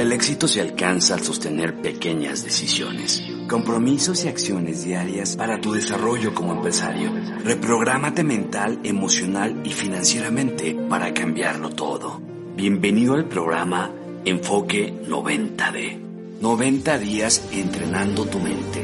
El 0.00 0.12
éxito 0.12 0.48
se 0.48 0.62
alcanza 0.62 1.12
al 1.12 1.20
sostener 1.20 1.82
pequeñas 1.82 2.42
decisiones, 2.42 3.22
compromisos 3.46 4.24
y 4.24 4.28
acciones 4.28 4.82
diarias 4.82 5.36
para 5.36 5.60
tu 5.60 5.74
desarrollo 5.74 6.34
como 6.34 6.54
empresario. 6.54 7.12
Reprográmate 7.44 8.24
mental, 8.24 8.80
emocional 8.82 9.60
y 9.62 9.72
financieramente 9.72 10.74
para 10.88 11.12
cambiarlo 11.12 11.68
todo. 11.68 12.18
Bienvenido 12.56 13.12
al 13.12 13.26
programa 13.26 13.90
Enfoque 14.24 14.90
90D. 15.06 15.98
90 16.40 16.98
días 16.98 17.46
entrenando 17.52 18.24
tu 18.24 18.38
mente. 18.38 18.82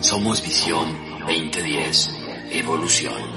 Somos 0.00 0.42
Visión 0.42 0.86
2010. 1.26 2.16
Evolución. 2.52 3.35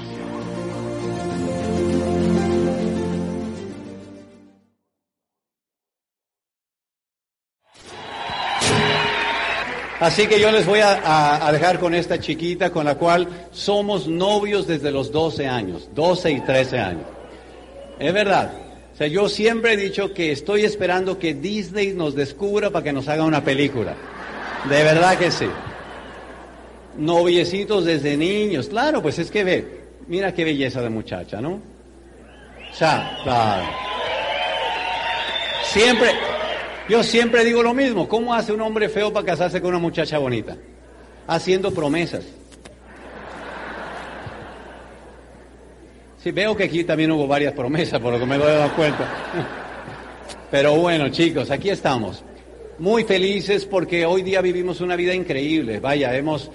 Así 10.00 10.28
que 10.28 10.40
yo 10.40 10.50
les 10.52 10.66
voy 10.66 10.80
a, 10.82 11.50
dejar 11.52 11.78
con 11.78 11.94
esta 11.94 12.20
chiquita 12.20 12.72
con 12.72 12.86
la 12.86 12.96
cual 12.96 13.28
somos 13.52 14.08
novios 14.08 14.66
desde 14.66 14.92
los 14.92 15.12
12 15.12 15.48
años, 15.48 15.90
12 15.94 16.32
y 16.32 16.40
13 16.42 16.80
años. 16.80 17.04
Es 18.00 18.14
verdad. 18.14 18.54
O 18.94 18.98
sea, 18.98 19.08
yo 19.08 19.28
siempre 19.28 19.74
he 19.74 19.78
dicho 19.78 20.14
que 20.14 20.32
estoy 20.32 20.64
esperando 20.64 21.20
que 21.20 21.34
Disney 21.34 21.94
nos 21.94 22.16
descubra 22.16 22.70
para 22.70 22.84
que 22.84 22.94
nos 22.94 23.10
haga 23.10 23.26
una 23.26 23.44
película. 23.44 23.96
De 24.70 24.84
verdad 24.84 25.18
que 25.18 25.32
sí. 25.32 25.48
Noviecitos 26.98 27.84
desde 27.84 28.16
niños. 28.16 28.70
Claro, 28.70 29.02
pues 29.02 29.20
es 29.20 29.30
que 29.30 29.44
ve, 29.44 29.82
mira 30.08 30.34
qué 30.34 30.46
belleza 30.46 30.82
de 30.82 30.90
muchacha, 30.90 31.42
¿no? 31.42 31.62
O 32.72 32.74
sea, 32.74 33.18
claro. 33.24 33.64
Siempre, 35.64 36.10
yo 36.90 37.04
siempre 37.04 37.46
digo 37.46 37.62
lo 37.62 37.74
mismo, 37.74 38.08
¿cómo 38.10 38.34
hace 38.34 38.52
un 38.52 38.62
hombre 38.62 38.90
feo 38.90 39.14
para 39.14 39.26
casarse 39.26 39.62
con 39.62 39.70
una 39.70 39.80
muchacha 39.80 40.18
bonita? 40.18 40.58
Haciendo 41.28 41.72
promesas. 41.72 42.26
Sí, 46.22 46.32
veo 46.32 46.58
que 46.58 46.66
aquí 46.66 46.84
también 46.84 47.12
hubo 47.12 47.28
varias 47.28 47.54
promesas, 47.54 48.02
por 48.02 48.12
lo 48.12 48.20
que 48.20 48.26
me 48.26 48.38
doy 48.38 48.70
cuenta. 48.72 49.08
Pero 50.52 50.76
bueno, 50.76 51.10
chicos, 51.10 51.52
aquí 51.52 51.70
estamos. 51.70 52.24
Muy 52.80 53.04
felices 53.04 53.66
porque 53.66 54.06
hoy 54.06 54.24
día 54.24 54.42
vivimos 54.42 54.82
una 54.82 54.96
vida 54.96 55.14
increíble. 55.14 55.80
Vaya, 55.80 56.16
hemos 56.18 56.50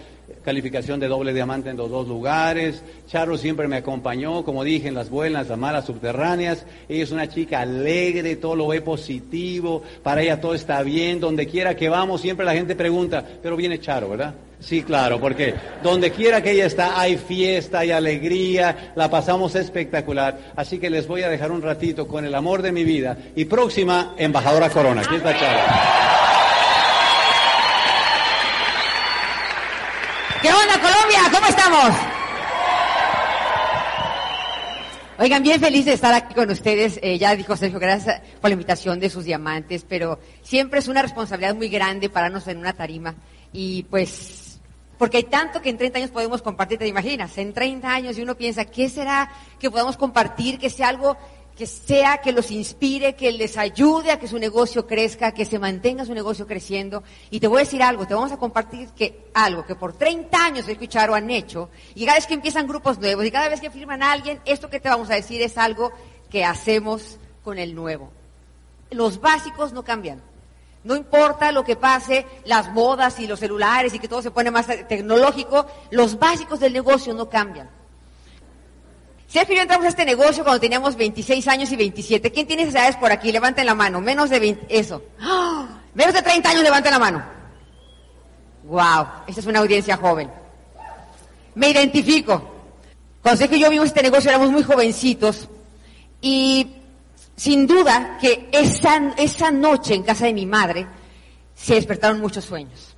calificación 0.45 1.01
de 1.01 1.09
doble 1.09 1.33
diamante 1.33 1.71
en 1.71 1.77
los 1.77 1.91
dos 1.91 2.09
lugares. 2.09 2.83
Charo 3.09 3.37
siempre 3.37 3.69
me 3.69 3.77
acompañó, 3.77 4.45
como 4.45 4.65
dije, 4.65 4.89
en 4.89 4.95
las 4.95 5.11
buenas, 5.11 5.49
las 5.49 5.59
malas, 5.59 5.87
subterráneas. 5.87 6.65
Ella 6.89 7.03
es 7.03 7.13
una 7.13 7.29
chica 7.29 7.61
alegre, 7.61 8.37
todo 8.37 8.57
lo 8.57 8.69
ve 8.69 8.81
positivo, 8.81 9.83
para 10.03 10.23
ella 10.23 10.41
todo 10.41 10.55
está 10.55 10.83
bien, 10.83 11.21
donde 11.21 11.47
quiera 11.47 11.77
que 11.77 11.89
vamos, 11.89 12.21
siempre 12.21 12.47
la 12.47 12.55
gente 12.55 12.75
pregunta, 12.75 13.25
pero 13.43 13.57
viene 13.57 13.81
Charo, 13.81 14.11
¿verdad? 14.11 14.35
Sí, 14.61 14.83
claro, 14.83 15.21
porque 15.21 15.55
donde 15.83 16.11
quiera 16.11 16.43
que 16.43 16.53
ella 16.53 16.65
está 16.65 16.99
hay 16.99 17.19
fiesta, 17.19 17.81
hay 17.81 17.91
alegría, 17.91 18.93
la 18.97 19.11
pasamos 19.11 19.55
espectacular. 19.57 20.39
Así 20.57 20.79
que 20.79 20.89
les 20.89 21.07
voy 21.07 21.23
a 21.23 21.29
dejar 21.29 21.53
un 21.53 21.61
ratito 21.61 22.09
con 22.09 22.25
el 22.25 22.35
amor 22.35 22.63
de 22.63 22.73
mi 22.73 22.85
vida. 22.85 23.19
Y 23.37 23.45
próxima, 23.45 24.15
embajadora 24.17 24.71
Corona. 24.71 25.03
Aquí 25.03 25.17
está 25.17 25.39
Charo. 25.39 26.14
¿Qué 30.45 30.53
onda 30.53 30.75
Colombia? 30.79 31.21
¿Cómo 31.33 31.47
estamos? 31.47 31.97
Oigan, 35.19 35.43
bien 35.43 35.59
feliz 35.59 35.87
de 35.87 35.95
estar 35.95 36.13
aquí 36.13 36.35
con 36.35 36.51
ustedes. 36.51 37.01
Eh, 37.03 37.17
ya 37.17 37.35
dijo 37.35 37.57
Sergio, 37.57 37.81
gracias 37.81 38.21
por 38.43 38.51
la 38.51 38.53
invitación 38.53 39.01
de 39.01 39.09
sus 39.09 39.25
diamantes, 39.25 39.87
pero 39.89 40.19
siempre 40.43 40.81
es 40.81 40.89
una 40.89 41.01
responsabilidad 41.01 41.55
muy 41.55 41.71
grande 41.71 42.11
pararnos 42.11 42.47
en 42.47 42.59
una 42.59 42.75
tarima. 42.75 43.15
Y 43.55 43.85
pues, 43.85 44.61
porque 44.99 45.17
hay 45.17 45.23
tanto 45.23 45.63
que 45.63 45.71
en 45.71 45.79
30 45.79 46.01
años 46.01 46.11
podemos 46.11 46.43
compartir, 46.43 46.79
te 46.79 46.87
imaginas, 46.87 47.39
en 47.39 47.55
30 47.55 47.91
años 47.91 48.19
y 48.19 48.23
uno 48.23 48.35
piensa, 48.35 48.67
¿qué 48.67 48.91
será 48.91 49.33
que 49.59 49.71
podamos 49.71 49.97
compartir? 49.97 50.59
Que 50.59 50.69
sea 50.69 50.89
algo 50.89 51.17
que 51.57 51.67
sea, 51.67 52.19
que 52.19 52.33
los 52.33 52.51
inspire, 52.51 53.15
que 53.15 53.31
les 53.31 53.57
ayude 53.57 54.11
a 54.11 54.19
que 54.19 54.27
su 54.27 54.39
negocio 54.39 54.87
crezca, 54.87 55.33
que 55.33 55.45
se 55.45 55.59
mantenga 55.59 56.05
su 56.05 56.13
negocio 56.13 56.47
creciendo. 56.47 57.05
Y 57.31 57.39
te 57.39 57.47
voy 57.47 57.59
a 57.59 57.65
decir 57.65 57.83
algo, 57.83 58.07
te 58.07 58.15
vamos 58.15 58.33
a 58.33 58.39
compartir 58.39 58.89
que 58.89 59.29
algo 59.35 59.65
que 59.65 59.77
por 59.77 59.93
30 59.93 60.37
años 60.37 60.69
escucharon 60.69 61.17
han 61.17 61.31
hecho, 61.31 61.71
y 61.95 62.05
cada 62.05 62.17
vez 62.17 62.27
que 62.27 62.35
empiezan 62.35 62.67
grupos 62.67 62.99
nuevos, 62.99 63.25
y 63.25 63.31
cada 63.31 63.49
vez 63.49 63.61
que 63.61 63.71
firman 63.71 64.03
a 64.03 64.13
alguien, 64.13 64.41
esto 64.45 64.69
que 64.69 64.81
te 64.81 64.89
vamos 64.89 65.11
a 65.11 65.15
decir 65.15 65.41
es 65.43 65.57
algo 65.57 65.93
que 66.29 66.45
hacemos 66.45 67.19
con 67.45 67.59
el 67.59 67.75
nuevo. 67.75 68.11
Los 68.91 69.21
básicos 69.21 69.73
no 69.73 69.85
cambian. 69.85 70.21
No 70.83 70.97
importa 70.97 71.53
lo 71.53 71.65
que 71.65 71.77
pase, 71.77 72.27
las 72.45 72.71
modas 72.73 73.19
y 73.19 73.27
los 73.27 73.41
celulares 73.41 73.95
y 73.95 73.99
que 73.99 74.09
todo 74.09 74.21
se 74.21 74.31
pone 74.31 74.51
más 74.51 74.67
tecnológico, 74.89 75.67
los 75.91 76.19
básicos 76.19 76.61
del 76.61 76.75
negocio 76.75 77.15
no 77.15 77.31
cambian. 77.31 77.71
Sergio 79.35 79.55
y 79.55 79.57
yo 79.57 79.63
entramos 79.63 79.87
a 79.87 79.89
este 79.89 80.05
negocio 80.05 80.45
cuando 80.45 80.61
teníamos 80.61 80.95
26 80.95 81.49
años 81.49 81.73
y 81.73 81.75
27. 81.75 82.31
¿Quién 82.31 82.47
tiene 82.47 82.63
esas 82.63 82.77
edades 82.77 82.97
por 82.99 83.11
aquí? 83.11 83.33
Levanten 83.33 83.67
la 83.67 83.75
mano. 83.75 84.01
Menos 84.01 84.31
de 84.31 84.39
20, 84.39 84.67
eso. 84.69 85.03
Menos 85.95 86.15
de 86.15 86.23
30 86.23 86.51
años, 86.51 86.63
levanten 86.63 86.93
la 86.93 86.99
mano. 87.01 87.25
Wow, 88.63 89.07
esta 89.27 89.41
es 89.41 89.47
una 89.47 89.59
audiencia 89.59 89.97
joven. 89.97 90.31
Me 91.57 91.71
identifico. 91.71 92.49
Cuando 93.23 93.37
Sergio 93.37 93.57
y 93.57 93.61
yo 93.63 93.71
vimos 93.71 93.89
este 93.89 94.05
negocio 94.05 94.31
éramos 94.31 94.53
muy 94.53 94.63
jovencitos 94.63 95.49
y 96.21 96.69
sin 97.35 97.67
duda 97.67 98.19
que 98.21 98.49
esa, 98.53 99.15
esa 99.17 99.51
noche 99.51 99.95
en 99.95 100.05
casa 100.05 100.27
de 100.27 100.33
mi 100.33 100.47
madre 100.47 100.87
se 101.57 101.75
despertaron 101.75 102.21
muchos 102.21 102.45
sueños. 102.45 102.95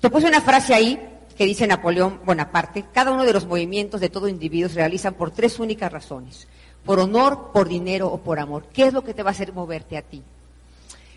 Te 0.00 0.10
puse 0.10 0.28
una 0.28 0.40
frase 0.40 0.74
ahí 0.74 1.15
que 1.36 1.44
dice 1.44 1.66
Napoleón 1.66 2.20
Bonaparte, 2.24 2.84
cada 2.92 3.12
uno 3.12 3.24
de 3.24 3.32
los 3.32 3.46
movimientos 3.46 4.00
de 4.00 4.08
todo 4.08 4.28
individuo 4.28 4.68
se 4.68 4.76
realizan 4.76 5.14
por 5.14 5.30
tres 5.30 5.58
únicas 5.58 5.92
razones, 5.92 6.48
por 6.84 6.98
honor, 6.98 7.50
por 7.52 7.68
dinero 7.68 8.08
o 8.08 8.18
por 8.18 8.38
amor. 8.38 8.64
¿Qué 8.72 8.86
es 8.86 8.92
lo 8.92 9.04
que 9.04 9.14
te 9.14 9.22
va 9.22 9.30
a 9.30 9.32
hacer 9.32 9.52
moverte 9.52 9.96
a 9.96 10.02
ti? 10.02 10.22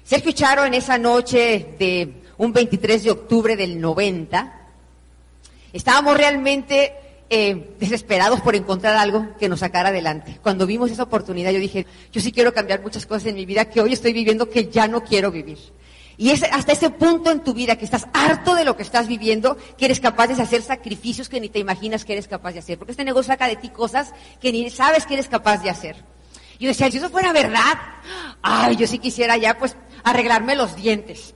Sergio 0.04 0.32
Charo 0.32 0.66
en 0.66 0.74
esa 0.74 0.98
noche 0.98 1.76
de 1.78 2.24
un 2.38 2.52
23 2.52 3.04
de 3.04 3.12
octubre 3.12 3.56
del 3.56 3.80
90, 3.80 4.54
estábamos 5.72 6.18
realmente 6.18 6.94
eh, 7.30 7.76
desesperados 7.80 8.42
por 8.42 8.56
encontrar 8.56 8.96
algo 8.96 9.28
que 9.40 9.48
nos 9.48 9.60
sacara 9.60 9.90
adelante. 9.90 10.40
Cuando 10.42 10.66
vimos 10.66 10.90
esa 10.90 11.04
oportunidad 11.04 11.52
yo 11.52 11.60
dije, 11.60 11.86
yo 12.12 12.22
sí 12.22 12.32
quiero 12.32 12.54
cambiar 12.54 12.82
muchas 12.82 13.06
cosas 13.06 13.28
en 13.28 13.36
mi 13.36 13.46
vida 13.46 13.66
que 13.66 13.82
hoy 13.82 13.94
estoy 13.94 14.14
viviendo 14.14 14.50
que 14.50 14.68
ya 14.68 14.88
no 14.88 15.04
quiero 15.04 15.32
vivir. 15.32 15.60
Y 16.20 16.32
es 16.32 16.44
hasta 16.44 16.74
ese 16.74 16.90
punto 16.90 17.32
en 17.32 17.46
tu 17.46 17.54
vida 17.54 17.78
que 17.78 17.86
estás 17.86 18.06
harto 18.12 18.54
de 18.54 18.66
lo 18.66 18.76
que 18.76 18.84
estás 18.84 19.08
viviendo, 19.08 19.56
que 19.78 19.86
eres 19.86 20.02
capaz 20.02 20.28
de 20.28 20.34
hacer 20.34 20.62
sacrificios 20.62 21.30
que 21.30 21.40
ni 21.40 21.48
te 21.48 21.60
imaginas 21.60 22.04
que 22.04 22.12
eres 22.12 22.28
capaz 22.28 22.52
de 22.52 22.60
hacer. 22.60 22.78
Porque 22.78 22.92
este 22.92 23.06
negocio 23.06 23.32
saca 23.32 23.48
de 23.48 23.56
ti 23.56 23.70
cosas 23.70 24.14
que 24.42 24.52
ni 24.52 24.70
sabes 24.70 25.06
que 25.06 25.14
eres 25.14 25.30
capaz 25.30 25.64
de 25.64 25.70
hacer. 25.70 25.96
Y 26.58 26.66
yo 26.66 26.68
decía, 26.68 26.92
si 26.92 26.98
eso 26.98 27.10
fuera 27.10 27.32
verdad, 27.32 27.80
ay, 28.42 28.76
yo 28.76 28.86
sí 28.86 29.00
quisiera 29.00 29.38
ya 29.38 29.58
pues 29.58 29.78
arreglarme 30.04 30.58
los 30.58 30.76
dientes. 30.76 31.36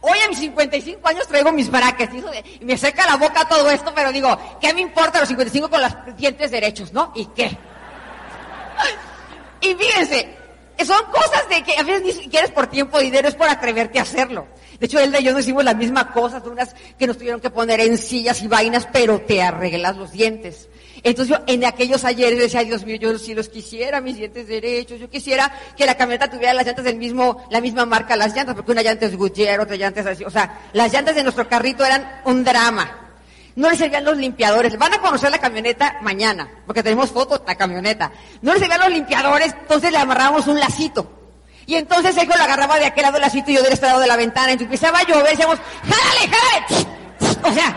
Hoy 0.00 0.18
a 0.24 0.28
mis 0.28 0.38
55 0.38 1.08
años 1.08 1.26
traigo 1.26 1.50
mis 1.50 1.68
brackets 1.68 2.14
y, 2.14 2.64
me 2.64 2.78
seca 2.78 3.06
la 3.06 3.16
boca 3.16 3.48
todo 3.48 3.68
esto, 3.68 3.92
pero 3.96 4.12
digo, 4.12 4.38
¿qué 4.60 4.72
me 4.72 4.80
importa 4.80 5.18
los 5.18 5.28
55 5.28 5.68
con 5.68 5.82
los 5.82 5.92
dientes 6.16 6.52
derechos, 6.52 6.92
no? 6.92 7.10
¿Y 7.16 7.26
qué? 7.26 7.50
Y 9.62 9.74
fíjense, 9.74 10.39
son 10.84 11.04
cosas 11.12 11.48
de 11.48 11.62
que 11.62 11.76
a 11.76 11.82
veces 11.82 12.02
ni 12.02 12.12
siquiera 12.12 12.46
es 12.46 12.52
por 12.52 12.66
tiempo 12.66 12.98
o 12.98 13.00
dinero, 13.00 13.28
es 13.28 13.34
por 13.34 13.48
atreverte 13.48 13.98
a 13.98 14.02
hacerlo. 14.02 14.46
De 14.78 14.86
hecho, 14.86 14.98
él 14.98 15.14
y 15.18 15.22
yo 15.22 15.32
nos 15.32 15.42
hicimos 15.42 15.62
la 15.62 15.74
misma 15.74 16.12
cosa, 16.12 16.42
unas 16.46 16.74
que 16.98 17.06
nos 17.06 17.18
tuvieron 17.18 17.40
que 17.40 17.50
poner 17.50 17.80
en 17.80 17.98
sillas 17.98 18.42
y 18.42 18.48
vainas, 18.48 18.88
pero 18.90 19.20
te 19.20 19.42
arreglas 19.42 19.96
los 19.96 20.12
dientes. 20.12 20.68
Entonces 21.02 21.36
yo 21.36 21.44
en 21.46 21.64
aquellos 21.64 22.04
ayeres 22.04 22.38
decía, 22.38 22.64
Dios 22.64 22.84
mío, 22.84 22.96
yo 22.96 23.18
si 23.18 23.34
los 23.34 23.48
quisiera, 23.48 24.00
mis 24.00 24.16
dientes 24.16 24.46
derechos, 24.46 25.00
yo 25.00 25.08
quisiera 25.08 25.52
que 25.76 25.86
la 25.86 25.96
camioneta 25.96 26.30
tuviera 26.30 26.54
las 26.54 26.66
llantas 26.66 26.84
del 26.84 26.96
mismo, 26.96 27.46
la 27.50 27.60
misma 27.60 27.86
marca, 27.86 28.16
las 28.16 28.34
llantas, 28.34 28.54
porque 28.54 28.72
una 28.72 28.82
llanta 28.82 29.06
es 29.06 29.16
Goodyear, 29.16 29.60
otra 29.60 29.76
llanta 29.76 30.00
es 30.00 30.06
así, 30.06 30.24
o 30.24 30.30
sea, 30.30 30.68
las 30.72 30.92
llantas 30.92 31.14
de 31.14 31.22
nuestro 31.22 31.48
carrito 31.48 31.84
eran 31.84 32.20
un 32.24 32.44
drama. 32.44 33.09
No 33.56 33.70
le 33.70 33.76
servían 33.76 34.04
los 34.04 34.16
limpiadores. 34.16 34.78
Van 34.78 34.94
a 34.94 34.98
conocer 34.98 35.30
la 35.30 35.38
camioneta 35.38 35.98
mañana, 36.02 36.48
porque 36.66 36.82
tenemos 36.82 37.10
fotos 37.10 37.40
de 37.40 37.46
la 37.46 37.54
camioneta. 37.56 38.12
No 38.42 38.52
le 38.54 38.60
servían 38.60 38.80
los 38.80 38.90
limpiadores, 38.90 39.54
entonces 39.60 39.92
le 39.92 39.98
amarrábamos 39.98 40.46
un 40.46 40.60
lacito. 40.60 41.10
Y 41.66 41.76
entonces 41.76 42.16
él 42.16 42.28
lo 42.28 42.34
agarraba 42.34 42.78
de 42.78 42.86
aquel 42.86 43.02
lado 43.02 43.14
del 43.14 43.22
lacito 43.22 43.50
y 43.50 43.54
yo 43.54 43.62
del 43.62 43.72
este 43.72 43.86
lado 43.86 44.00
de 44.00 44.06
la 44.06 44.16
ventana. 44.16 44.52
Entonces 44.52 44.74
empezaba 44.74 44.98
a 44.98 45.04
llover 45.04 45.26
y 45.26 45.36
decíamos, 45.36 45.58
¡jálale, 45.82 46.36
jálale! 46.36 46.90
O 47.42 47.52
sea, 47.52 47.74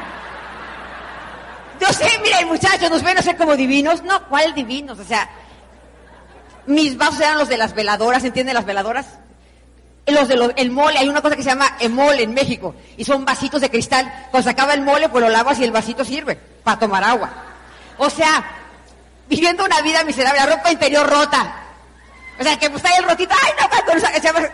yo 1.80 1.88
sé, 1.94 2.20
miren 2.22 2.48
muchachos, 2.48 2.90
nos 2.90 3.04
ven 3.04 3.18
a 3.18 3.22
ser 3.22 3.38
como 3.38 3.56
divinos. 3.56 4.04
No, 4.04 4.28
¿cuál 4.28 4.54
divinos? 4.54 5.00
O 5.00 5.04
sea, 5.04 5.30
mis 6.66 6.98
vasos 6.98 7.20
eran 7.20 7.38
los 7.38 7.50
de 7.50 7.58
las 7.58 7.74
veladoras, 7.74 8.24
¿entienden 8.24 8.56
las 8.56 8.66
veladoras? 8.66 9.06
Los 10.08 10.28
de 10.28 10.54
el 10.58 10.72
mole, 10.72 10.98
hay 11.00 11.08
una 11.08 11.22
cosa 11.22 11.36
que 11.36 11.44
se 11.44 11.50
llama 11.50 11.78
mole 11.90 12.24
en 12.24 12.34
México, 12.34 12.76
y 12.98 13.06
son 13.06 13.24
vasitos 13.24 13.62
de 13.62 13.70
cristal. 13.70 14.28
Cuando 14.32 14.52
se 14.52 14.74
el 14.74 14.82
mole, 14.82 15.10
pues 15.10 15.24
lo 15.24 15.30
lavas 15.30 15.60
y 15.60 15.64
el 15.64 15.72
vasito 15.72 16.04
sirve 16.04 16.36
para 16.36 16.80
tomar 16.80 17.04
agua. 17.04 17.32
O 17.98 18.10
sea, 18.10 18.44
viviendo 19.30 19.64
una 19.64 19.82
vida 19.82 20.04
miserable, 20.04 20.40
la 20.40 20.56
ropa 20.56 20.72
interior 20.72 21.10
rota. 21.10 21.64
O 22.40 22.44
sea, 22.44 22.58
que 22.58 22.70
pues 22.70 22.84
está 22.84 22.98
el 22.98 23.06
rotito, 23.06 23.34
ay 23.44 23.52
no, 23.60 23.86
cuando 23.86 24.08
se 24.08 24.20
llama, 24.20 24.50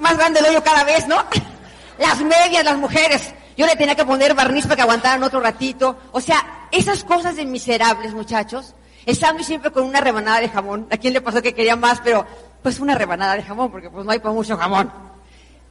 más 0.00 0.16
grande 0.16 0.40
el 0.40 0.46
hoyo 0.46 0.62
cada 0.62 0.84
vez, 0.84 1.06
¿no? 1.06 1.24
Las 1.98 2.20
medias, 2.20 2.64
las 2.64 2.78
mujeres. 2.78 3.32
Yo 3.56 3.66
le 3.66 3.76
tenía 3.76 3.94
que 3.94 4.04
poner 4.04 4.34
barniz 4.34 4.64
para 4.64 4.76
que 4.76 4.82
aguantaran 4.82 5.22
otro 5.22 5.40
ratito. 5.40 5.96
O 6.10 6.20
sea, 6.20 6.66
esas 6.72 7.04
cosas 7.04 7.36
de 7.36 7.44
miserables, 7.44 8.14
muchachos, 8.14 8.74
estando 9.06 9.44
siempre 9.44 9.70
con 9.70 9.84
una 9.84 10.00
rebanada 10.00 10.40
de 10.40 10.48
jamón. 10.48 10.88
¿A 10.90 10.96
quién 10.96 11.12
le 11.12 11.20
pasó 11.20 11.42
que 11.42 11.54
quería 11.54 11.76
más? 11.76 12.00
Pero, 12.02 12.26
pues 12.62 12.80
una 12.80 12.94
rebanada 12.94 13.34
de 13.34 13.42
jamón, 13.42 13.70
porque 13.70 13.90
pues 13.90 14.04
no 14.04 14.12
hay 14.12 14.18
para 14.18 14.34
mucho 14.34 14.56
jamón. 14.56 14.90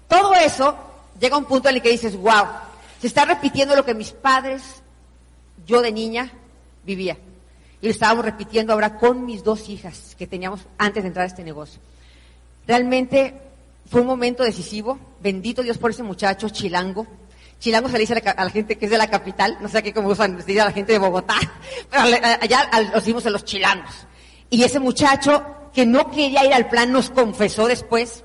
Todo 0.07 0.33
eso 0.33 0.75
llega 1.19 1.35
a 1.35 1.39
un 1.39 1.45
punto 1.45 1.69
en 1.69 1.75
el 1.75 1.81
que 1.81 1.89
dices, 1.89 2.17
wow, 2.17 2.45
se 2.99 3.07
está 3.07 3.25
repitiendo 3.25 3.75
lo 3.75 3.85
que 3.85 3.93
mis 3.93 4.11
padres, 4.11 4.81
yo 5.65 5.81
de 5.81 5.91
niña, 5.91 6.31
vivía. 6.83 7.17
Y 7.81 7.85
lo 7.85 7.91
estábamos 7.91 8.25
repitiendo 8.25 8.73
ahora 8.73 8.97
con 8.97 9.25
mis 9.25 9.43
dos 9.43 9.69
hijas 9.69 10.15
que 10.17 10.27
teníamos 10.27 10.61
antes 10.77 11.03
de 11.03 11.07
entrar 11.07 11.23
a 11.23 11.27
este 11.27 11.43
negocio. 11.43 11.81
Realmente 12.67 13.33
fue 13.89 14.01
un 14.01 14.07
momento 14.07 14.43
decisivo. 14.43 14.99
Bendito 15.21 15.63
Dios 15.63 15.77
por 15.77 15.91
ese 15.91 16.03
muchacho 16.03 16.49
chilango. 16.49 17.07
Chilango 17.59 17.89
se 17.89 17.93
le 17.93 17.99
dice 17.99 18.13
a 18.13 18.43
la, 18.43 18.49
gente 18.49 18.77
que 18.77 18.85
es 18.85 18.91
de 18.91 18.97
la 18.97 19.09
capital, 19.09 19.57
no 19.61 19.69
sé 19.69 19.77
aquí 19.77 19.91
cómo 19.91 20.09
usan 20.09 20.37
decir 20.37 20.59
a 20.59 20.65
la 20.65 20.71
gente 20.71 20.93
de 20.93 20.99
Bogotá, 20.99 21.35
pero 21.91 22.03
allá 22.41 22.69
los 22.85 22.93
decimos 22.93 23.25
a 23.27 23.29
los 23.29 23.45
chilangos. 23.45 24.07
Y 24.49 24.63
ese 24.63 24.79
muchacho 24.79 25.45
que 25.73 25.85
no 25.85 26.11
quería 26.11 26.45
ir 26.45 26.53
al 26.53 26.69
plan 26.69 26.91
nos 26.91 27.09
confesó 27.09 27.67
después, 27.67 28.23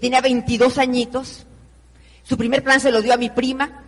tenía 0.00 0.20
22 0.20 0.78
añitos, 0.78 1.46
su 2.22 2.36
primer 2.36 2.62
plan 2.62 2.80
se 2.80 2.92
lo 2.92 3.02
dio 3.02 3.14
a 3.14 3.16
mi 3.16 3.30
prima, 3.30 3.84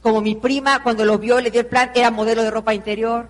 como 0.00 0.20
mi 0.20 0.34
prima 0.34 0.82
cuando 0.82 1.04
lo 1.04 1.18
vio 1.18 1.40
le 1.40 1.50
dio 1.50 1.60
el 1.60 1.66
plan, 1.66 1.90
era 1.94 2.10
modelo 2.10 2.42
de 2.42 2.50
ropa 2.50 2.74
interior, 2.74 3.28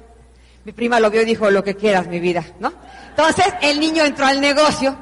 mi 0.64 0.72
prima 0.72 1.00
lo 1.00 1.10
vio 1.10 1.22
y 1.22 1.24
dijo, 1.24 1.50
lo 1.50 1.64
que 1.64 1.74
quieras, 1.74 2.06
mi 2.06 2.20
vida, 2.20 2.44
¿no? 2.58 2.72
Entonces, 3.08 3.46
el 3.62 3.80
niño 3.80 4.04
entró 4.04 4.26
al 4.26 4.40
negocio, 4.40 4.96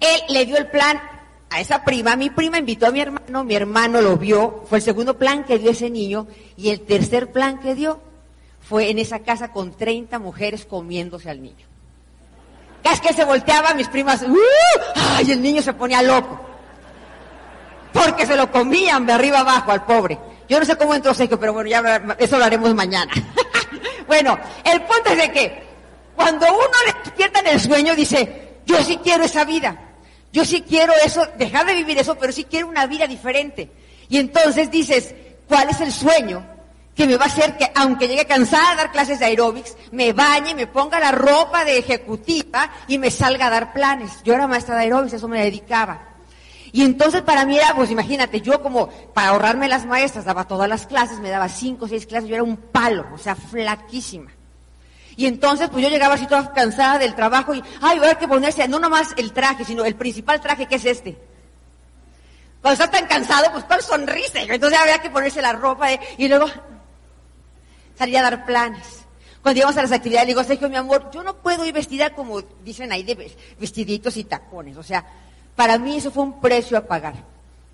él 0.00 0.20
le 0.28 0.44
dio 0.44 0.56
el 0.56 0.68
plan 0.68 1.00
a 1.48 1.60
esa 1.60 1.84
prima, 1.84 2.16
mi 2.16 2.30
prima 2.30 2.58
invitó 2.58 2.86
a 2.86 2.90
mi 2.90 3.00
hermano, 3.00 3.44
mi 3.44 3.54
hermano 3.54 4.00
lo 4.00 4.16
vio, 4.16 4.64
fue 4.68 4.78
el 4.78 4.84
segundo 4.84 5.18
plan 5.18 5.44
que 5.44 5.58
dio 5.58 5.70
ese 5.70 5.90
niño, 5.90 6.26
y 6.56 6.70
el 6.70 6.80
tercer 6.80 7.32
plan 7.32 7.60
que 7.60 7.74
dio 7.74 8.00
fue 8.60 8.90
en 8.90 8.98
esa 8.98 9.20
casa 9.20 9.52
con 9.52 9.72
30 9.72 10.18
mujeres 10.18 10.64
comiéndose 10.66 11.28
al 11.28 11.42
niño. 11.42 11.71
Cada 12.82 12.98
que 12.98 13.12
se 13.12 13.24
volteaba, 13.24 13.74
mis 13.74 13.88
primas, 13.88 14.22
¡uh! 14.22 14.36
¡ay! 15.16 15.30
El 15.30 15.40
niño 15.40 15.62
se 15.62 15.72
ponía 15.72 16.02
loco. 16.02 16.40
Porque 17.92 18.26
se 18.26 18.36
lo 18.36 18.50
comían 18.50 19.06
de 19.06 19.12
arriba 19.12 19.40
abajo 19.40 19.70
al 19.70 19.84
pobre. 19.84 20.18
Yo 20.48 20.58
no 20.58 20.64
sé 20.64 20.76
cómo 20.76 20.94
entró 20.94 21.14
seco, 21.14 21.38
pero 21.38 21.52
bueno, 21.52 21.70
ya 21.70 22.02
eso 22.18 22.38
lo 22.38 22.44
haremos 22.44 22.74
mañana. 22.74 23.12
Bueno, 24.04 24.38
el 24.64 24.82
punto 24.82 25.10
es 25.10 25.16
de 25.16 25.32
que 25.32 25.62
cuando 26.14 26.46
uno 26.46 26.76
le 26.86 26.92
despierta 27.02 27.40
en 27.40 27.46
el 27.46 27.60
sueño 27.60 27.94
dice, 27.94 28.58
yo 28.66 28.82
sí 28.82 28.98
quiero 29.02 29.24
esa 29.24 29.44
vida, 29.44 29.74
yo 30.30 30.44
sí 30.44 30.62
quiero 30.68 30.92
eso, 31.02 31.26
dejar 31.38 31.64
de 31.64 31.74
vivir 31.74 31.96
eso, 31.96 32.16
pero 32.16 32.30
sí 32.30 32.44
quiero 32.44 32.66
una 32.66 32.86
vida 32.86 33.06
diferente. 33.06 33.70
Y 34.10 34.18
entonces 34.18 34.70
dices, 34.70 35.14
¿cuál 35.48 35.70
es 35.70 35.80
el 35.80 35.92
sueño 35.92 36.44
que 36.94 37.06
me 37.06 37.16
va 37.16 37.24
a 37.24 37.28
hacer 37.28 37.56
que, 37.56 37.70
aunque 37.74 38.06
llegue 38.06 38.26
cansada 38.26 38.70
de 38.70 38.76
dar 38.76 38.92
clases 38.92 39.18
de 39.18 39.24
aeróbics, 39.24 39.76
me 39.92 40.12
bañe, 40.12 40.54
me 40.54 40.66
ponga 40.66 41.00
la 41.00 41.10
ropa 41.12 41.64
de 41.64 41.78
ejecutiva 41.78 42.70
y 42.86 42.98
me 42.98 43.10
salga 43.10 43.46
a 43.46 43.50
dar 43.50 43.72
planes? 43.72 44.22
Yo 44.24 44.34
era 44.34 44.46
maestra 44.46 44.76
de 44.76 44.82
aeróbics, 44.82 45.14
eso 45.14 45.28
me 45.28 45.42
dedicaba. 45.42 46.08
Y 46.70 46.84
entonces 46.84 47.22
para 47.22 47.44
mí 47.44 47.58
era, 47.58 47.74
pues 47.74 47.90
imagínate, 47.90 48.40
yo 48.40 48.62
como 48.62 48.88
para 49.12 49.28
ahorrarme 49.28 49.68
las 49.68 49.84
maestras, 49.86 50.24
daba 50.24 50.46
todas 50.46 50.68
las 50.68 50.86
clases, 50.86 51.20
me 51.20 51.30
daba 51.30 51.48
cinco 51.48 51.84
o 51.84 51.88
seis 51.88 52.06
clases, 52.06 52.28
yo 52.28 52.34
era 52.34 52.44
un 52.44 52.56
palo, 52.56 53.06
o 53.14 53.18
sea, 53.18 53.34
flaquísima. 53.34 54.30
Y 55.16 55.26
entonces 55.26 55.68
pues 55.70 55.82
yo 55.82 55.90
llegaba 55.90 56.14
así 56.14 56.26
toda 56.26 56.52
cansada 56.52 56.98
del 56.98 57.14
trabajo 57.14 57.54
y, 57.54 57.62
ay, 57.82 57.98
voy 57.98 58.08
a 58.08 58.14
que 58.14 58.28
ponerse, 58.28 58.66
no 58.68 58.78
nomás 58.78 59.14
el 59.16 59.32
traje, 59.32 59.64
sino 59.64 59.84
el 59.84 59.96
principal 59.96 60.40
traje 60.40 60.66
que 60.66 60.76
es 60.76 60.84
este. 60.86 61.18
Cuando 62.62 62.82
está 62.82 62.98
tan 62.98 63.06
cansado, 63.06 63.50
pues 63.52 63.64
cuál 63.64 63.82
sonrisa. 63.82 64.40
Entonces 64.40 64.78
había 64.78 64.98
que 65.00 65.10
ponerse 65.10 65.42
la 65.42 65.52
ropa 65.52 65.88
y 66.16 66.28
luego 66.28 66.46
salía 67.96 68.20
a 68.20 68.30
dar 68.30 68.46
planes. 68.46 69.02
Cuando 69.42 69.58
íbamos 69.58 69.76
a 69.76 69.82
las 69.82 69.92
actividades, 69.92 70.26
le 70.26 70.34
digo, 70.34 70.44
Sergio, 70.44 70.68
mi 70.68 70.76
amor, 70.76 71.10
yo 71.12 71.22
no 71.24 71.36
puedo 71.38 71.64
ir 71.64 71.72
vestida 71.72 72.14
como 72.14 72.40
dicen 72.64 72.92
ahí 72.92 73.02
de 73.02 73.34
vestiditos 73.58 74.16
y 74.16 74.24
tacones. 74.24 74.76
O 74.76 74.82
sea, 74.82 75.04
para 75.56 75.78
mí 75.78 75.96
eso 75.96 76.12
fue 76.12 76.22
un 76.22 76.40
precio 76.40 76.78
a 76.78 76.82
pagar. 76.82 77.14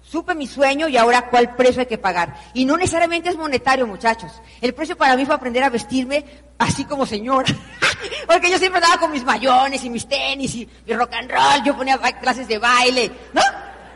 Supe 0.03 0.35
mi 0.35 0.47
sueño 0.47 0.89
y 0.89 0.97
ahora 0.97 1.29
cuál 1.29 1.55
precio 1.55 1.81
hay 1.81 1.87
que 1.87 1.99
pagar. 1.99 2.35
Y 2.55 2.65
no 2.65 2.79
necesariamente 2.79 3.29
es 3.29 3.37
monetario, 3.37 3.87
muchachos. 3.87 4.33
El 4.63 4.73
precio 4.73 4.97
para 4.97 5.15
mí 5.15 5.27
fue 5.27 5.35
aprender 5.35 5.63
a 5.63 5.69
vestirme 5.69 6.25
así 6.57 6.87
como 6.87 7.05
señora. 7.05 7.55
Porque 8.27 8.51
yo 8.51 8.59
siempre 8.59 8.81
andaba 8.81 8.99
con 8.99 9.13
mis 9.13 9.25
mayones 9.25 9.85
y 9.85 9.91
mis 9.91 10.09
tenis 10.09 10.55
y, 10.55 10.69
mi 10.87 10.95
rock 10.95 11.13
and 11.13 11.31
roll. 11.31 11.63
Yo 11.63 11.77
ponía 11.77 11.99
clases 11.99 12.49
de 12.49 12.57
baile, 12.57 13.13
¿no? 13.35 13.43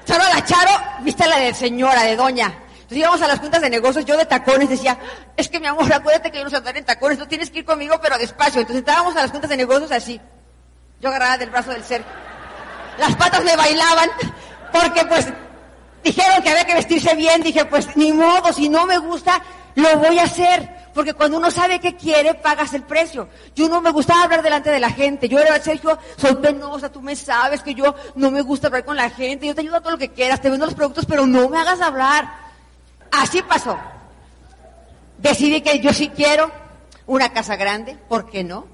Charo 0.05 0.25
la 0.25 0.45
Charo, 0.45 0.73
viste 1.01 1.27
la 1.27 1.39
de 1.39 1.55
señora, 1.55 2.03
de 2.03 2.17
doña. 2.17 2.53
Entonces 2.93 3.09
íbamos 3.09 3.23
a 3.23 3.29
las 3.29 3.41
juntas 3.41 3.63
de 3.63 3.71
negocios, 3.71 4.05
yo 4.05 4.17
de 4.17 4.27
tacones 4.27 4.69
decía, 4.69 4.99
es 5.37 5.49
que 5.49 5.59
mi 5.59 5.67
amor, 5.67 5.91
acuérdate 5.93 6.31
que 6.31 6.39
yo 6.39 6.45
no 6.45 6.51
sé 6.51 6.57
andar 6.57 6.77
en 6.77 6.85
tacones, 6.85 7.19
tú 7.19 7.27
tienes 7.27 7.51
que 7.51 7.61
ir 7.61 7.65
conmigo, 7.65 7.99
pero 8.03 8.19
despacio. 8.19 8.61
Entonces 8.61 8.81
estábamos 8.81 9.17
a 9.17 9.23
las 9.23 9.31
juntas 9.31 9.49
de 9.49 9.57
negocios 9.57 9.91
así. 9.93 10.21
Yo 11.01 11.09
agarraba 11.09 11.39
del 11.39 11.51
brazo 11.51 11.71
del 11.71 11.83
ser 11.83 12.05
las 12.99 13.17
patas 13.17 13.45
me 13.45 13.57
bailaban, 13.57 14.11
porque 14.73 15.05
pues 15.07 15.27
dijeron 16.05 16.43
que 16.43 16.51
había 16.51 16.65
que 16.65 16.75
vestirse 16.75 17.15
bien, 17.15 17.43
dije 17.43 17.65
pues 17.65 17.97
ni 17.97 18.13
modo, 18.13 18.53
si 18.53 18.69
no 18.69 18.87
me 18.87 18.99
gusta, 18.99 19.43
lo 19.75 19.99
voy 19.99 20.19
a 20.19 20.25
hacer. 20.25 20.83
Porque 20.93 21.15
cuando 21.15 21.39
uno 21.39 21.51
sabe 21.51 21.81
qué 21.81 21.97
quiere, 21.97 22.35
pagas 22.35 22.75
el 22.75 22.83
precio. 22.83 23.27
Yo 23.55 23.67
no 23.67 23.81
me 23.81 23.91
gustaba 23.91 24.25
hablar 24.25 24.43
delante 24.43 24.69
de 24.69 24.79
la 24.79 24.91
gente. 24.91 25.27
Yo 25.27 25.39
era, 25.39 25.59
Sergio, 25.59 25.99
soy 26.19 26.35
penosa, 26.35 26.93
tú 26.93 27.01
me 27.01 27.17
sabes 27.17 27.63
que 27.63 27.75
yo 27.75 27.95
no 28.15 28.31
me 28.31 28.43
gusta 28.43 28.67
hablar 28.67 28.85
con 28.85 28.97
la 28.97 29.09
gente. 29.09 29.47
Yo 29.47 29.55
te 29.55 29.63
ayudo 29.63 29.77
a 29.77 29.81
todo 29.81 29.93
lo 29.93 29.99
que 29.99 30.11
quieras, 30.11 30.43
te 30.43 30.51
vendo 30.51 30.67
los 30.67 30.75
productos, 30.75 31.07
pero 31.07 31.27
no 31.27 31.49
me 31.49 31.59
hagas 31.59 31.81
hablar. 31.81 32.52
Así 33.13 33.43
pasó. 33.43 33.79
Decidí 35.19 35.61
que 35.61 35.79
yo 35.79 35.93
sí 35.93 36.09
quiero 36.09 36.51
una 37.07 37.33
casa 37.33 37.55
grande, 37.57 37.97
¿por 38.09 38.29
qué 38.29 38.43
no? 38.43 38.67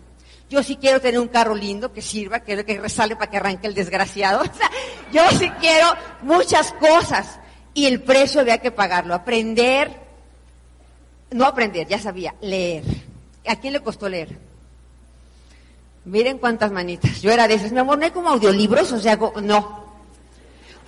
Yo 0.49 0.63
sí 0.63 0.77
quiero 0.77 1.01
tener 1.01 1.21
un 1.21 1.29
carro 1.29 1.55
lindo 1.55 1.93
que 1.93 2.01
sirva, 2.01 2.41
que, 2.41 2.65
que 2.65 2.81
resale 2.81 3.17
para 3.17 3.31
que 3.31 3.37
arranque 3.37 3.67
el 3.67 3.75
desgraciado. 3.75 4.43
Yo 5.13 5.23
sí 5.39 5.51
quiero 5.61 5.87
muchas 6.23 6.73
cosas. 6.73 7.39
Y 7.75 7.85
el 7.85 8.03
precio 8.03 8.41
había 8.41 8.59
que 8.59 8.71
pagarlo. 8.71 9.15
Aprender, 9.15 9.95
no 11.33 11.45
aprender, 11.45 11.87
ya 11.87 11.99
sabía, 11.99 12.35
leer. 12.41 12.85
¿A 13.47 13.57
quién 13.57 13.75
le 13.75 13.81
costó 13.81 14.09
leer? 14.09 14.39
Miren 16.07 16.39
cuántas 16.39 16.73
manitas. 16.73 17.21
Yo 17.21 17.31
era 17.31 17.47
de 17.47 17.55
esas, 17.55 17.73
mi 17.73 17.79
amor, 17.81 17.99
no 17.99 18.05
hay 18.07 18.11
como 18.11 18.31
audiolibros, 18.31 18.91
o 18.93 18.99
sea, 18.99 19.19
no. 19.43 19.78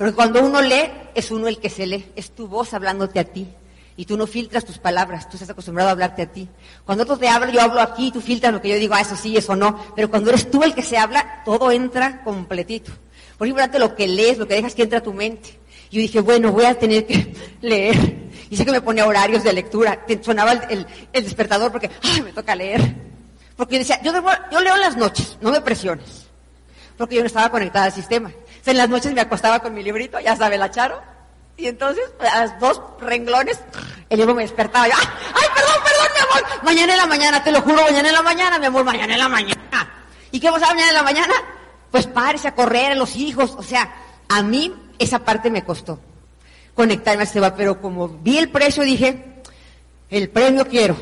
Pero 0.00 0.14
cuando 0.14 0.42
uno 0.42 0.62
lee, 0.62 0.90
es 1.14 1.30
uno 1.30 1.46
el 1.46 1.58
que 1.58 1.68
se 1.68 1.86
lee, 1.86 2.10
es 2.16 2.30
tu 2.30 2.48
voz 2.48 2.72
hablándote 2.72 3.20
a 3.20 3.24
ti 3.24 3.46
y 3.98 4.06
tú 4.06 4.16
no 4.16 4.26
filtras 4.26 4.64
tus 4.64 4.78
palabras, 4.78 5.28
tú 5.28 5.36
estás 5.36 5.50
acostumbrado 5.50 5.90
a 5.90 5.92
hablarte 5.92 6.22
a 6.22 6.32
ti. 6.32 6.48
Cuando 6.86 7.04
otro 7.04 7.18
te 7.18 7.28
habla, 7.28 7.50
yo 7.50 7.60
hablo 7.60 7.82
aquí, 7.82 8.10
tú 8.10 8.22
filtras 8.22 8.50
lo 8.50 8.62
que 8.62 8.70
yo 8.70 8.76
digo, 8.76 8.94
ah, 8.94 9.02
eso 9.02 9.14
sí, 9.14 9.36
eso 9.36 9.54
no, 9.56 9.78
pero 9.94 10.08
cuando 10.08 10.30
eres 10.30 10.50
tú 10.50 10.62
el 10.62 10.74
que 10.74 10.82
se 10.82 10.96
habla, 10.96 11.42
todo 11.44 11.70
entra 11.70 12.22
completito. 12.24 12.92
Por 13.36 13.46
ejemplo, 13.46 13.78
lo 13.78 13.94
que 13.94 14.08
lees, 14.08 14.38
lo 14.38 14.48
que 14.48 14.54
dejas 14.54 14.74
que 14.74 14.84
entra 14.84 15.00
a 15.00 15.02
tu 15.02 15.12
mente. 15.12 15.60
Yo 15.90 16.00
dije, 16.00 16.22
bueno, 16.22 16.50
voy 16.50 16.64
a 16.64 16.78
tener 16.78 17.06
que 17.06 17.34
leer. 17.60 18.30
Y 18.48 18.56
sé 18.56 18.64
que 18.64 18.72
me 18.72 18.80
ponía 18.80 19.06
horarios 19.06 19.44
de 19.44 19.52
lectura, 19.52 20.06
sonaba 20.22 20.52
el, 20.52 20.86
despertador 21.12 21.70
porque, 21.70 21.90
ay, 22.02 22.22
me 22.22 22.32
toca 22.32 22.54
leer. 22.54 22.80
Porque 23.54 23.76
decía, 23.76 24.00
yo, 24.02 24.14
yo 24.50 24.60
leo 24.62 24.76
en 24.76 24.80
las 24.80 24.96
noches, 24.96 25.36
no 25.42 25.50
me 25.50 25.60
presiones. 25.60 26.26
Porque 26.96 27.16
yo 27.16 27.20
no 27.20 27.26
estaba 27.26 27.50
conectada 27.50 27.84
al 27.84 27.92
sistema. 27.92 28.32
En 28.66 28.76
las 28.76 28.88
noches 28.88 29.12
me 29.12 29.20
acostaba 29.20 29.60
con 29.60 29.74
mi 29.74 29.82
librito, 29.82 30.18
ya 30.20 30.36
sabe 30.36 30.58
la 30.58 30.70
charo, 30.70 31.00
y 31.56 31.66
entonces, 31.66 32.04
a 32.32 32.44
los 32.44 32.58
dos 32.58 32.80
renglones, 33.00 33.60
el 34.08 34.18
libro 34.18 34.34
me 34.34 34.42
despertaba. 34.42 34.88
Yo, 34.88 34.94
¡Ay, 34.94 35.46
perdón, 35.54 35.74
perdón, 35.84 36.08
mi 36.14 36.20
amor! 36.20 36.64
Mañana 36.64 36.92
en 36.94 36.98
la 36.98 37.06
mañana, 37.06 37.44
te 37.44 37.52
lo 37.52 37.60
juro, 37.60 37.82
mañana 37.82 38.08
en 38.08 38.14
la 38.14 38.22
mañana, 38.22 38.58
mi 38.58 38.66
amor, 38.66 38.84
mañana 38.84 39.12
en 39.12 39.18
la 39.18 39.28
mañana. 39.28 39.90
¿Y 40.30 40.40
qué 40.40 40.50
pasa 40.50 40.68
mañana 40.68 40.88
en 40.88 40.94
la 40.94 41.02
mañana? 41.02 41.34
Pues 41.90 42.06
párese 42.06 42.48
a 42.48 42.54
correr 42.54 42.92
a 42.92 42.94
los 42.94 43.14
hijos. 43.16 43.54
O 43.58 43.62
sea, 43.62 43.92
a 44.28 44.42
mí 44.42 44.74
esa 44.98 45.18
parte 45.18 45.50
me 45.50 45.64
costó 45.64 46.00
conectarme 46.74 47.22
a 47.22 47.24
este 47.24 47.40
va, 47.40 47.54
pero 47.54 47.80
como 47.80 48.08
vi 48.08 48.38
el 48.38 48.50
precio 48.50 48.82
dije, 48.82 49.42
el 50.08 50.30
premio 50.30 50.66
quiero. 50.66 50.96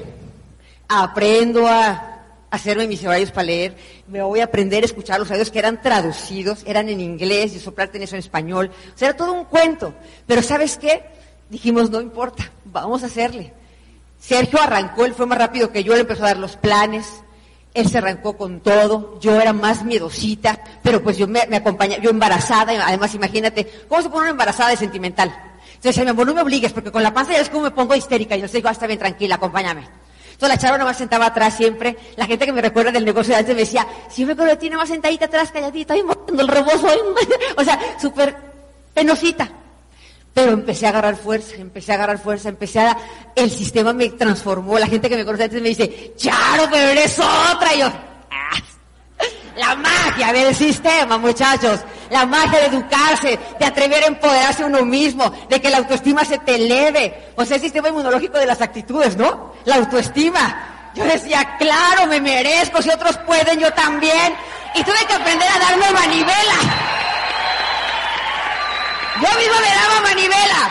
Aprendo 0.88 1.68
a 1.68 2.07
hacerme 2.50 2.86
mis 2.86 3.04
horarios 3.04 3.30
para 3.30 3.46
leer, 3.46 3.76
me 4.06 4.22
voy 4.22 4.40
a 4.40 4.44
aprender 4.44 4.82
a 4.82 4.86
escuchar 4.86 5.18
los 5.18 5.30
audios 5.30 5.50
que 5.50 5.58
eran 5.58 5.82
traducidos, 5.82 6.62
eran 6.66 6.88
en 6.88 7.00
inglés 7.00 7.54
y 7.54 7.58
soplarte 7.58 7.98
en 7.98 8.04
eso 8.04 8.16
en 8.16 8.20
español. 8.20 8.70
O 8.94 8.98
sea, 8.98 9.08
era 9.08 9.16
todo 9.16 9.32
un 9.32 9.44
cuento. 9.44 9.94
Pero 10.26 10.42
¿sabes 10.42 10.78
qué? 10.78 11.04
Dijimos, 11.50 11.90
no 11.90 12.00
importa, 12.00 12.50
vamos 12.64 13.02
a 13.02 13.06
hacerle. 13.06 13.52
Sergio 14.18 14.60
arrancó, 14.60 15.04
él 15.04 15.14
fue 15.14 15.26
más 15.26 15.38
rápido 15.38 15.70
que 15.70 15.84
yo, 15.84 15.94
él 15.94 16.00
empezó 16.00 16.24
a 16.24 16.28
dar 16.28 16.38
los 16.38 16.56
planes, 16.56 17.22
él 17.72 17.88
se 17.88 17.98
arrancó 17.98 18.36
con 18.36 18.60
todo, 18.60 19.18
yo 19.20 19.40
era 19.40 19.52
más 19.52 19.84
miedosita, 19.84 20.60
pero 20.82 21.02
pues 21.02 21.16
yo 21.16 21.28
me, 21.28 21.46
me 21.46 21.56
acompañaba, 21.56 22.02
yo 22.02 22.10
embarazada, 22.10 22.72
además 22.84 23.14
imagínate, 23.14 23.66
¿cómo 23.88 24.02
se 24.02 24.08
pone 24.08 24.22
una 24.22 24.30
embarazada 24.30 24.70
de 24.70 24.76
sentimental? 24.76 25.32
Entonces, 25.74 26.02
mi 26.02 26.10
amor, 26.10 26.26
no 26.26 26.34
me 26.34 26.42
obligues, 26.42 26.72
porque 26.72 26.90
con 26.90 27.04
la 27.04 27.14
panza 27.14 27.32
ya 27.32 27.40
es 27.40 27.48
como 27.48 27.64
me 27.64 27.70
pongo 27.70 27.94
histérica, 27.94 28.34
y 28.34 28.40
yo 28.40 28.46
les 28.46 28.52
digo, 28.52 28.68
ah, 28.68 28.72
está 28.72 28.88
bien, 28.88 28.98
tranquila, 28.98 29.36
acompáñame. 29.36 29.88
Entonces 30.38 30.56
la 30.56 30.62
chava 30.62 30.78
nomás 30.78 30.96
sentaba 30.96 31.26
atrás 31.26 31.56
siempre. 31.56 31.96
La 32.14 32.24
gente 32.24 32.46
que 32.46 32.52
me 32.52 32.62
recuerda 32.62 32.92
del 32.92 33.04
negocio 33.04 33.34
de 33.34 33.40
antes 33.40 33.56
me 33.56 33.62
decía, 33.62 33.84
si 34.08 34.24
me 34.24 34.34
acuerdo 34.34 34.52
de 34.52 34.56
ti 34.56 34.70
sentadita 34.86 35.24
atrás, 35.24 35.50
calladita, 35.50 35.94
ahí 35.94 36.02
moviendo 36.04 36.40
el 36.40 36.46
rebozo. 36.46 36.86
o 37.56 37.64
sea, 37.64 37.76
súper 38.00 38.36
penosita. 38.94 39.50
Pero 40.32 40.52
empecé 40.52 40.86
a 40.86 40.90
agarrar 40.90 41.16
fuerza, 41.16 41.56
empecé 41.56 41.90
a 41.90 41.96
agarrar 41.96 42.22
fuerza, 42.22 42.50
empecé 42.50 42.78
a... 42.78 42.96
El 43.34 43.50
sistema 43.50 43.92
me 43.92 44.10
transformó. 44.10 44.78
La 44.78 44.86
gente 44.86 45.08
que 45.08 45.16
me 45.16 45.24
conoce 45.24 45.42
antes 45.42 45.60
me 45.60 45.70
dice, 45.70 46.12
Charo, 46.16 46.68
pero 46.70 46.86
eres 46.86 47.18
otra. 47.18 47.74
Y 47.74 47.80
yo, 47.80 47.86
ah, 47.86 48.62
la 49.56 49.74
magia 49.74 50.32
del 50.32 50.54
sistema, 50.54 51.18
muchachos. 51.18 51.80
La 52.10 52.26
magia 52.26 52.60
de 52.60 52.66
educarse, 52.66 53.38
de 53.58 53.64
atrever 53.64 54.04
a 54.04 54.06
empoderarse 54.06 54.64
uno 54.64 54.84
mismo, 54.84 55.30
de 55.48 55.60
que 55.60 55.70
la 55.70 55.78
autoestima 55.78 56.24
se 56.24 56.38
te 56.38 56.54
eleve. 56.54 57.32
O 57.36 57.44
sea, 57.44 57.56
el 57.56 57.62
sistema 57.62 57.88
inmunológico 57.88 58.38
de 58.38 58.46
las 58.46 58.60
actitudes, 58.60 59.16
¿no? 59.16 59.54
La 59.64 59.76
autoestima. 59.76 60.90
Yo 60.94 61.04
decía, 61.04 61.56
claro, 61.58 62.06
me 62.06 62.20
merezco, 62.20 62.82
si 62.82 62.90
otros 62.90 63.16
pueden, 63.18 63.60
yo 63.60 63.72
también. 63.72 64.34
Y 64.74 64.82
tuve 64.82 65.06
que 65.06 65.14
aprender 65.14 65.48
a 65.48 65.58
darme 65.58 65.90
manivela. 65.92 66.58
Yo 69.16 69.38
mismo 69.38 69.54
me 69.60 69.74
daba 69.74 70.00
manivela. 70.02 70.70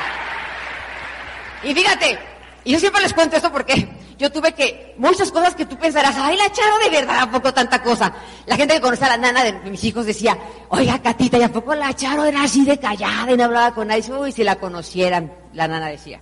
Y 1.63 1.73
fíjate, 1.73 2.19
y 2.63 2.71
yo 2.71 2.79
siempre 2.79 3.01
les 3.01 3.13
cuento 3.13 3.35
esto 3.35 3.51
porque 3.51 3.87
yo 4.17 4.31
tuve 4.31 4.53
que, 4.53 4.95
muchas 4.97 5.31
cosas 5.31 5.55
que 5.55 5.65
tú 5.65 5.77
pensarás, 5.77 6.15
ay, 6.17 6.37
la 6.37 6.51
Charo 6.51 6.77
de 6.79 6.89
verdad, 6.89 7.19
¿a 7.21 7.31
poco 7.31 7.53
tanta 7.53 7.81
cosa? 7.81 8.13
La 8.45 8.55
gente 8.55 8.75
que 8.75 8.81
conoce 8.81 9.05
a 9.05 9.09
la 9.09 9.17
nana 9.17 9.43
de 9.43 9.53
mis 9.69 9.83
hijos 9.83 10.05
decía, 10.05 10.37
oiga, 10.69 11.01
Catita, 11.01 11.37
¿y 11.37 11.43
a 11.43 11.51
poco 11.51 11.75
la 11.75 11.93
Charo 11.93 12.25
era 12.25 12.43
así 12.43 12.65
de 12.65 12.77
callada 12.79 13.31
y 13.31 13.37
no 13.37 13.45
hablaba 13.45 13.73
con 13.73 13.87
nadie? 13.87 14.11
Uy, 14.11 14.31
si 14.31 14.43
la 14.43 14.55
conocieran, 14.55 15.33
la 15.53 15.67
nana 15.67 15.87
decía. 15.87 16.21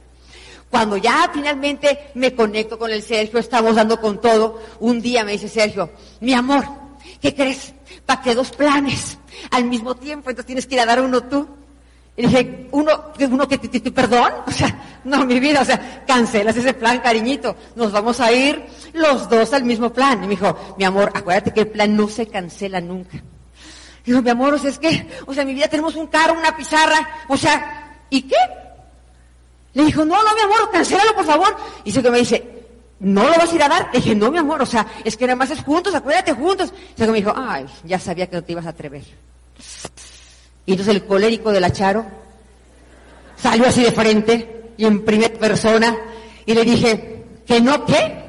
Cuando 0.70 0.98
ya 0.98 1.30
finalmente 1.34 2.12
me 2.16 2.36
conecto 2.36 2.78
con 2.78 2.92
el 2.92 3.02
Sergio, 3.02 3.40
estamos 3.40 3.75
dando 3.75 4.00
con 4.02 4.20
todo, 4.20 4.62
un 4.80 5.02
día 5.02 5.24
me 5.24 5.34
dice 5.34 5.48
Sergio, 5.48 5.92
mi 6.20 6.34
amor, 6.34 6.66
¿qué 7.22 7.34
crees? 7.34 7.75
que 8.24 8.36
dos 8.36 8.52
planes 8.52 9.18
al 9.52 9.66
mismo 9.66 9.96
tiempo, 9.96 10.30
entonces 10.30 10.48
tienes 10.48 10.68
que 10.68 10.75
ir 10.75 10.82
a 10.82 10.86
dar 10.86 11.02
uno 11.02 11.24
tú. 11.24 11.48
Y 12.17 12.22
dije, 12.24 12.67
uno, 12.72 13.12
uno 13.29 13.48
que 13.48 13.57
perdón, 13.91 14.31
o 14.48 14.51
sea, 14.51 15.00
no, 15.03 15.25
mi 15.25 15.39
vida, 15.39 15.62
o 15.62 15.65
sea, 15.65 16.03
cancelas 16.07 16.55
ese 16.55 16.74
plan, 16.74 17.00
cariñito, 17.00 17.55
nos 17.75 17.91
vamos 17.91 18.19
a 18.22 18.31
ir 18.31 18.65
los 18.93 19.29
dos 19.29 19.51
al 19.53 19.63
mismo 19.63 19.91
plan. 19.91 20.19
Y 20.19 20.27
me 20.27 20.36
dijo, 20.36 20.75
mi 20.77 20.86
amor, 20.86 21.12
acuérdate 21.13 21.51
que 21.51 21.62
el 21.62 21.67
plan 21.67 21.95
no 21.95 22.07
se 22.07 22.27
cancela 22.27 22.79
nunca. 22.79 23.22
Digo, 24.05 24.22
mi 24.22 24.29
amor, 24.29 24.53
o 24.53 24.57
sea, 24.57 24.69
es 24.69 24.79
que, 24.79 25.07
o 25.25 25.34
sea, 25.34 25.43
mi 25.43 25.53
vida 25.53 25.67
tenemos 25.67 25.95
un 25.95 26.07
carro, 26.07 26.38
una 26.38 26.55
pizarra, 26.55 27.25
o 27.27 27.36
sea, 27.36 27.98
¿y 28.10 28.22
qué? 28.22 28.36
Le 29.74 29.84
dijo, 29.84 30.05
no, 30.05 30.15
no, 30.15 30.36
mi 30.36 30.41
amor, 30.41 30.72
cancélalo, 30.72 31.13
por 31.15 31.25
favor. 31.25 31.55
Y 31.84 31.91
se 31.91 32.01
que 32.01 32.12
me 32.12 32.19
dice, 32.19 32.65
¿no 33.00 33.24
lo 33.24 33.36
vas 33.36 33.51
a 33.51 33.55
ir 33.55 33.63
a 33.63 33.67
dar? 33.67 33.89
Le 33.91 34.00
dije, 34.00 34.15
no, 34.15 34.31
mi 34.31 34.38
amor, 34.38 34.62
o 34.62 34.65
sea, 34.65 34.88
es 35.03 35.17
que 35.17 35.25
nada 35.25 35.36
más 35.36 35.51
es 35.51 35.62
juntos, 35.62 35.93
acuérdate 35.93 36.31
juntos. 36.34 36.72
Y 36.95 37.01
se 37.01 37.07
me 37.07 37.17
dijo, 37.17 37.34
ay, 37.36 37.65
ya 37.84 38.00
sabía 38.00 38.27
que 38.27 38.38
no 38.38 38.43
te 38.43 38.53
ibas 38.53 38.65
a 38.67 38.69
atrever. 38.69 39.03
Y 40.65 40.72
entonces 40.72 40.95
el 40.95 41.05
colérico 41.05 41.51
de 41.51 41.62
la 41.62 41.72
Charo 41.72 42.05
salió 43.36 43.67
así 43.67 43.84
de 43.84 43.91
frente 43.91 44.72
y 44.77 44.86
en 44.86 45.05
primera 45.05 45.38
persona 45.38 45.95
y 46.45 46.53
le 46.53 46.63
dije, 46.63 47.25
¿que 47.45 47.62
no 47.62 47.86
qué? 47.86 48.24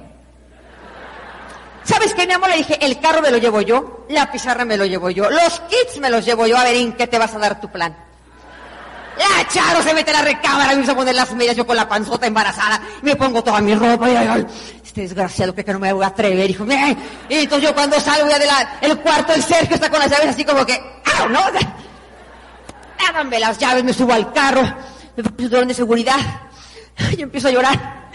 ¿Sabes 1.85 2.15
qué, 2.15 2.27
mi 2.27 2.33
amor? 2.33 2.51
Le 2.51 2.57
dije, 2.57 2.79
el 2.85 2.99
carro 3.01 3.23
me 3.23 3.31
lo 3.31 3.39
llevo 3.39 3.61
yo, 3.61 4.07
la 4.09 4.31
pizarra 4.31 4.65
me 4.65 4.77
lo 4.77 4.85
llevo 4.85 5.09
yo, 5.11 5.31
los 5.31 5.61
kits 5.61 6.01
me 6.01 6.11
los 6.11 6.25
llevo 6.25 6.47
yo, 6.47 6.59
a 6.59 6.65
ver 6.65 6.75
en 6.75 6.93
qué 6.95 7.07
te 7.07 7.19
vas 7.19 7.35
a 7.35 7.39
dar 7.39 7.61
tu 7.61 7.71
plan. 7.71 7.97
La 9.17 9.49
Charo 9.49 9.83
se 9.83 9.95
mete 9.95 10.11
a 10.11 10.15
la 10.15 10.23
recámara, 10.23 10.75
me 10.75 10.83
hizo 10.83 10.95
poner 10.95 11.15
las 11.15 11.33
medias, 11.33 11.57
yo 11.57 11.67
con 11.67 11.77
la 11.77 11.89
panzota 11.89 12.27
embarazada, 12.27 12.83
me 13.03 13.17
pongo 13.17 13.43
toda 13.43 13.61
mi 13.61 13.75
ropa, 13.75 14.11
y 14.11 14.17
ay, 14.17 14.47
este 14.85 15.03
desgraciado 15.03 15.55
que 15.55 15.65
no 15.73 15.79
me 15.79 15.93
voy 15.93 16.05
a 16.05 16.09
atrever, 16.09 16.51
hijo. 16.51 16.67
Y 17.29 17.35
entonces 17.35 17.69
yo 17.69 17.75
cuando 17.75 17.99
salgo 17.99 18.29
ya 18.29 18.39
del 18.83 18.99
cuarto, 18.99 19.33
el 19.33 19.43
Sergio 19.43 19.77
está 19.77 19.89
con 19.89 20.01
las 20.01 20.11
llaves 20.11 20.29
así 20.29 20.45
como 20.45 20.67
que, 20.67 20.75
¡ah, 20.75 21.27
no! 21.31 21.41
Háganme 23.09 23.39
las 23.39 23.59
llaves, 23.59 23.85
me 23.85 23.93
subo 23.93 24.13
al 24.13 24.33
carro, 24.33 24.63
me 25.17 25.23
pongo 25.23 25.37
cinturón 25.39 25.69
de 25.69 25.75
seguridad, 25.75 26.19
y 27.17 27.23
empiezo 27.23 27.49
a 27.49 27.51
llorar. 27.51 27.75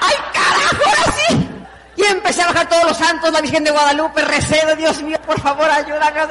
¡Ay, 0.00 0.14
carajo, 0.32 0.82
ahora 0.86 1.12
sí! 1.12 1.48
Y 1.96 2.04
empecé 2.04 2.42
a 2.42 2.46
bajar 2.46 2.68
todos 2.68 2.84
los 2.84 2.96
santos, 2.96 3.32
la 3.32 3.40
Virgen 3.40 3.64
de 3.64 3.70
Guadalupe, 3.70 4.24
recedo, 4.24 4.74
Dios 4.76 5.02
mío, 5.02 5.18
por 5.26 5.40
favor, 5.40 5.68
ayúdame, 5.70 6.22
o 6.22 6.28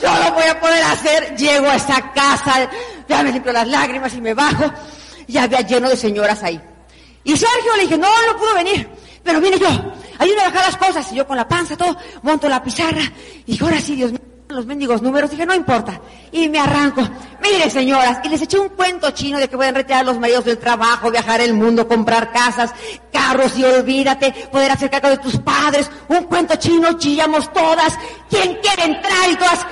yo 0.00 0.08
lo 0.24 0.32
voy 0.32 0.44
a 0.44 0.60
poder 0.60 0.82
hacer. 0.84 1.36
Llego 1.36 1.68
a 1.68 1.74
esa 1.74 2.12
casa, 2.12 2.68
ya 3.08 3.22
me 3.22 3.32
limpio 3.32 3.52
las 3.52 3.66
lágrimas 3.66 4.14
y 4.14 4.20
me 4.20 4.34
bajo, 4.34 4.70
y 5.26 5.36
había 5.38 5.60
lleno 5.62 5.88
de 5.88 5.96
señoras 5.96 6.42
ahí. 6.42 6.60
Y 7.24 7.36
Sergio 7.36 7.76
le 7.76 7.82
dije, 7.82 7.98
no, 7.98 8.08
no 8.26 8.38
pudo 8.38 8.54
venir, 8.54 8.88
pero 9.24 9.40
vine 9.40 9.58
yo, 9.58 9.68
ayúdame 10.18 10.42
a 10.42 10.50
bajar 10.50 10.66
las 10.66 10.76
cosas, 10.76 11.12
y 11.12 11.16
yo 11.16 11.26
con 11.26 11.36
la 11.36 11.48
panza, 11.48 11.76
todo, 11.76 11.96
monto 12.22 12.48
la 12.48 12.62
pizarra, 12.62 13.02
y 13.46 13.60
ahora 13.62 13.80
sí, 13.80 13.96
Dios 13.96 14.12
mío 14.12 14.27
los 14.48 14.64
mendigos 14.64 15.02
números, 15.02 15.30
dije, 15.30 15.44
no 15.44 15.54
importa. 15.54 16.00
Y 16.32 16.48
me 16.48 16.58
arranco. 16.58 17.02
Mire, 17.42 17.68
señoras, 17.70 18.18
y 18.24 18.28
les 18.28 18.42
eché 18.42 18.58
un 18.58 18.70
cuento 18.70 19.10
chino 19.10 19.38
de 19.38 19.48
que 19.48 19.56
pueden 19.56 19.74
retirar 19.74 20.04
los 20.04 20.18
maridos 20.18 20.44
del 20.44 20.58
trabajo, 20.58 21.10
viajar 21.10 21.40
el 21.40 21.54
mundo, 21.54 21.86
comprar 21.86 22.32
casas, 22.32 22.72
carros 23.12 23.56
y 23.58 23.64
olvídate, 23.64 24.48
poder 24.50 24.70
hacer 24.70 24.90
cargo 24.90 25.10
de 25.10 25.18
tus 25.18 25.38
padres. 25.38 25.90
Un 26.08 26.24
cuento 26.24 26.56
chino, 26.56 26.94
chillamos 26.94 27.52
todas. 27.52 27.98
¿Quién 28.30 28.58
quiere 28.62 28.84
entrar? 28.84 29.30
Y 29.30 29.36
todas, 29.36 29.66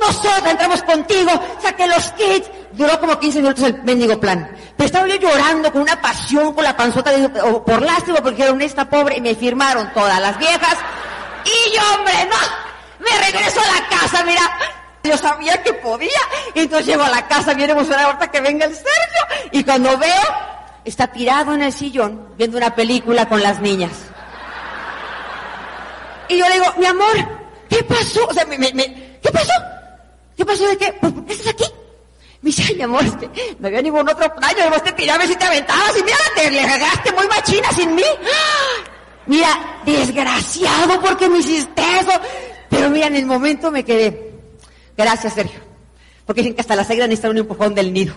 nosotros 0.00 0.50
entramos 0.50 0.82
contigo, 0.82 1.30
saqué 1.60 1.86
los 1.86 2.10
kits. 2.12 2.50
Duró 2.72 2.98
como 2.98 3.18
15 3.18 3.42
minutos 3.42 3.64
el 3.64 3.82
mendigo 3.82 4.18
plan. 4.18 4.50
Pero 4.76 4.86
estaba 4.86 5.06
yo 5.06 5.16
llorando 5.16 5.70
con 5.70 5.82
una 5.82 6.00
pasión, 6.00 6.54
con 6.54 6.64
la 6.64 6.74
panzota, 6.74 7.10
de, 7.10 7.28
por 7.28 7.82
lástima, 7.82 8.22
porque 8.22 8.42
era 8.42 8.64
esta 8.64 8.88
pobre, 8.88 9.18
y 9.18 9.20
me 9.20 9.34
firmaron 9.34 9.92
todas 9.92 10.20
las 10.20 10.38
viejas. 10.38 10.78
Y 11.44 11.76
yo, 11.76 11.82
hombre, 11.98 12.14
no, 12.30 12.71
me 13.02 13.26
regreso 13.26 13.60
a 13.60 13.80
la 13.80 13.88
casa, 13.88 14.24
mira. 14.24 14.58
Yo 15.04 15.16
sabía 15.18 15.60
que 15.62 15.72
podía. 15.74 16.20
Entonces 16.54 16.86
llego 16.86 17.02
a 17.02 17.10
la 17.10 17.26
casa 17.26 17.54
bien 17.54 17.70
emocionada 17.70 18.06
ahorita 18.06 18.30
que 18.30 18.40
venga 18.40 18.66
el 18.66 18.74
Sergio. 18.74 19.50
Y 19.50 19.64
cuando 19.64 19.98
veo, 19.98 20.22
está 20.84 21.08
tirado 21.08 21.54
en 21.54 21.62
el 21.62 21.72
sillón 21.72 22.28
viendo 22.36 22.56
una 22.56 22.74
película 22.74 23.28
con 23.28 23.42
las 23.42 23.60
niñas. 23.60 23.90
Y 26.28 26.38
yo 26.38 26.48
le 26.48 26.54
digo, 26.54 26.66
mi 26.78 26.86
amor, 26.86 27.16
¿qué 27.68 27.82
pasó? 27.82 28.26
O 28.26 28.32
sea, 28.32 28.44
me, 28.44 28.56
me, 28.58 29.18
¿qué 29.20 29.30
pasó? 29.32 29.52
¿Qué 30.36 30.44
pasó 30.44 30.66
de 30.68 30.78
qué? 30.78 30.92
¿Por 30.94 31.24
qué 31.26 31.32
estás 31.32 31.48
aquí? 31.48 31.64
Me 32.40 32.48
dice, 32.48 32.64
ay, 32.68 32.74
mi 32.76 32.82
amor, 32.82 33.04
es 33.04 33.14
que 33.16 33.56
no 33.58 33.68
había 33.68 33.82
ningún 33.82 34.08
otro 34.08 34.34
plan. 34.34 34.52
Yo 34.56 34.80
te 34.80 34.92
tirabas 34.92 35.30
y 35.30 35.36
te 35.36 35.44
aventabas 35.44 35.96
y 35.98 36.02
mira, 36.02 36.16
te 36.34 36.50
le 36.50 36.66
regaste 36.66 37.12
muy 37.12 37.26
machina 37.26 37.70
sin 37.72 37.94
mí. 37.94 38.02
Mira, 39.26 39.80
desgraciado, 39.84 41.00
porque 41.00 41.28
me 41.28 41.38
hiciste 41.38 41.82
eso? 42.00 42.12
Pero 42.72 42.88
mira, 42.88 43.06
en 43.06 43.16
el 43.16 43.26
momento 43.26 43.70
me 43.70 43.84
quedé. 43.84 44.32
Gracias, 44.96 45.34
Sergio. 45.34 45.60
Porque 46.24 46.40
dicen 46.40 46.54
que 46.54 46.62
hasta 46.62 46.74
la 46.74 46.82
águilas 46.82 47.06
necesitan 47.06 47.32
un 47.32 47.38
empujón 47.38 47.74
del 47.74 47.92
nido. 47.92 48.14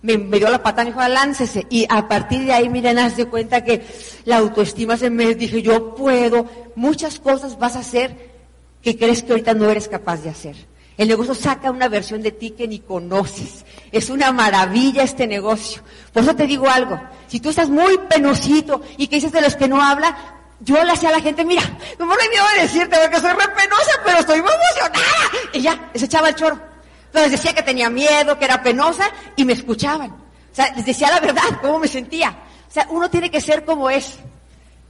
Me, 0.00 0.16
dio 0.16 0.48
la 0.48 0.62
pata, 0.62 0.84
me 0.84 0.90
dijo, 0.90 1.06
láncese. 1.08 1.66
Y 1.70 1.86
a 1.88 2.06
partir 2.06 2.44
de 2.44 2.52
ahí, 2.52 2.68
miren, 2.68 3.00
haz 3.00 3.16
de 3.16 3.26
cuenta 3.26 3.64
que 3.64 3.82
la 4.24 4.36
autoestima 4.36 4.96
se 4.96 5.10
me 5.10 5.34
dije, 5.34 5.60
yo 5.60 5.96
puedo, 5.96 6.46
muchas 6.76 7.18
cosas 7.18 7.58
vas 7.58 7.74
a 7.74 7.80
hacer 7.80 8.30
que 8.80 8.96
crees 8.96 9.24
que 9.24 9.32
ahorita 9.32 9.54
no 9.54 9.68
eres 9.68 9.88
capaz 9.88 10.22
de 10.22 10.30
hacer. 10.30 10.54
El 10.96 11.08
negocio 11.08 11.34
saca 11.34 11.72
una 11.72 11.88
versión 11.88 12.22
de 12.22 12.30
ti 12.30 12.50
que 12.50 12.68
ni 12.68 12.78
conoces. 12.78 13.64
Es 13.90 14.08
una 14.08 14.30
maravilla 14.30 15.02
este 15.02 15.26
negocio. 15.26 15.82
Por 16.12 16.22
eso 16.22 16.36
te 16.36 16.46
digo 16.46 16.68
algo. 16.68 17.00
Si 17.26 17.40
tú 17.40 17.50
estás 17.50 17.68
muy 17.68 17.98
penosito 18.08 18.82
y 18.96 19.08
que 19.08 19.16
dices 19.16 19.32
de 19.32 19.40
los 19.40 19.56
que 19.56 19.66
no 19.66 19.82
habla, 19.82 20.35
yo 20.60 20.82
le 20.82 20.92
hacía 20.92 21.10
a 21.10 21.12
la 21.12 21.20
gente, 21.20 21.44
mira, 21.44 21.62
no 21.98 22.06
me 22.06 22.28
miedo 22.28 22.44
de 22.54 22.62
decirte 22.62 22.96
porque 22.98 23.20
soy 23.20 23.32
re 23.32 23.48
penosa, 23.48 24.00
pero 24.04 24.18
estoy 24.18 24.40
muy 24.42 24.52
emocionada. 24.52 25.02
Y 25.52 25.60
ya, 25.60 25.90
se 25.94 26.06
echaba 26.06 26.28
el 26.30 26.34
choro. 26.34 26.60
Entonces 27.06 27.32
decía 27.32 27.54
que 27.54 27.62
tenía 27.62 27.90
miedo, 27.90 28.38
que 28.38 28.44
era 28.44 28.62
penosa, 28.62 29.10
y 29.36 29.44
me 29.44 29.52
escuchaban. 29.52 30.10
O 30.10 30.54
sea, 30.54 30.72
les 30.74 30.86
decía 30.86 31.10
la 31.10 31.20
verdad, 31.20 31.42
cómo 31.60 31.78
me 31.78 31.88
sentía. 31.88 32.30
O 32.68 32.72
sea, 32.72 32.86
uno 32.90 33.10
tiene 33.10 33.30
que 33.30 33.40
ser 33.40 33.64
como 33.64 33.90
es. 33.90 34.18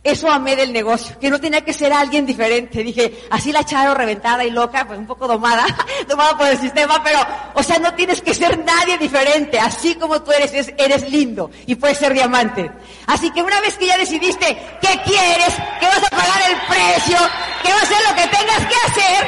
Eso 0.07 0.31
amé 0.31 0.55
del 0.55 0.73
negocio, 0.73 1.19
que 1.19 1.29
no 1.29 1.41
tenía 1.41 1.63
que 1.63 1.73
ser 1.73 1.93
alguien 1.93 2.25
diferente. 2.25 2.85
Dije, 2.85 3.27
así 3.29 3.51
la 3.51 3.65
Charo 3.65 3.93
reventada 3.93 4.45
y 4.45 4.53
loca, 4.53 4.87
pues 4.87 5.01
un 5.01 5.07
poco 5.07 5.27
domada, 5.27 5.67
domada 6.09 6.39
por 6.39 6.47
el 6.47 6.57
sistema, 6.57 7.03
pero, 7.03 7.19
o 7.55 7.63
sea, 7.65 7.81
no 7.81 7.93
tienes 7.93 8.23
que 8.23 8.33
ser 8.33 8.57
nadie 8.65 8.99
diferente. 8.99 9.59
Así 9.59 9.97
como 9.97 10.23
tú 10.23 10.31
eres, 10.31 10.73
eres 10.79 11.11
lindo 11.11 11.51
y 11.67 11.75
puedes 11.75 11.99
ser 11.99 12.13
diamante. 12.13 12.71
Así 13.09 13.33
que 13.33 13.43
una 13.43 13.61
vez 13.61 13.77
que 13.79 13.89
ya 13.89 13.99
decidiste 13.99 14.47
qué 14.81 15.01
quieres, 15.05 15.55
que 15.81 15.87
vas 15.87 16.07
a 16.07 16.11
pagar 16.11 16.51
el 16.51 16.57
precio, 16.69 17.19
que 17.65 17.73
vas 17.73 17.81
a 17.81 17.83
hacer 17.83 17.99
lo 18.09 18.15
que 18.15 18.37
tengas 18.37 18.59
que 18.61 18.77
hacer, 18.87 19.27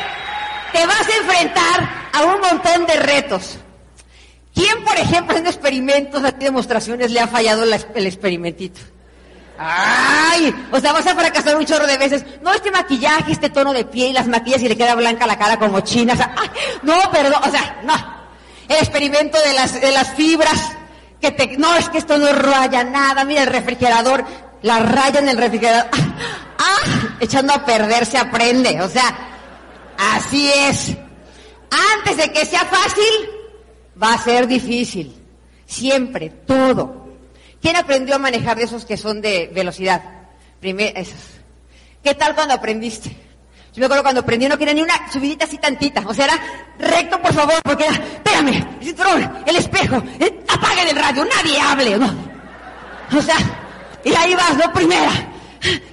te 0.74 0.86
vas 0.86 1.08
a 1.08 1.16
enfrentar 1.16 2.08
a 2.12 2.24
un 2.24 2.40
montón 2.40 2.86
de 2.86 2.94
retos. 3.00 3.58
¿Quién, 4.54 4.84
por 4.84 4.96
ejemplo, 4.96 5.36
en 5.36 5.48
experimentos, 5.48 6.22
a 6.22 6.30
demostraciones, 6.30 7.10
le 7.10 7.18
ha 7.18 7.26
fallado 7.26 7.64
el 7.64 8.06
experimentito? 8.06 8.80
¡Ay! 9.58 10.54
O 10.70 10.80
sea, 10.80 10.92
vas 10.92 11.06
a 11.06 11.14
fracasar 11.14 11.56
un 11.56 11.66
chorro 11.66 11.86
de 11.86 11.98
veces. 11.98 12.24
No, 12.42 12.52
este 12.52 12.70
maquillaje, 12.70 13.32
este 13.32 13.50
tono 13.50 13.72
de 13.72 13.84
piel, 13.84 14.14
las 14.14 14.28
maquillas 14.28 14.62
y 14.62 14.68
le 14.68 14.76
queda 14.76 14.94
blanca 14.94 15.26
la 15.26 15.38
cara 15.38 15.58
como 15.58 15.80
china. 15.80 16.14
O 16.14 16.16
sea, 16.16 16.34
no, 16.82 16.94
perdón, 17.10 17.40
o 17.44 17.50
sea, 17.50 17.80
no. 17.84 17.94
El 18.68 18.76
experimento 18.76 19.38
de 19.40 19.54
las, 19.54 19.80
de 19.80 19.92
las 19.92 20.14
fibras, 20.14 20.72
que 21.20 21.32
te, 21.32 21.56
no, 21.56 21.74
es 21.76 21.88
que 21.88 21.98
esto 21.98 22.18
no 22.18 22.32
raya 22.32 22.84
nada. 22.84 23.24
Mira 23.24 23.42
el 23.42 23.48
refrigerador, 23.48 24.24
la 24.62 24.78
raya 24.80 25.20
en 25.20 25.28
el 25.28 25.36
refrigerador. 25.36 25.88
¡Ah! 26.58 27.16
Echando 27.20 27.52
a 27.52 27.64
perder 27.64 28.06
se 28.06 28.18
aprende. 28.18 28.80
O 28.80 28.88
sea, 28.88 29.14
así 30.16 30.50
es. 30.52 30.96
Antes 31.96 32.16
de 32.16 32.32
que 32.32 32.46
sea 32.46 32.64
fácil, 32.64 33.38
Va 34.00 34.14
a 34.14 34.18
ser 34.18 34.46
difícil. 34.46 35.14
Siempre, 35.66 36.30
todo. 36.30 37.07
¿Quién 37.60 37.76
aprendió 37.76 38.14
a 38.14 38.18
manejar 38.18 38.56
de 38.56 38.64
esos 38.64 38.84
que 38.84 38.96
son 38.96 39.20
de 39.20 39.50
velocidad? 39.54 40.02
Primero, 40.60 40.98
esos. 40.98 41.20
¿Qué 42.02 42.14
tal 42.14 42.34
cuando 42.34 42.54
aprendiste? 42.54 43.10
Yo 43.74 43.80
me 43.80 43.86
acuerdo 43.86 44.02
cuando 44.02 44.20
aprendí 44.22 44.48
no 44.48 44.58
quería 44.58 44.74
ni 44.74 44.82
una 44.82 45.10
subidita 45.12 45.44
así 45.44 45.58
tantita. 45.58 46.02
O 46.06 46.14
sea, 46.14 46.26
era 46.26 46.40
recto, 46.78 47.20
por 47.20 47.32
favor, 47.32 47.56
porque 47.62 47.84
era, 47.84 47.94
espérame, 47.94 48.66
el 48.80 48.86
cinturón, 48.86 49.38
el 49.46 49.56
espejo, 49.56 50.02
eh, 50.18 50.44
apaguen 50.48 50.88
el 50.88 50.96
radio, 50.96 51.24
nadie 51.24 51.60
hable. 51.60 51.98
¿no? 51.98 52.14
O 53.16 53.22
sea, 53.22 53.36
y 54.04 54.14
ahí 54.14 54.34
vas, 54.34 54.56
¿no? 54.56 54.72
Primera, 54.72 55.10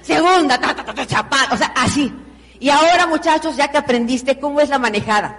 segunda, 0.02 0.58
ta, 0.58 0.74
ta, 0.74 0.84
ta, 0.84 1.06
ta, 1.06 1.48
o 1.52 1.56
sea, 1.56 1.72
así. 1.76 2.12
Y 2.58 2.70
ahora, 2.70 3.06
muchachos, 3.06 3.56
ya 3.56 3.68
que 3.68 3.78
aprendiste 3.78 4.38
cómo 4.38 4.60
es 4.60 4.68
la 4.68 4.78
manejada, 4.78 5.38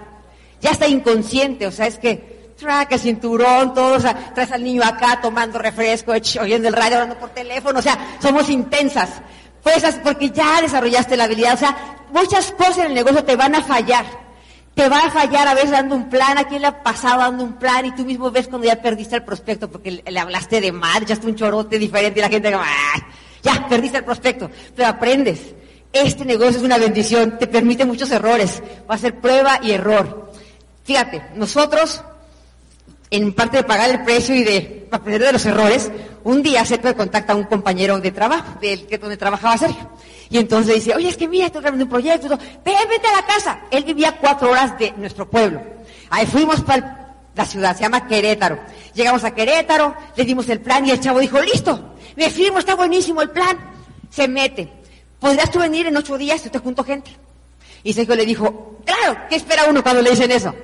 ya 0.60 0.70
está 0.70 0.86
inconsciente, 0.86 1.66
o 1.66 1.72
sea, 1.72 1.86
es 1.86 1.98
que 1.98 2.37
traca 2.58 2.96
el 2.96 3.00
cinturón, 3.00 3.72
todo, 3.72 3.94
o 3.94 4.00
sea, 4.00 4.32
traes 4.34 4.50
al 4.52 4.64
niño 4.64 4.82
acá 4.84 5.20
tomando 5.22 5.58
refresco, 5.58 6.12
oyendo 6.12 6.68
el 6.68 6.74
radio, 6.74 6.96
hablando 6.96 7.18
por 7.18 7.30
teléfono, 7.30 7.78
o 7.78 7.82
sea, 7.82 8.16
somos 8.20 8.50
intensas. 8.50 9.10
Pues 9.62 9.82
porque 10.02 10.30
ya 10.30 10.60
desarrollaste 10.60 11.16
la 11.16 11.24
habilidad, 11.24 11.54
o 11.54 11.58
sea, 11.58 11.76
muchas 12.12 12.52
cosas 12.52 12.78
en 12.78 12.86
el 12.86 12.94
negocio 12.94 13.24
te 13.24 13.36
van 13.36 13.54
a 13.54 13.62
fallar. 13.62 14.04
Te 14.74 14.88
va 14.88 15.06
a 15.06 15.10
fallar 15.10 15.48
a 15.48 15.54
veces 15.54 15.72
dando 15.72 15.96
un 15.96 16.08
plan, 16.08 16.38
a 16.38 16.44
quién 16.44 16.62
le 16.62 16.68
ha 16.68 16.82
pasado 16.82 17.20
dando 17.20 17.42
un 17.42 17.54
plan 17.54 17.84
y 17.84 17.94
tú 17.94 18.04
mismo 18.04 18.30
ves 18.30 18.46
cuando 18.46 18.66
ya 18.66 18.80
perdiste 18.80 19.16
el 19.16 19.24
prospecto 19.24 19.68
porque 19.68 20.02
le, 20.06 20.20
hablaste 20.20 20.60
de 20.60 20.70
mal, 20.70 21.04
ya 21.04 21.18
un 21.24 21.34
chorote 21.34 21.78
diferente 21.80 22.20
y 22.20 22.22
la 22.22 22.28
gente 22.28 22.54
"Ay, 22.54 23.02
ya 23.42 23.66
perdiste 23.68 23.98
el 23.98 24.04
prospecto, 24.04 24.48
pero 24.76 24.88
aprendes. 24.88 25.40
Este 25.92 26.24
negocio 26.24 26.58
es 26.58 26.62
una 26.62 26.78
bendición, 26.78 27.38
te 27.38 27.46
permite 27.46 27.84
muchos 27.84 28.10
errores, 28.10 28.62
va 28.88 28.94
a 28.94 28.98
ser 28.98 29.20
prueba 29.20 29.58
y 29.62 29.72
error. 29.72 30.32
Fíjate, 30.84 31.22
nosotros, 31.34 32.02
en 33.10 33.32
parte 33.32 33.58
de 33.58 33.64
pagar 33.64 33.90
el 33.90 34.02
precio 34.04 34.34
y 34.34 34.44
de 34.44 34.88
aprender 34.90 35.28
de 35.28 35.32
los 35.32 35.46
errores, 35.46 35.90
un 36.24 36.42
día 36.42 36.64
Sergio 36.64 36.94
contacta 36.96 37.32
a 37.32 37.36
un 37.36 37.44
compañero 37.44 37.98
de 38.00 38.10
trabajo, 38.10 38.58
del 38.60 38.86
que 38.86 38.98
donde 38.98 39.16
trabajaba 39.16 39.56
Sergio. 39.56 39.90
Y 40.30 40.38
entonces 40.38 40.74
dice, 40.74 40.94
oye, 40.94 41.08
es 41.08 41.16
que 41.16 41.26
mira, 41.26 41.46
estoy 41.46 41.62
trabajando 41.62 41.84
un 41.84 41.90
proyecto, 41.90 42.28
ven, 42.28 42.74
vete 42.88 43.06
a 43.06 43.16
la 43.16 43.26
casa. 43.26 43.60
Él 43.70 43.84
vivía 43.84 44.18
cuatro 44.18 44.50
horas 44.50 44.78
de 44.78 44.92
nuestro 44.92 45.28
pueblo. 45.28 45.62
Ahí 46.10 46.26
fuimos 46.26 46.60
para 46.60 47.16
la 47.34 47.44
ciudad, 47.46 47.74
se 47.74 47.82
llama 47.82 48.06
Querétaro. 48.06 48.58
Llegamos 48.94 49.24
a 49.24 49.34
Querétaro, 49.34 49.94
le 50.16 50.24
dimos 50.24 50.48
el 50.48 50.60
plan 50.60 50.84
y 50.86 50.90
el 50.90 51.00
chavo 51.00 51.20
dijo, 51.20 51.40
listo, 51.40 51.94
me 52.16 52.28
firmo, 52.30 52.58
está 52.58 52.74
buenísimo 52.74 53.22
el 53.22 53.30
plan. 53.30 53.58
Se 54.10 54.28
mete. 54.28 54.70
¿Podrías 55.18 55.50
tú 55.50 55.58
venir 55.58 55.86
en 55.86 55.96
ocho 55.96 56.18
días? 56.18 56.44
Yo 56.44 56.50
te 56.50 56.58
junto 56.58 56.84
gente. 56.84 57.10
Y 57.82 57.92
Sergio 57.92 58.16
le 58.16 58.26
dijo, 58.26 58.80
claro, 58.84 59.18
¿qué 59.30 59.36
espera 59.36 59.64
uno 59.68 59.82
cuando 59.82 60.02
le 60.02 60.10
dicen 60.10 60.30
eso? 60.30 60.54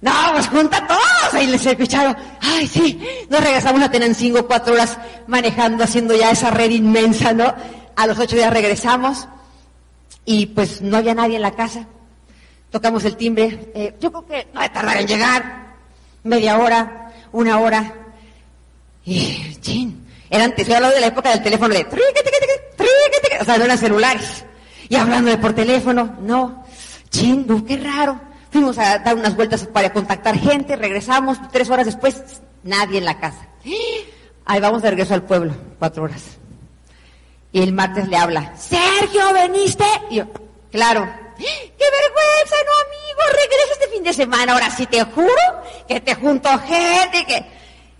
No, 0.00 0.12
pues 0.32 0.48
junta 0.48 0.86
todos. 0.86 1.42
Y 1.42 1.46
les 1.46 1.64
escucharon, 1.64 2.16
ay, 2.40 2.66
sí. 2.66 3.00
Nos 3.28 3.42
regresamos 3.42 3.82
a 3.82 3.90
Tenancingo 3.90 4.46
cuatro 4.46 4.74
horas 4.74 4.98
manejando, 5.26 5.84
haciendo 5.84 6.14
ya 6.14 6.30
esa 6.30 6.50
red 6.50 6.70
inmensa, 6.70 7.32
¿no? 7.32 7.54
A 7.96 8.06
los 8.06 8.18
ocho 8.18 8.36
días 8.36 8.52
regresamos 8.52 9.26
y 10.24 10.46
pues 10.46 10.82
no 10.82 10.98
había 10.98 11.14
nadie 11.14 11.36
en 11.36 11.42
la 11.42 11.52
casa. 11.52 11.86
Tocamos 12.70 13.04
el 13.04 13.16
timbre. 13.16 13.70
Eh, 13.74 13.94
yo 14.00 14.10
creo 14.10 14.26
que 14.26 14.48
no 14.52 14.60
va 14.60 14.66
a 14.66 14.72
tardar 14.72 14.98
en 14.98 15.06
llegar. 15.06 15.66
Media 16.24 16.58
hora, 16.58 17.12
una 17.32 17.58
hora. 17.58 17.94
Y, 19.04 19.56
chin, 19.60 20.04
eran, 20.28 20.54
te 20.54 20.62
estoy 20.62 20.74
hablando 20.74 20.96
de 20.96 21.00
la 21.00 21.06
época 21.06 21.30
del 21.30 21.42
teléfono 21.42 21.74
de 21.74 21.86
o 23.40 23.44
sea, 23.44 23.58
no 23.58 23.64
eran 23.64 23.78
celulares. 23.78 24.44
Y 24.88 24.96
hablando 24.96 25.30
de 25.30 25.38
por 25.38 25.52
teléfono, 25.52 26.16
no. 26.20 26.64
Chin, 27.10 27.46
qué 27.66 27.76
raro. 27.76 28.20
Fuimos 28.56 28.78
a 28.78 29.00
dar 29.00 29.14
unas 29.14 29.36
vueltas 29.36 29.66
para 29.66 29.92
contactar 29.92 30.34
gente, 30.38 30.76
regresamos, 30.76 31.36
tres 31.52 31.68
horas 31.68 31.84
después, 31.84 32.40
nadie 32.62 32.96
en 32.96 33.04
la 33.04 33.20
casa. 33.20 33.46
Ahí 34.46 34.60
vamos 34.62 34.80
de 34.80 34.88
regreso 34.88 35.12
al 35.12 35.24
pueblo, 35.24 35.54
cuatro 35.78 36.04
horas. 36.04 36.22
Y 37.52 37.60
el 37.60 37.74
martes 37.74 38.08
le 38.08 38.16
habla, 38.16 38.56
Sergio, 38.56 39.30
¿veniste? 39.34 39.84
Y 40.08 40.16
yo, 40.16 40.24
claro. 40.72 41.06
¡Qué 41.36 41.44
vergüenza, 41.44 42.56
no, 42.64 42.72
amigo! 42.86 43.20
Regreso 43.26 43.72
este 43.74 43.88
fin 43.88 44.02
de 44.02 44.14
semana, 44.14 44.54
ahora 44.54 44.70
sí 44.70 44.86
te 44.86 45.04
juro 45.04 45.28
que 45.86 46.00
te 46.00 46.14
junto 46.14 46.48
gente 46.60 47.26
que... 47.26 47.44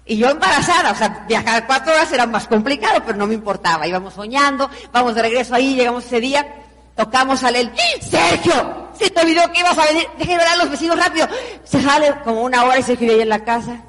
Y 0.06 0.16
yo 0.16 0.30
embarazada, 0.30 0.92
o 0.92 0.94
sea, 0.94 1.26
viajar 1.28 1.66
cuatro 1.66 1.92
horas 1.92 2.10
era 2.12 2.24
más 2.24 2.46
complicado, 2.46 3.02
pero 3.04 3.18
no 3.18 3.26
me 3.26 3.34
importaba. 3.34 3.86
Íbamos 3.86 4.14
soñando, 4.14 4.70
vamos 4.90 5.16
de 5.16 5.20
regreso 5.20 5.54
ahí, 5.54 5.74
llegamos 5.74 6.06
ese 6.06 6.18
día, 6.18 6.65
tocamos 6.96 7.44
a 7.44 7.50
él. 7.50 7.70
¡Sergio! 8.00 8.88
Se 8.98 9.10
te 9.10 9.20
olvidó 9.20 9.50
que 9.52 9.60
ibas 9.60 9.76
a 9.78 9.84
venir, 9.86 10.06
déjenme 10.18 10.38
ver 10.38 10.48
a 10.48 10.56
los 10.56 10.70
vecinos 10.70 10.98
rápido. 10.98 11.28
Se 11.64 11.80
sale 11.82 12.14
como 12.24 12.42
una 12.42 12.64
hora 12.64 12.78
y 12.78 12.82
Sergio 12.82 13.12
ahí 13.12 13.20
en 13.20 13.28
la 13.28 13.44
casa. 13.44 13.82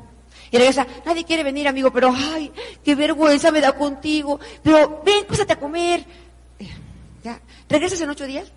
Y 0.52 0.58
regresa, 0.58 0.86
nadie 1.06 1.26
quiere 1.26 1.44
venir, 1.44 1.68
amigo, 1.68 1.92
pero 1.92 2.14
ay, 2.16 2.52
qué 2.84 2.96
vergüenza 2.96 3.52
me 3.52 3.62
da 3.62 3.74
contigo. 3.74 4.40
Pero 4.62 5.02
ven, 5.06 5.26
pásate 5.26 5.54
a 5.54 5.60
comer. 5.60 6.06
Ya, 7.24 7.40
¿regresas 7.68 8.00
en 8.02 8.10
ocho 8.10 8.26
días? 8.26 8.52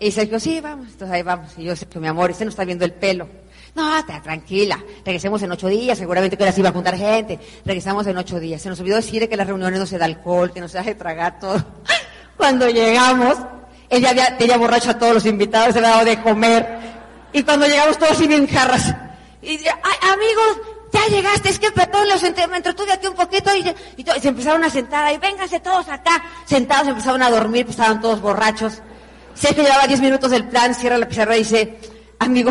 Y 0.00 0.10
Sergio, 0.10 0.40
sí, 0.40 0.60
vamos, 0.60 0.88
entonces 0.88 1.14
ahí 1.14 1.22
vamos. 1.22 1.52
Y 1.56 1.64
yo, 1.64 1.76
Sergio, 1.76 2.00
mi 2.00 2.08
amor, 2.08 2.30
este 2.30 2.44
no 2.44 2.50
está 2.50 2.64
viendo 2.64 2.84
el 2.84 2.92
pelo. 2.92 3.28
No, 3.74 4.04
tranquila. 4.22 4.82
Regresemos 5.04 5.42
en 5.42 5.52
ocho 5.52 5.68
días, 5.68 5.96
seguramente 5.96 6.36
que 6.36 6.42
ahora 6.42 6.52
sí 6.52 6.60
iba 6.60 6.68
a 6.68 6.72
juntar 6.72 6.96
gente. 6.96 7.38
Regresamos 7.64 8.06
en 8.06 8.18
ocho 8.18 8.38
días. 8.38 8.60
Se 8.60 8.68
nos 8.68 8.78
olvidó 8.80 8.96
decir 8.96 9.28
que 9.28 9.36
las 9.36 9.46
reuniones 9.46 9.78
no 9.78 9.86
se 9.86 9.98
da 9.98 10.04
alcohol, 10.04 10.52
que 10.52 10.60
no 10.60 10.68
se 10.68 10.78
hace 10.78 10.94
tragar 10.94 11.38
todo. 11.40 11.64
Cuando 12.36 12.68
llegamos, 12.68 13.36
él 13.88 14.02
ya 14.02 14.10
había, 14.10 14.36
tenía 14.36 14.56
borracho 14.56 14.90
a 14.90 14.98
todos 14.98 15.14
los 15.14 15.26
invitados, 15.26 15.72
se 15.72 15.78
había 15.78 15.90
dado 15.90 16.04
de 16.04 16.22
comer. 16.22 16.78
Y 17.32 17.42
cuando 17.42 17.66
llegamos 17.66 17.98
todos 17.98 18.12
así 18.12 18.26
bien 18.26 18.46
jarras. 18.46 18.94
Y 19.42 19.58
ay, 19.66 20.10
amigos, 20.12 20.60
ya 20.92 21.06
llegaste, 21.06 21.48
es 21.48 21.58
que 21.58 21.70
perdón, 21.70 22.08
los 22.08 22.22
me 22.22 22.56
entretuve 22.56 22.92
aquí 22.92 23.06
un 23.06 23.14
poquito 23.14 23.54
y, 23.54 23.60
y, 23.96 24.02
y, 24.02 24.20
se 24.20 24.28
empezaron 24.28 24.62
a 24.62 24.70
sentar 24.70 25.04
ahí, 25.04 25.18
vénganse 25.18 25.60
todos 25.60 25.88
acá, 25.88 26.22
sentados, 26.44 26.88
empezaron 26.88 27.22
a 27.22 27.30
dormir, 27.30 27.64
pues 27.64 27.76
estaban 27.76 28.00
todos 28.00 28.20
borrachos. 28.20 28.82
Sé 29.34 29.54
que 29.54 29.62
llevaba 29.62 29.86
diez 29.86 30.00
minutos 30.00 30.30
del 30.30 30.44
plan, 30.44 30.74
cierra 30.74 30.98
la 30.98 31.08
pizarra 31.08 31.34
y 31.36 31.40
dice, 31.40 31.78
amigo, 32.18 32.50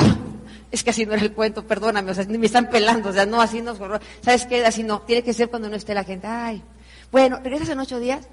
es 0.72 0.84
que 0.84 0.90
así 0.90 1.06
no 1.06 1.14
era 1.14 1.22
el 1.22 1.34
cuento, 1.34 1.66
perdóname, 1.66 2.12
o 2.12 2.14
sea, 2.16 2.26
me 2.26 2.46
están 2.46 2.70
pelando, 2.70 3.10
o 3.10 3.14
sea, 3.14 3.26
no, 3.26 3.42
así 3.42 3.62
no, 3.62 3.76
¿sabes 4.22 4.46
qué? 4.48 4.66
Así 4.66 4.84
no, 4.84 5.02
tiene 5.02 5.24
que 5.24 5.34
ser 5.34 5.50
cuando 5.50 5.70
no 5.70 5.76
esté 5.76 5.94
la 5.94 6.04
gente, 6.04 6.28
ay, 6.28 6.64
bueno, 7.12 7.40
¿regresas 7.44 7.70
en 7.70 7.80
ocho 7.80 8.00
días? 8.00 8.28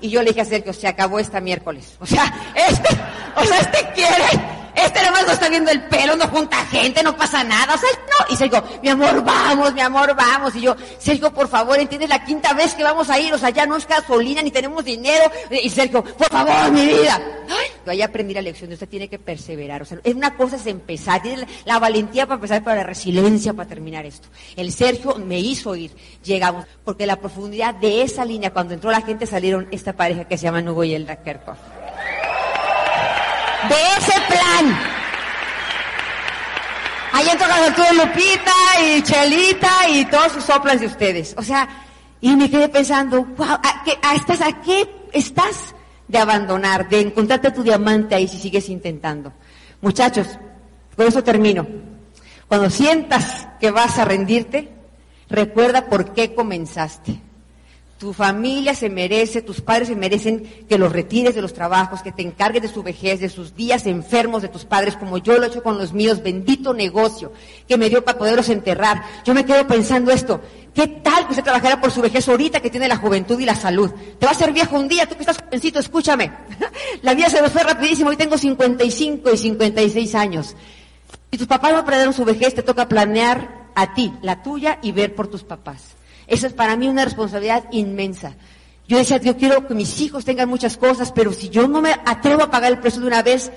Y 0.00 0.10
yo 0.10 0.22
le 0.22 0.30
dije 0.30 0.42
a 0.42 0.44
Sergio, 0.44 0.72
se 0.72 0.88
acabó 0.88 1.18
esta 1.18 1.40
miércoles. 1.40 1.94
O 2.00 2.06
sea, 2.06 2.24
este, 2.68 2.88
o 3.36 3.44
sea, 3.44 3.58
este 3.58 3.88
quiere, 3.94 4.55
este 4.76 5.00
nada 5.00 5.12
más 5.12 5.26
no 5.26 5.32
está 5.32 5.48
viendo 5.48 5.70
el 5.70 5.82
pelo, 5.84 6.16
no 6.16 6.28
junta 6.28 6.64
gente, 6.66 7.02
no 7.02 7.16
pasa 7.16 7.42
nada. 7.42 7.74
O 7.74 7.78
sea, 7.78 7.88
no. 7.94 8.34
Y 8.34 8.36
Sergio, 8.36 8.62
mi 8.82 8.90
amor, 8.90 9.24
vamos, 9.24 9.72
mi 9.72 9.80
amor, 9.80 10.14
vamos. 10.14 10.54
Y 10.54 10.60
yo, 10.60 10.76
Sergio, 10.98 11.32
por 11.32 11.48
favor, 11.48 11.78
entiendes 11.78 12.10
la 12.10 12.24
quinta 12.24 12.52
vez 12.52 12.74
que 12.74 12.84
vamos 12.84 13.08
a 13.08 13.18
ir. 13.18 13.32
O 13.32 13.38
sea, 13.38 13.50
ya 13.50 13.66
no 13.66 13.76
es 13.76 13.88
gasolina, 13.88 14.42
ni 14.42 14.50
tenemos 14.50 14.84
dinero. 14.84 15.24
Y 15.50 15.70
Sergio, 15.70 16.04
por 16.04 16.28
favor, 16.28 16.70
mi 16.70 16.84
vida. 16.84 17.20
Ay, 17.48 17.70
yo 17.86 17.92
ahí 17.92 18.02
aprendí 18.02 18.34
la 18.34 18.42
lección. 18.42 18.70
Usted 18.70 18.88
tiene 18.88 19.08
que 19.08 19.18
perseverar. 19.18 19.82
O 19.82 19.84
sea, 19.86 19.98
es 20.04 20.14
una 20.14 20.36
cosa 20.36 20.56
es 20.56 20.66
empezar. 20.66 21.22
Tiene 21.22 21.46
la, 21.64 21.78
valentía 21.78 22.26
para 22.26 22.34
empezar, 22.34 22.62
para 22.62 22.76
la 22.76 22.84
resiliencia 22.84 23.54
para 23.54 23.68
terminar 23.68 24.04
esto. 24.04 24.28
El 24.56 24.72
Sergio 24.72 25.14
me 25.16 25.38
hizo 25.38 25.74
ir. 25.74 25.92
Llegamos. 26.22 26.66
Porque 26.84 27.06
la 27.06 27.16
profundidad 27.16 27.74
de 27.74 28.02
esa 28.02 28.24
línea, 28.26 28.52
cuando 28.52 28.74
entró 28.74 28.90
la 28.90 29.00
gente, 29.00 29.26
salieron 29.26 29.68
esta 29.70 29.94
pareja 29.94 30.24
que 30.24 30.36
se 30.36 30.44
llama 30.44 30.60
Hugo 30.60 30.84
y 30.84 30.94
Elda 30.94 31.16
Kerkhoff 31.16 31.75
de 33.68 33.74
ese 33.98 34.12
plan. 34.28 34.78
Ahí 37.12 37.28
entró 37.30 37.46
Arturo 37.46 38.04
Lupita 38.04 38.52
y 38.84 39.02
Chelita 39.02 39.88
y 39.88 40.04
todos 40.04 40.32
sus 40.32 40.44
soplas 40.44 40.80
de 40.80 40.86
ustedes. 40.86 41.34
O 41.38 41.42
sea, 41.42 41.68
y 42.20 42.36
me 42.36 42.50
quedé 42.50 42.68
pensando, 42.68 43.24
wow, 43.24 43.52
¿a 43.62 43.82
qué, 43.84 43.98
a 44.02 44.14
estás, 44.14 44.40
¿a 44.40 44.60
qué 44.60 45.08
estás 45.12 45.74
de 46.08 46.18
abandonar, 46.18 46.88
de 46.88 47.00
encontrarte 47.00 47.50
tu 47.50 47.62
diamante 47.62 48.14
ahí 48.14 48.28
si 48.28 48.38
sigues 48.38 48.68
intentando? 48.68 49.32
Muchachos, 49.80 50.26
por 50.94 51.06
eso 51.06 51.22
termino. 51.24 51.66
Cuando 52.48 52.70
sientas 52.70 53.48
que 53.60 53.70
vas 53.70 53.98
a 53.98 54.04
rendirte, 54.04 54.70
recuerda 55.28 55.86
por 55.86 56.12
qué 56.12 56.34
comenzaste. 56.34 57.20
Tu 57.98 58.12
familia 58.12 58.74
se 58.74 58.90
merece, 58.90 59.40
tus 59.40 59.62
padres 59.62 59.88
se 59.88 59.96
merecen 59.96 60.66
que 60.68 60.76
los 60.76 60.92
retires 60.92 61.34
de 61.34 61.40
los 61.40 61.54
trabajos, 61.54 62.02
que 62.02 62.12
te 62.12 62.20
encargues 62.20 62.60
de 62.60 62.68
su 62.68 62.82
vejez, 62.82 63.20
de 63.20 63.30
sus 63.30 63.56
días 63.56 63.86
enfermos 63.86 64.42
de 64.42 64.48
tus 64.48 64.66
padres, 64.66 64.96
como 64.96 65.16
yo 65.16 65.38
lo 65.38 65.44
he 65.44 65.46
hecho 65.46 65.62
con 65.62 65.78
los 65.78 65.94
míos, 65.94 66.22
bendito 66.22 66.74
negocio 66.74 67.32
que 67.66 67.78
me 67.78 67.88
dio 67.88 68.04
para 68.04 68.18
poderlos 68.18 68.50
enterrar. 68.50 69.02
Yo 69.24 69.32
me 69.32 69.46
quedo 69.46 69.66
pensando 69.66 70.10
esto, 70.10 70.42
¿qué 70.74 70.86
tal 70.86 71.24
que 71.24 71.30
usted 71.30 71.42
trabajara 71.42 71.80
por 71.80 71.90
su 71.90 72.02
vejez 72.02 72.28
ahorita 72.28 72.60
que 72.60 72.68
tiene 72.68 72.86
la 72.86 72.98
juventud 72.98 73.40
y 73.40 73.46
la 73.46 73.56
salud? 73.56 73.90
Te 74.18 74.26
va 74.26 74.32
a 74.32 74.34
ser 74.34 74.52
viejo 74.52 74.76
un 74.76 74.88
día, 74.88 75.06
tú 75.06 75.14
que 75.14 75.22
estás 75.22 75.38
jovencito, 75.38 75.78
escúchame. 75.78 76.30
La 77.00 77.14
vida 77.14 77.30
se 77.30 77.40
nos 77.40 77.50
fue 77.50 77.62
rapidísimo, 77.62 78.10
hoy 78.10 78.16
tengo 78.16 78.36
55 78.36 79.30
y 79.32 79.38
56 79.38 80.14
años. 80.14 80.54
Si 81.30 81.38
tus 81.38 81.46
papás 81.46 81.72
no 81.72 81.84
perdieron 81.84 82.12
su 82.12 82.26
vejez, 82.26 82.54
te 82.54 82.62
toca 82.62 82.88
planear 82.88 83.70
a 83.74 83.94
ti, 83.94 84.12
la 84.20 84.42
tuya, 84.42 84.78
y 84.82 84.92
ver 84.92 85.14
por 85.14 85.28
tus 85.28 85.44
papás. 85.44 85.95
Eso 86.26 86.46
es 86.46 86.52
para 86.52 86.76
mí 86.76 86.88
una 86.88 87.04
responsabilidad 87.04 87.64
inmensa. 87.70 88.34
Yo 88.88 88.98
decía, 88.98 89.18
yo 89.18 89.36
quiero 89.36 89.66
que 89.66 89.74
mis 89.74 90.00
hijos 90.00 90.24
tengan 90.24 90.48
muchas 90.48 90.76
cosas, 90.76 91.12
pero 91.12 91.32
si 91.32 91.48
yo 91.48 91.66
no 91.66 91.80
me 91.80 91.92
atrevo 91.92 92.42
a 92.42 92.50
pagar 92.50 92.72
el 92.72 92.78
precio 92.78 93.00
de 93.00 93.08
una 93.08 93.22
vez, 93.22 93.50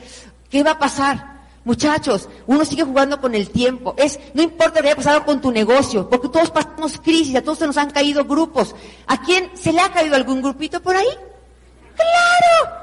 ¿qué 0.49 0.63
va 0.63 0.71
a 0.71 0.79
pasar? 0.79 1.39
Muchachos, 1.65 2.29
uno 2.47 2.65
sigue 2.65 2.84
jugando 2.84 3.21
con 3.21 3.36
el 3.36 3.49
tiempo. 3.49 3.93
Es, 3.97 4.19
no 4.34 4.41
importa 4.41 4.79
lo 4.79 4.82
que 4.82 4.88
haya 4.88 4.95
pasado 4.95 5.25
con 5.25 5.39
tu 5.39 5.51
negocio, 5.51 6.10
porque 6.10 6.29
todos 6.29 6.49
pasamos 6.49 6.99
crisis, 6.99 7.36
a 7.36 7.43
todos 7.43 7.60
se 7.60 7.67
nos 7.67 7.77
han 7.77 7.91
caído 7.91 8.25
grupos. 8.25 8.75
¿A 9.05 9.21
quién 9.21 9.51
se 9.53 9.71
le 9.71 9.82
ha 9.82 9.91
caído 9.91 10.15
algún 10.15 10.41
grupito 10.41 10.82
por 10.82 10.95
ahí? 10.95 11.10
¡Claro! 11.95 12.75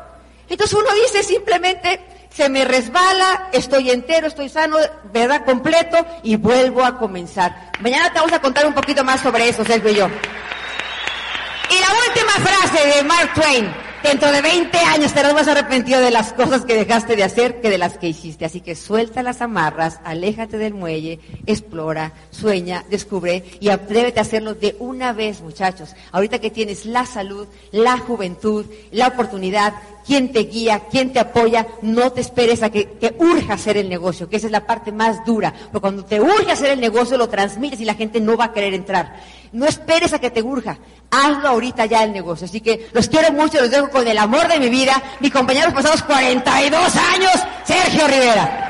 Entonces 0.48 0.78
uno 0.78 0.88
dice 1.02 1.24
simplemente, 1.24 2.00
se 2.36 2.50
me 2.50 2.66
resbala, 2.66 3.48
estoy 3.52 3.90
entero, 3.90 4.26
estoy 4.26 4.50
sano, 4.50 4.76
verdad, 5.10 5.46
completo, 5.46 5.96
y 6.22 6.36
vuelvo 6.36 6.84
a 6.84 6.98
comenzar. 6.98 7.72
Mañana 7.80 8.12
te 8.12 8.18
vamos 8.18 8.34
a 8.34 8.42
contar 8.42 8.66
un 8.66 8.74
poquito 8.74 9.02
más 9.02 9.22
sobre 9.22 9.48
eso, 9.48 9.64
Sergio 9.64 9.90
y 9.90 9.94
yo. 9.94 10.06
Y 11.70 11.80
la 11.80 11.88
última 12.06 12.32
frase 12.32 12.88
de 12.88 13.02
Mark 13.04 13.32
Twain. 13.34 13.86
Dentro 14.02 14.30
de 14.30 14.40
20 14.40 14.78
años 14.78 15.06
estarás 15.06 15.34
más 15.34 15.48
arrepentido 15.48 16.00
de 16.00 16.12
las 16.12 16.32
cosas 16.32 16.64
que 16.64 16.76
dejaste 16.76 17.16
de 17.16 17.24
hacer 17.24 17.60
que 17.60 17.70
de 17.70 17.78
las 17.78 17.98
que 17.98 18.08
hiciste. 18.08 18.44
Así 18.44 18.60
que 18.60 18.76
suelta 18.76 19.22
las 19.22 19.40
amarras, 19.40 19.98
aléjate 20.04 20.58
del 20.58 20.74
muelle, 20.74 21.18
explora, 21.46 22.12
sueña, 22.30 22.84
descubre 22.88 23.42
y 23.58 23.70
atrévete 23.70 24.20
a 24.20 24.22
hacerlo 24.22 24.54
de 24.54 24.76
una 24.78 25.12
vez, 25.12 25.40
muchachos. 25.40 25.96
Ahorita 26.12 26.38
que 26.38 26.50
tienes 26.50 26.86
la 26.86 27.04
salud, 27.04 27.48
la 27.72 27.98
juventud, 27.98 28.66
la 28.92 29.08
oportunidad, 29.08 29.74
quien 30.06 30.32
te 30.32 30.40
guía, 30.40 30.84
quien 30.90 31.12
te 31.12 31.18
apoya, 31.18 31.66
no 31.82 32.12
te 32.12 32.20
esperes 32.20 32.62
a 32.62 32.70
que 32.70 32.84
te 32.84 33.16
urja 33.18 33.54
hacer 33.54 33.76
el 33.76 33.88
negocio, 33.88 34.28
que 34.28 34.36
esa 34.36 34.46
es 34.46 34.52
la 34.52 34.66
parte 34.66 34.92
más 34.92 35.24
dura. 35.24 35.52
Porque 35.52 35.80
cuando 35.80 36.04
te 36.04 36.20
urge 36.20 36.52
hacer 36.52 36.70
el 36.70 36.80
negocio, 36.80 37.18
lo 37.18 37.28
transmites 37.28 37.80
y 37.80 37.84
la 37.84 37.94
gente 37.94 38.20
no 38.20 38.36
va 38.36 38.46
a 38.46 38.52
querer 38.52 38.72
entrar. 38.74 39.16
No 39.52 39.66
esperes 39.66 40.12
a 40.12 40.20
que 40.20 40.30
te 40.30 40.42
urja. 40.42 40.78
Hazlo 41.10 41.48
ahorita 41.48 41.86
ya 41.86 42.04
el 42.04 42.12
negocio. 42.12 42.46
Así 42.46 42.60
que 42.60 42.88
los 42.92 43.08
quiero 43.08 43.32
mucho, 43.32 43.58
los 43.60 43.70
dejo 43.70 43.90
con 43.90 44.06
el 44.06 44.18
amor 44.18 44.46
de 44.48 44.60
mi 44.60 44.68
vida. 44.68 45.02
Mi 45.20 45.30
compañero 45.30 45.74
pasados 45.74 46.02
42 46.04 46.96
años, 46.96 47.32
Sergio 47.64 48.06
Rivera. 48.06 48.62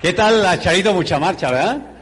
¿Qué 0.00 0.12
tal 0.12 0.60
Charito 0.60 0.92
Mucha 0.92 1.18
Marcha, 1.18 1.50
verdad? 1.50 1.95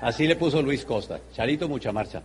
Así 0.00 0.26
le 0.26 0.36
puso 0.36 0.62
Luis 0.62 0.84
Costa, 0.84 1.20
Charito 1.34 1.68
Mucha 1.68 1.92
Marcha. 1.92 2.22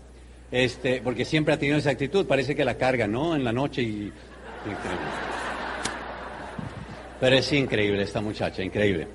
Este, 0.52 1.02
porque 1.02 1.26
siempre 1.26 1.54
ha 1.54 1.58
tenido 1.58 1.78
esa 1.78 1.90
actitud, 1.90 2.28
parece 2.28 2.56
que 2.56 2.64
la 2.64 2.78
carga, 2.78 3.08
¿no? 3.08 3.36
En 3.36 3.44
la 3.44 3.52
noche 3.52 3.82
y... 3.82 4.12
Pero 7.20 7.36
es 7.36 7.54
increíble 7.54 8.04
esta 8.04 8.22
muchacha, 8.22 8.62
increíble. 8.62 9.08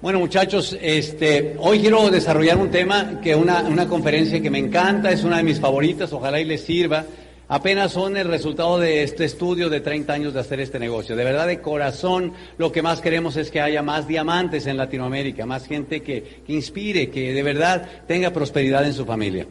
Bueno, 0.00 0.18
muchachos, 0.18 0.76
este, 0.80 1.54
hoy 1.58 1.80
quiero 1.80 2.10
desarrollar 2.10 2.56
un 2.56 2.70
tema 2.70 3.20
que 3.22 3.34
una, 3.34 3.60
una 3.60 3.86
conferencia 3.86 4.40
que 4.40 4.50
me 4.50 4.58
encanta, 4.58 5.12
es 5.12 5.22
una 5.22 5.36
de 5.36 5.42
mis 5.42 5.60
favoritas, 5.60 6.12
ojalá 6.12 6.40
y 6.40 6.44
les 6.44 6.62
sirva. 6.62 7.04
Apenas 7.52 7.92
son 7.92 8.16
el 8.16 8.28
resultado 8.28 8.78
de 8.78 9.02
este 9.02 9.26
estudio 9.26 9.68
de 9.68 9.82
30 9.82 10.10
años 10.10 10.32
de 10.32 10.40
hacer 10.40 10.58
este 10.60 10.78
negocio. 10.78 11.14
De 11.14 11.22
verdad, 11.22 11.46
de 11.46 11.60
corazón, 11.60 12.32
lo 12.56 12.72
que 12.72 12.80
más 12.80 13.02
queremos 13.02 13.36
es 13.36 13.50
que 13.50 13.60
haya 13.60 13.82
más 13.82 14.08
diamantes 14.08 14.66
en 14.66 14.78
Latinoamérica, 14.78 15.44
más 15.44 15.66
gente 15.66 16.00
que, 16.02 16.40
que 16.46 16.52
inspire, 16.54 17.10
que 17.10 17.34
de 17.34 17.42
verdad 17.42 17.86
tenga 18.08 18.30
prosperidad 18.30 18.86
en 18.86 18.94
su 18.94 19.04
familia. 19.04 19.46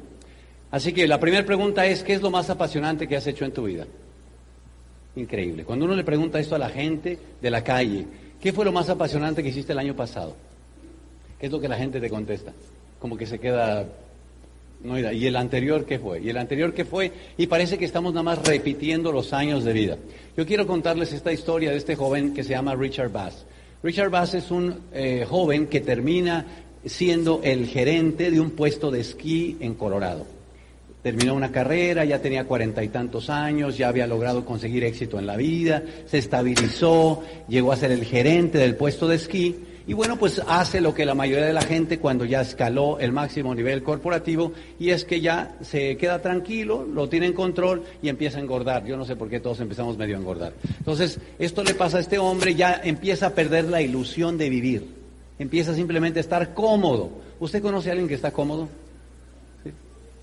Así 0.72 0.94
que 0.94 1.08
la 1.08 1.20
primera 1.20 1.46
pregunta 1.46 1.86
es, 1.86 2.02
¿qué 2.02 2.14
es 2.14 2.24
lo 2.24 2.32
más 2.32 2.50
apasionante 2.50 3.08
que 3.08 3.18
has 3.18 3.28
hecho 3.28 3.46
en 3.46 3.52
tu 3.52 3.66
vida? 3.66 3.86
Increíble. 5.16 5.64
Cuando 5.64 5.86
uno 5.86 5.94
le 5.94 6.04
pregunta 6.04 6.40
esto 6.40 6.56
a 6.56 6.58
la 6.58 6.70
gente 6.70 7.20
de 7.40 7.52
la 7.52 7.64
calle, 7.64 8.08
¿qué 8.42 8.52
fue 8.52 8.66
lo 8.66 8.72
más 8.72 8.90
apasionante 8.90 9.44
que 9.44 9.50
hiciste 9.50 9.74
el 9.74 9.80
año 9.80 9.96
pasado? 9.96 10.36
¿Qué 11.40 11.46
es 11.46 11.52
lo 11.52 11.62
que 11.62 11.68
la 11.68 11.78
gente 11.78 12.02
te 12.02 12.10
contesta? 12.10 12.52
Como 12.98 13.16
que 13.16 13.28
se 13.28 13.38
queda 13.38 13.86
no, 14.84 15.00
¿y 15.00 15.28
el 15.28 15.36
anterior 15.36 15.86
qué 15.86 16.00
fue? 16.00 16.22
¿Y 16.22 16.30
el 16.30 16.38
anterior 16.38 16.74
qué 16.74 16.86
fue? 16.86 17.12
Y 17.38 17.48
parece 17.48 17.78
que 17.78 17.86
estamos 17.86 18.14
nada 18.14 18.24
más 18.24 18.40
repitiendo 18.46 19.12
los 19.12 19.32
años 19.32 19.64
de 19.64 19.74
vida. 19.74 19.98
Yo 20.36 20.46
quiero 20.46 20.66
contarles 20.66 21.14
esta 21.14 21.32
historia 21.32 21.72
de 21.72 21.78
este 21.78 21.96
joven 21.96 22.34
que 22.34 22.44
se 22.44 22.52
llama 22.52 22.76
Richard 22.76 23.12
Bass. 23.12 23.46
Richard 23.84 24.10
Bass 24.10 24.34
es 24.34 24.50
un 24.50 24.80
eh, 24.94 25.26
joven 25.28 25.68
que 25.68 25.82
termina 25.82 26.46
siendo 26.86 27.42
el 27.44 27.68
gerente 27.68 28.32
de 28.32 28.40
un 28.40 28.52
puesto 28.52 28.90
de 28.90 29.02
esquí 29.02 29.58
en 29.60 29.76
Colorado. 29.76 30.26
Terminó 31.04 31.34
una 31.36 31.52
carrera, 31.52 32.06
ya 32.06 32.20
tenía 32.20 32.46
cuarenta 32.46 32.84
y 32.84 32.90
tantos 32.90 33.30
años, 33.30 33.78
ya 33.78 33.88
había 33.88 34.08
logrado 34.08 34.46
conseguir 34.46 34.84
éxito 34.84 35.18
en 35.20 35.26
la 35.26 35.36
vida, 35.36 35.84
se 36.06 36.20
estabilizó, 36.20 37.24
llegó 37.48 37.72
a 37.72 37.78
ser 37.78 37.92
el 37.92 38.06
gerente 38.06 38.60
del 38.60 38.76
puesto 38.76 39.08
de 39.08 39.16
esquí 39.16 39.56
y 39.92 39.94
bueno, 39.94 40.16
pues 40.16 40.42
hace 40.48 40.80
lo 40.80 40.94
que 40.94 41.06
la 41.06 41.16
mayoría 41.16 41.48
de 41.48 41.52
la 41.52 41.64
gente 41.64 42.00
cuando 42.00 42.24
ya 42.24 42.40
escaló 42.40 42.98
el 43.00 43.12
máximo 43.12 43.54
nivel 43.54 43.84
corporativo 43.84 44.54
y 44.80 44.92
es 44.92 45.04
que 45.04 45.20
ya 45.20 45.58
se 45.60 45.98
queda 45.98 46.22
tranquilo, 46.22 46.86
lo 46.86 47.10
tiene 47.10 47.26
en 47.26 47.34
control 47.34 47.84
y 48.02 48.08
empieza 48.08 48.38
a 48.38 48.42
engordar. 48.42 48.86
Yo 48.86 48.96
no 48.96 49.04
sé 49.04 49.18
por 49.18 49.30
qué 49.30 49.42
todos 49.42 49.60
empezamos 49.60 49.98
medio 49.98 50.16
a 50.16 50.20
engordar. 50.20 50.54
Entonces, 50.78 51.20
esto 51.40 51.62
le 51.66 51.74
pasa 51.74 51.98
a 51.98 52.00
este 52.00 52.20
hombre, 52.20 52.56
ya 52.56 52.80
empieza 52.82 53.28
a 53.28 53.30
perder 53.32 53.66
la 53.66 53.82
ilusión 53.82 54.38
de 54.38 54.50
vivir. 54.50 54.88
Empieza 55.38 55.76
simplemente 55.76 56.20
a 56.20 56.22
estar 56.22 56.54
cómodo. 56.54 57.10
¿Usted 57.42 57.62
conoce 57.62 57.90
a 57.90 57.92
alguien 57.92 58.08
que 58.08 58.16
está 58.16 58.32
cómodo? 58.32 58.70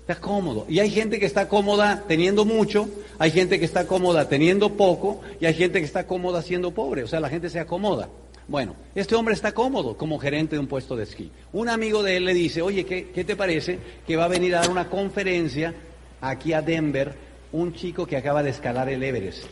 Está 0.01 0.15
cómodo. 0.19 0.65
Y 0.67 0.79
hay 0.79 0.89
gente 0.89 1.19
que 1.19 1.27
está 1.27 1.47
cómoda 1.47 2.05
teniendo 2.07 2.43
mucho, 2.43 2.89
hay 3.19 3.29
gente 3.29 3.59
que 3.59 3.65
está 3.65 3.85
cómoda 3.85 4.27
teniendo 4.27 4.73
poco 4.73 5.21
y 5.39 5.45
hay 5.45 5.53
gente 5.53 5.77
que 5.77 5.85
está 5.85 6.07
cómoda 6.07 6.41
siendo 6.41 6.71
pobre. 6.71 7.03
O 7.03 7.07
sea, 7.07 7.19
la 7.19 7.29
gente 7.29 7.51
se 7.51 7.59
acomoda. 7.59 8.09
Bueno, 8.49 8.75
este 8.95 9.13
hombre 9.13 9.35
está 9.35 9.51
cómodo 9.51 9.95
como 9.95 10.17
gerente 10.17 10.55
de 10.55 10.59
un 10.59 10.65
puesto 10.65 10.95
de 10.95 11.03
esquí. 11.03 11.31
Un 11.53 11.69
amigo 11.69 12.01
de 12.01 12.17
él 12.17 12.25
le 12.25 12.33
dice, 12.33 12.63
oye, 12.63 12.83
¿qué, 12.83 13.11
¿qué, 13.11 13.23
te 13.23 13.35
parece 13.35 13.77
que 14.07 14.15
va 14.15 14.25
a 14.25 14.27
venir 14.27 14.55
a 14.55 14.61
dar 14.61 14.71
una 14.71 14.89
conferencia 14.89 15.75
aquí 16.19 16.53
a 16.53 16.63
Denver 16.63 17.13
un 17.51 17.75
chico 17.75 18.07
que 18.07 18.17
acaba 18.17 18.41
de 18.41 18.49
escalar 18.49 18.89
el 18.89 19.03
Everest? 19.03 19.43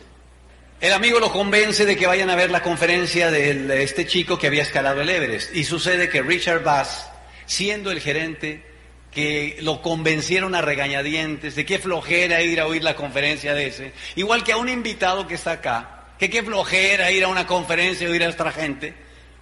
El 0.80 0.92
amigo 0.92 1.20
lo 1.20 1.30
convence 1.30 1.86
de 1.86 1.96
que 1.96 2.08
vayan 2.08 2.28
a 2.28 2.34
ver 2.34 2.50
la 2.50 2.60
conferencia 2.60 3.30
de 3.30 3.84
este 3.84 4.04
chico 4.04 4.36
que 4.36 4.48
había 4.48 4.62
escalado 4.62 5.00
el 5.00 5.08
Everest. 5.08 5.54
Y 5.54 5.62
sucede 5.62 6.08
que 6.08 6.20
Richard 6.20 6.64
Bass, 6.64 7.08
siendo 7.46 7.92
el 7.92 8.00
gerente, 8.00 8.64
que 9.12 9.58
lo 9.60 9.80
convencieron 9.80 10.56
a 10.56 10.60
regañadientes 10.60 11.54
de 11.54 11.64
qué 11.64 11.78
flojera 11.78 12.42
ir 12.42 12.60
a 12.60 12.66
oír 12.66 12.82
la 12.82 12.96
conferencia 12.96 13.54
de 13.54 13.68
ese, 13.68 13.92
igual 14.16 14.42
que 14.42 14.52
a 14.52 14.56
un 14.56 14.68
invitado 14.68 15.28
que 15.28 15.34
está 15.34 15.52
acá, 15.52 15.97
que 16.18 16.28
qué 16.28 16.42
flojera 16.42 17.10
ir 17.10 17.24
a 17.24 17.28
una 17.28 17.46
conferencia 17.46 18.08
o 18.08 18.14
ir 18.14 18.24
a 18.24 18.28
otra 18.28 18.50
gente. 18.50 18.94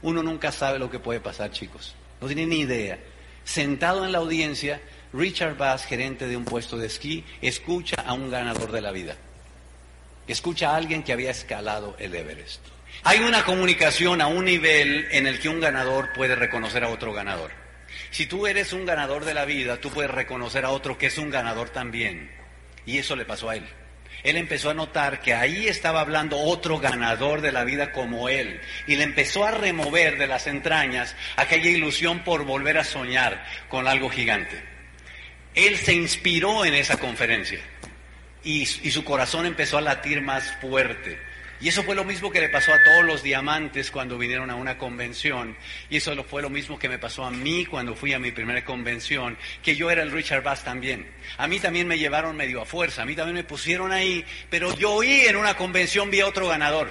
Uno 0.02 0.22
nunca 0.22 0.52
sabe 0.52 0.78
lo 0.78 0.90
que 0.90 0.98
puede 0.98 1.20
pasar, 1.20 1.50
chicos. 1.50 1.94
No 2.20 2.26
tiene 2.26 2.46
ni 2.46 2.60
idea. 2.60 2.98
Sentado 3.44 4.04
en 4.04 4.12
la 4.12 4.18
audiencia, 4.18 4.80
Richard 5.12 5.56
Bass, 5.56 5.86
gerente 5.86 6.28
de 6.28 6.36
un 6.36 6.44
puesto 6.44 6.76
de 6.76 6.86
esquí, 6.86 7.24
escucha 7.40 7.96
a 8.04 8.12
un 8.12 8.30
ganador 8.30 8.72
de 8.72 8.82
la 8.82 8.92
vida. 8.92 9.16
Escucha 10.28 10.70
a 10.70 10.76
alguien 10.76 11.02
que 11.02 11.12
había 11.12 11.30
escalado 11.30 11.96
el 11.98 12.14
Everest. 12.14 12.60
Hay 13.04 13.20
una 13.20 13.44
comunicación 13.44 14.20
a 14.20 14.26
un 14.26 14.44
nivel 14.44 15.06
en 15.12 15.26
el 15.26 15.38
que 15.38 15.48
un 15.48 15.60
ganador 15.60 16.12
puede 16.14 16.34
reconocer 16.34 16.84
a 16.84 16.88
otro 16.88 17.12
ganador. 17.12 17.52
Si 18.10 18.26
tú 18.26 18.46
eres 18.46 18.72
un 18.72 18.84
ganador 18.84 19.24
de 19.24 19.34
la 19.34 19.44
vida, 19.44 19.80
tú 19.80 19.90
puedes 19.90 20.10
reconocer 20.10 20.64
a 20.64 20.70
otro 20.70 20.98
que 20.98 21.06
es 21.06 21.18
un 21.18 21.30
ganador 21.30 21.70
también. 21.70 22.30
Y 22.84 22.98
eso 22.98 23.16
le 23.16 23.24
pasó 23.24 23.50
a 23.50 23.56
él 23.56 23.66
él 24.22 24.36
empezó 24.36 24.70
a 24.70 24.74
notar 24.74 25.20
que 25.20 25.34
ahí 25.34 25.68
estaba 25.68 26.00
hablando 26.00 26.38
otro 26.38 26.78
ganador 26.78 27.40
de 27.40 27.52
la 27.52 27.64
vida 27.64 27.92
como 27.92 28.28
él. 28.28 28.60
Y 28.86 28.96
le 28.96 29.04
empezó 29.04 29.44
a 29.44 29.52
remover 29.52 30.18
de 30.18 30.26
las 30.26 30.46
entrañas 30.46 31.14
aquella 31.36 31.70
ilusión 31.70 32.24
por 32.24 32.44
volver 32.44 32.78
a 32.78 32.84
soñar 32.84 33.44
con 33.68 33.86
algo 33.86 34.10
gigante. 34.10 34.62
Él 35.54 35.76
se 35.76 35.94
inspiró 35.94 36.64
en 36.64 36.74
esa 36.74 36.98
conferencia 36.98 37.60
y, 38.42 38.62
y 38.62 38.90
su 38.90 39.04
corazón 39.04 39.46
empezó 39.46 39.78
a 39.78 39.82
latir 39.82 40.20
más 40.20 40.50
fuerte. 40.60 41.18
Y 41.60 41.68
eso 41.68 41.82
fue 41.82 41.94
lo 41.94 42.04
mismo 42.04 42.30
que 42.30 42.40
le 42.40 42.50
pasó 42.50 42.72
a 42.72 42.82
todos 42.82 43.04
los 43.04 43.22
diamantes 43.22 43.90
cuando 43.90 44.18
vinieron 44.18 44.50
a 44.50 44.56
una 44.56 44.76
convención. 44.76 45.56
Y 45.88 45.96
eso 45.96 46.22
fue 46.24 46.42
lo 46.42 46.50
mismo 46.50 46.78
que 46.78 46.88
me 46.88 46.98
pasó 46.98 47.24
a 47.24 47.30
mí 47.30 47.64
cuando 47.64 47.94
fui 47.94 48.12
a 48.12 48.18
mi 48.18 48.30
primera 48.30 48.64
convención, 48.64 49.38
que 49.62 49.74
yo 49.74 49.90
era 49.90 50.02
el 50.02 50.12
Richard 50.12 50.42
Bass 50.42 50.64
también. 50.64 51.10
A 51.38 51.46
mí 51.46 51.58
también 51.58 51.88
me 51.88 51.98
llevaron 51.98 52.36
medio 52.36 52.60
a 52.60 52.66
fuerza, 52.66 53.02
a 53.02 53.06
mí 53.06 53.14
también 53.14 53.36
me 53.36 53.44
pusieron 53.44 53.90
ahí, 53.90 54.24
pero 54.50 54.76
yo 54.76 54.92
oí 54.92 55.22
en 55.22 55.36
una 55.36 55.54
convención, 55.54 56.10
vi 56.10 56.20
a 56.20 56.26
otro 56.26 56.48
ganador. 56.48 56.90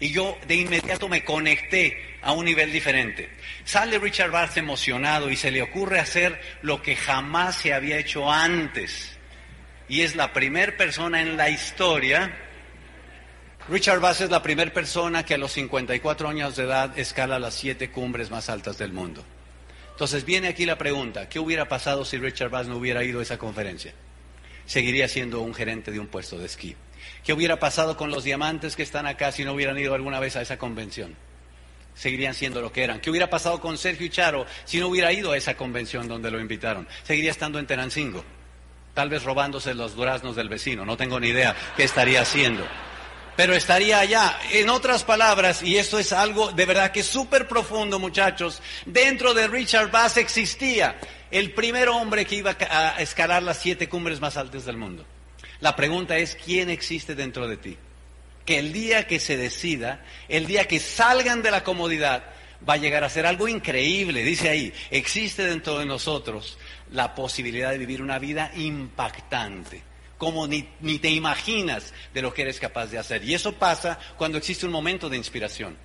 Y 0.00 0.10
yo 0.10 0.36
de 0.48 0.56
inmediato 0.56 1.08
me 1.08 1.24
conecté 1.24 2.18
a 2.20 2.32
un 2.32 2.44
nivel 2.44 2.72
diferente. 2.72 3.30
Sale 3.64 3.98
Richard 3.98 4.32
Bass 4.32 4.56
emocionado 4.56 5.30
y 5.30 5.36
se 5.36 5.52
le 5.52 5.62
ocurre 5.62 6.00
hacer 6.00 6.40
lo 6.62 6.82
que 6.82 6.96
jamás 6.96 7.56
se 7.56 7.72
había 7.72 7.98
hecho 7.98 8.30
antes. 8.30 9.16
Y 9.88 10.00
es 10.00 10.16
la 10.16 10.32
primera 10.32 10.76
persona 10.76 11.22
en 11.22 11.36
la 11.36 11.48
historia 11.48 12.34
Richard 13.66 14.00
Bass 14.00 14.20
es 14.20 14.30
la 14.30 14.42
primera 14.42 14.70
persona 14.70 15.24
que 15.24 15.32
a 15.32 15.38
los 15.38 15.52
54 15.52 16.28
años 16.28 16.54
de 16.54 16.64
edad 16.64 16.98
escala 16.98 17.38
las 17.38 17.54
siete 17.54 17.90
cumbres 17.90 18.30
más 18.30 18.50
altas 18.50 18.76
del 18.76 18.92
mundo. 18.92 19.24
Entonces 19.92 20.26
viene 20.26 20.48
aquí 20.48 20.66
la 20.66 20.76
pregunta, 20.76 21.30
¿qué 21.30 21.38
hubiera 21.38 21.66
pasado 21.66 22.04
si 22.04 22.18
Richard 22.18 22.50
Bass 22.50 22.66
no 22.66 22.76
hubiera 22.76 23.02
ido 23.04 23.20
a 23.20 23.22
esa 23.22 23.38
conferencia? 23.38 23.94
Seguiría 24.66 25.08
siendo 25.08 25.40
un 25.40 25.54
gerente 25.54 25.92
de 25.92 25.98
un 25.98 26.08
puesto 26.08 26.36
de 26.36 26.44
esquí. 26.44 26.76
¿Qué 27.24 27.32
hubiera 27.32 27.58
pasado 27.58 27.96
con 27.96 28.10
los 28.10 28.22
diamantes 28.22 28.76
que 28.76 28.82
están 28.82 29.06
acá 29.06 29.32
si 29.32 29.46
no 29.46 29.54
hubieran 29.54 29.78
ido 29.78 29.94
alguna 29.94 30.20
vez 30.20 30.36
a 30.36 30.42
esa 30.42 30.58
convención? 30.58 31.16
Seguirían 31.94 32.34
siendo 32.34 32.60
lo 32.60 32.70
que 32.70 32.84
eran. 32.84 33.00
¿Qué 33.00 33.08
hubiera 33.08 33.30
pasado 33.30 33.62
con 33.62 33.78
Sergio 33.78 34.08
Charo 34.08 34.44
si 34.66 34.78
no 34.78 34.88
hubiera 34.88 35.10
ido 35.10 35.32
a 35.32 35.38
esa 35.38 35.56
convención 35.56 36.06
donde 36.06 36.30
lo 36.30 36.38
invitaron? 36.38 36.86
Seguiría 37.02 37.30
estando 37.30 37.58
en 37.58 37.66
Tenancingo. 37.66 38.24
Tal 38.92 39.08
vez 39.08 39.22
robándose 39.22 39.72
los 39.72 39.96
duraznos 39.96 40.36
del 40.36 40.50
vecino, 40.50 40.84
no 40.84 40.98
tengo 40.98 41.18
ni 41.18 41.28
idea 41.28 41.56
qué 41.76 41.84
estaría 41.84 42.20
haciendo. 42.20 42.66
Pero 43.36 43.54
estaría 43.54 43.98
allá. 43.98 44.38
En 44.52 44.70
otras 44.70 45.02
palabras, 45.04 45.62
y 45.62 45.76
esto 45.76 45.98
es 45.98 46.12
algo 46.12 46.52
de 46.52 46.66
verdad 46.66 46.92
que 46.92 47.00
es 47.00 47.06
súper 47.06 47.48
profundo, 47.48 47.98
muchachos, 47.98 48.62
dentro 48.86 49.34
de 49.34 49.48
Richard 49.48 49.90
Bass 49.90 50.16
existía 50.16 50.96
el 51.30 51.52
primer 51.52 51.88
hombre 51.88 52.24
que 52.26 52.36
iba 52.36 52.56
a 52.70 53.00
escalar 53.00 53.42
las 53.42 53.58
siete 53.58 53.88
cumbres 53.88 54.20
más 54.20 54.36
altas 54.36 54.64
del 54.64 54.76
mundo. 54.76 55.04
La 55.60 55.74
pregunta 55.74 56.16
es, 56.16 56.36
¿quién 56.36 56.70
existe 56.70 57.14
dentro 57.14 57.48
de 57.48 57.56
ti? 57.56 57.76
Que 58.44 58.58
el 58.58 58.72
día 58.72 59.06
que 59.06 59.18
se 59.18 59.36
decida, 59.36 60.04
el 60.28 60.46
día 60.46 60.68
que 60.68 60.78
salgan 60.78 61.42
de 61.42 61.50
la 61.50 61.64
comodidad, 61.64 62.24
va 62.68 62.74
a 62.74 62.78
llegar 62.78 63.04
a 63.04 63.08
ser 63.08 63.26
algo 63.26 63.48
increíble. 63.48 64.22
Dice 64.22 64.48
ahí, 64.48 64.72
existe 64.90 65.42
dentro 65.42 65.78
de 65.78 65.86
nosotros 65.86 66.58
la 66.92 67.14
posibilidad 67.14 67.70
de 67.70 67.78
vivir 67.78 68.02
una 68.02 68.18
vida 68.18 68.52
impactante, 68.54 69.82
como 70.24 70.46
ni, 70.46 70.66
ni, 70.80 70.98
te 70.98 71.10
imaginas 71.10 71.92
de 72.14 72.22
lo 72.22 72.32
que 72.32 72.40
eres 72.40 72.58
capaz 72.58 72.86
de 72.86 72.96
hacer. 72.96 73.22
Y 73.24 73.34
eso 73.34 73.52
pasa 73.52 73.98
cuando 74.16 74.38
existe 74.38 74.64
un 74.64 74.72
momento 74.72 75.10
de 75.10 75.18
inspiración. 75.18 75.76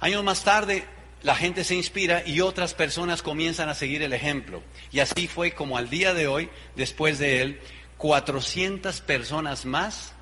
Años 0.00 0.22
más 0.22 0.44
tarde, 0.44 0.84
la 1.22 1.34
gente 1.34 1.64
se 1.64 1.74
inspira 1.74 2.22
y 2.26 2.42
otras 2.42 2.74
personas 2.74 3.22
comienzan 3.22 3.70
a 3.70 3.74
seguir 3.74 4.02
el 4.02 4.12
ejemplo. 4.12 4.62
Y 4.92 5.00
así 5.00 5.28
fue 5.28 5.52
como 5.52 5.78
al 5.78 5.88
día 5.88 6.12
de 6.12 6.26
hoy, 6.26 6.50
después 6.76 7.18
de 7.18 7.40
él, 7.40 7.60
400 7.96 9.00
personas 9.00 9.64
más 9.64 10.12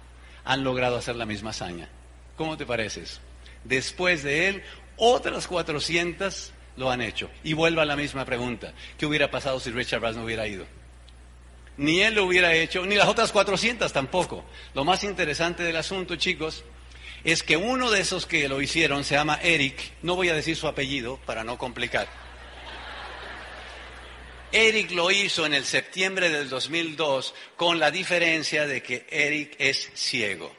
han 0.45 0.63
logrado 0.63 0.97
hacer 0.97 1.17
la 1.17 1.27
misma 1.27 1.51
hazaña. 1.51 1.89
¿Cómo 2.37 2.57
te 2.57 2.65
pareces? 2.65 3.21
Después 3.65 4.23
de 4.23 4.47
él, 4.47 4.63
otras 4.97 5.49
400 5.49 6.53
lo 6.77 6.93
han 6.93 7.03
hecho. 7.03 7.29
Y 7.43 7.55
vuelvo 7.55 7.81
a 7.81 7.87
la 7.87 7.97
misma 7.97 8.25
pregunta. 8.25 8.73
¿Qué 8.97 9.05
hubiera 9.05 9.33
pasado 9.33 9.59
si 9.59 9.73
Richard 9.73 10.01
Bass 10.01 10.15
no 10.15 10.23
hubiera 10.23 10.47
ido? 10.47 10.65
Ni 11.77 12.01
él 12.01 12.15
lo 12.15 12.25
hubiera 12.25 12.55
hecho, 12.55 12.87
ni 12.87 12.95
las 12.95 13.09
otras 13.09 13.33
400 13.33 13.93
tampoco. 13.93 14.45
Lo 14.75 14.85
más 14.85 15.05
interesante 15.05 15.63
del 15.63 15.77
asunto, 15.77 16.17
chicos, 16.17 16.65
es 17.25 17.43
que 17.43 17.57
uno 17.57 17.91
de 17.91 18.01
esos 18.01 18.25
que 18.25 18.49
lo 18.49 18.63
hicieron 18.63 19.05
se 19.05 19.15
llama 19.15 19.39
Eric. 19.43 19.93
No 20.03 20.17
voy 20.17 20.29
a 20.29 20.35
decir 20.35 20.57
su 20.57 20.69
apellido 20.69 21.19
para 21.27 21.45
no 21.45 21.59
complicar. 21.59 22.09
Eric 24.53 24.93
lo 24.93 25.11
hizo 25.11 25.45
en 25.45 25.53
el 25.53 25.65
septiembre 25.65 26.31
del 26.31 26.49
2002 26.49 27.35
con 27.57 27.79
la 27.79 27.91
diferencia 27.91 28.67
de 28.67 28.83
que 28.83 29.07
Eric 29.11 29.57
es 29.59 29.91
ciego. 29.95 30.55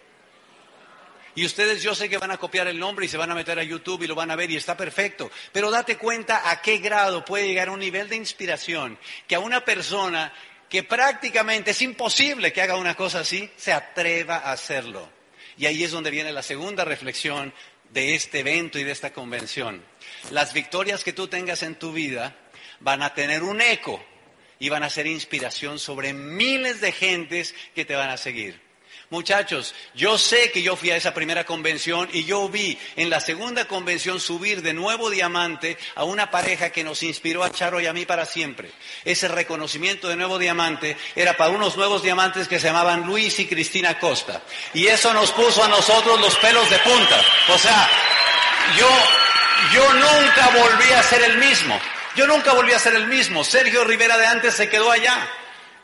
Y 1.37 1.45
ustedes 1.45 1.83
yo 1.83 1.93
sé 1.93 2.09
que 2.09 2.17
van 2.17 2.31
a 2.31 2.37
copiar 2.37 2.67
el 2.67 2.79
nombre 2.79 3.05
y 3.05 3.09
se 3.09 3.15
van 3.15 3.29
a 3.29 3.35
meter 3.35 3.59
a 3.59 3.63
YouTube 3.63 4.01
y 4.01 4.07
lo 4.07 4.15
van 4.15 4.31
a 4.31 4.35
ver 4.35 4.49
y 4.49 4.55
está 4.55 4.75
perfecto. 4.75 5.29
Pero 5.51 5.69
date 5.69 5.95
cuenta 5.95 6.49
a 6.49 6.63
qué 6.63 6.79
grado 6.79 7.23
puede 7.23 7.47
llegar 7.47 7.69
un 7.69 7.79
nivel 7.79 8.09
de 8.09 8.15
inspiración 8.15 8.97
que 9.27 9.35
a 9.35 9.39
una 9.39 9.63
persona 9.63 10.33
que 10.69 10.83
prácticamente 10.83 11.71
es 11.71 11.81
imposible 11.81 12.51
que 12.51 12.61
haga 12.61 12.75
una 12.75 12.95
cosa 12.95 13.19
así, 13.19 13.49
se 13.55 13.71
atreva 13.71 14.37
a 14.37 14.51
hacerlo. 14.51 15.09
Y 15.57 15.65
ahí 15.65 15.83
es 15.83 15.91
donde 15.91 16.11
viene 16.11 16.31
la 16.31 16.43
segunda 16.43 16.85
reflexión 16.85 17.53
de 17.91 18.15
este 18.15 18.39
evento 18.39 18.77
y 18.79 18.83
de 18.83 18.91
esta 18.91 19.13
convención. 19.13 19.83
Las 20.31 20.53
victorias 20.53 21.03
que 21.03 21.13
tú 21.13 21.27
tengas 21.27 21.63
en 21.63 21.75
tu 21.75 21.93
vida 21.93 22.35
van 22.79 23.01
a 23.01 23.13
tener 23.13 23.43
un 23.43 23.61
eco 23.61 24.03
y 24.59 24.69
van 24.69 24.83
a 24.83 24.89
ser 24.89 25.07
inspiración 25.07 25.79
sobre 25.79 26.13
miles 26.13 26.81
de 26.81 26.91
gentes 26.91 27.55
que 27.73 27.85
te 27.85 27.95
van 27.95 28.09
a 28.09 28.17
seguir. 28.17 28.66
Muchachos, 29.09 29.73
yo 29.95 30.17
sé 30.17 30.51
que 30.51 30.61
yo 30.61 30.75
fui 30.75 30.91
a 30.91 30.97
esa 30.97 31.13
primera 31.13 31.45
convención 31.45 32.09
y 32.11 32.25
yo 32.25 32.49
vi 32.49 32.77
en 32.97 33.09
la 33.09 33.21
segunda 33.21 33.65
convención 33.65 34.19
subir 34.19 34.61
de 34.61 34.73
nuevo 34.73 35.09
diamante 35.09 35.77
a 35.95 36.03
una 36.03 36.29
pareja 36.29 36.71
que 36.71 36.83
nos 36.83 37.03
inspiró 37.03 37.41
a 37.41 37.49
Charo 37.49 37.79
y 37.79 37.85
a 37.85 37.93
mí 37.93 38.05
para 38.05 38.25
siempre. 38.25 38.69
Ese 39.05 39.29
reconocimiento 39.29 40.09
de 40.09 40.17
nuevo 40.17 40.37
diamante 40.37 40.97
era 41.15 41.37
para 41.37 41.51
unos 41.51 41.77
nuevos 41.77 42.03
diamantes 42.03 42.49
que 42.49 42.59
se 42.59 42.67
llamaban 42.67 43.05
Luis 43.05 43.39
y 43.39 43.47
Cristina 43.47 43.97
Costa. 43.97 44.41
Y 44.73 44.87
eso 44.87 45.13
nos 45.13 45.31
puso 45.31 45.63
a 45.63 45.69
nosotros 45.69 46.19
los 46.19 46.35
pelos 46.39 46.69
de 46.69 46.79
punta. 46.79 47.21
O 47.47 47.57
sea, 47.57 47.89
yo, 48.77 48.89
yo 49.73 49.93
nunca 49.93 50.49
volví 50.49 50.91
a 50.91 51.01
ser 51.03 51.23
el 51.23 51.37
mismo. 51.37 51.79
Yo 52.17 52.27
nunca 52.27 52.51
volví 52.51 52.73
a 52.73 52.79
ser 52.79 52.95
el 52.95 53.07
mismo. 53.07 53.45
Sergio 53.45 53.85
Rivera 53.85 54.17
de 54.17 54.25
antes 54.25 54.53
se 54.55 54.69
quedó 54.69 54.91
allá. 54.91 55.29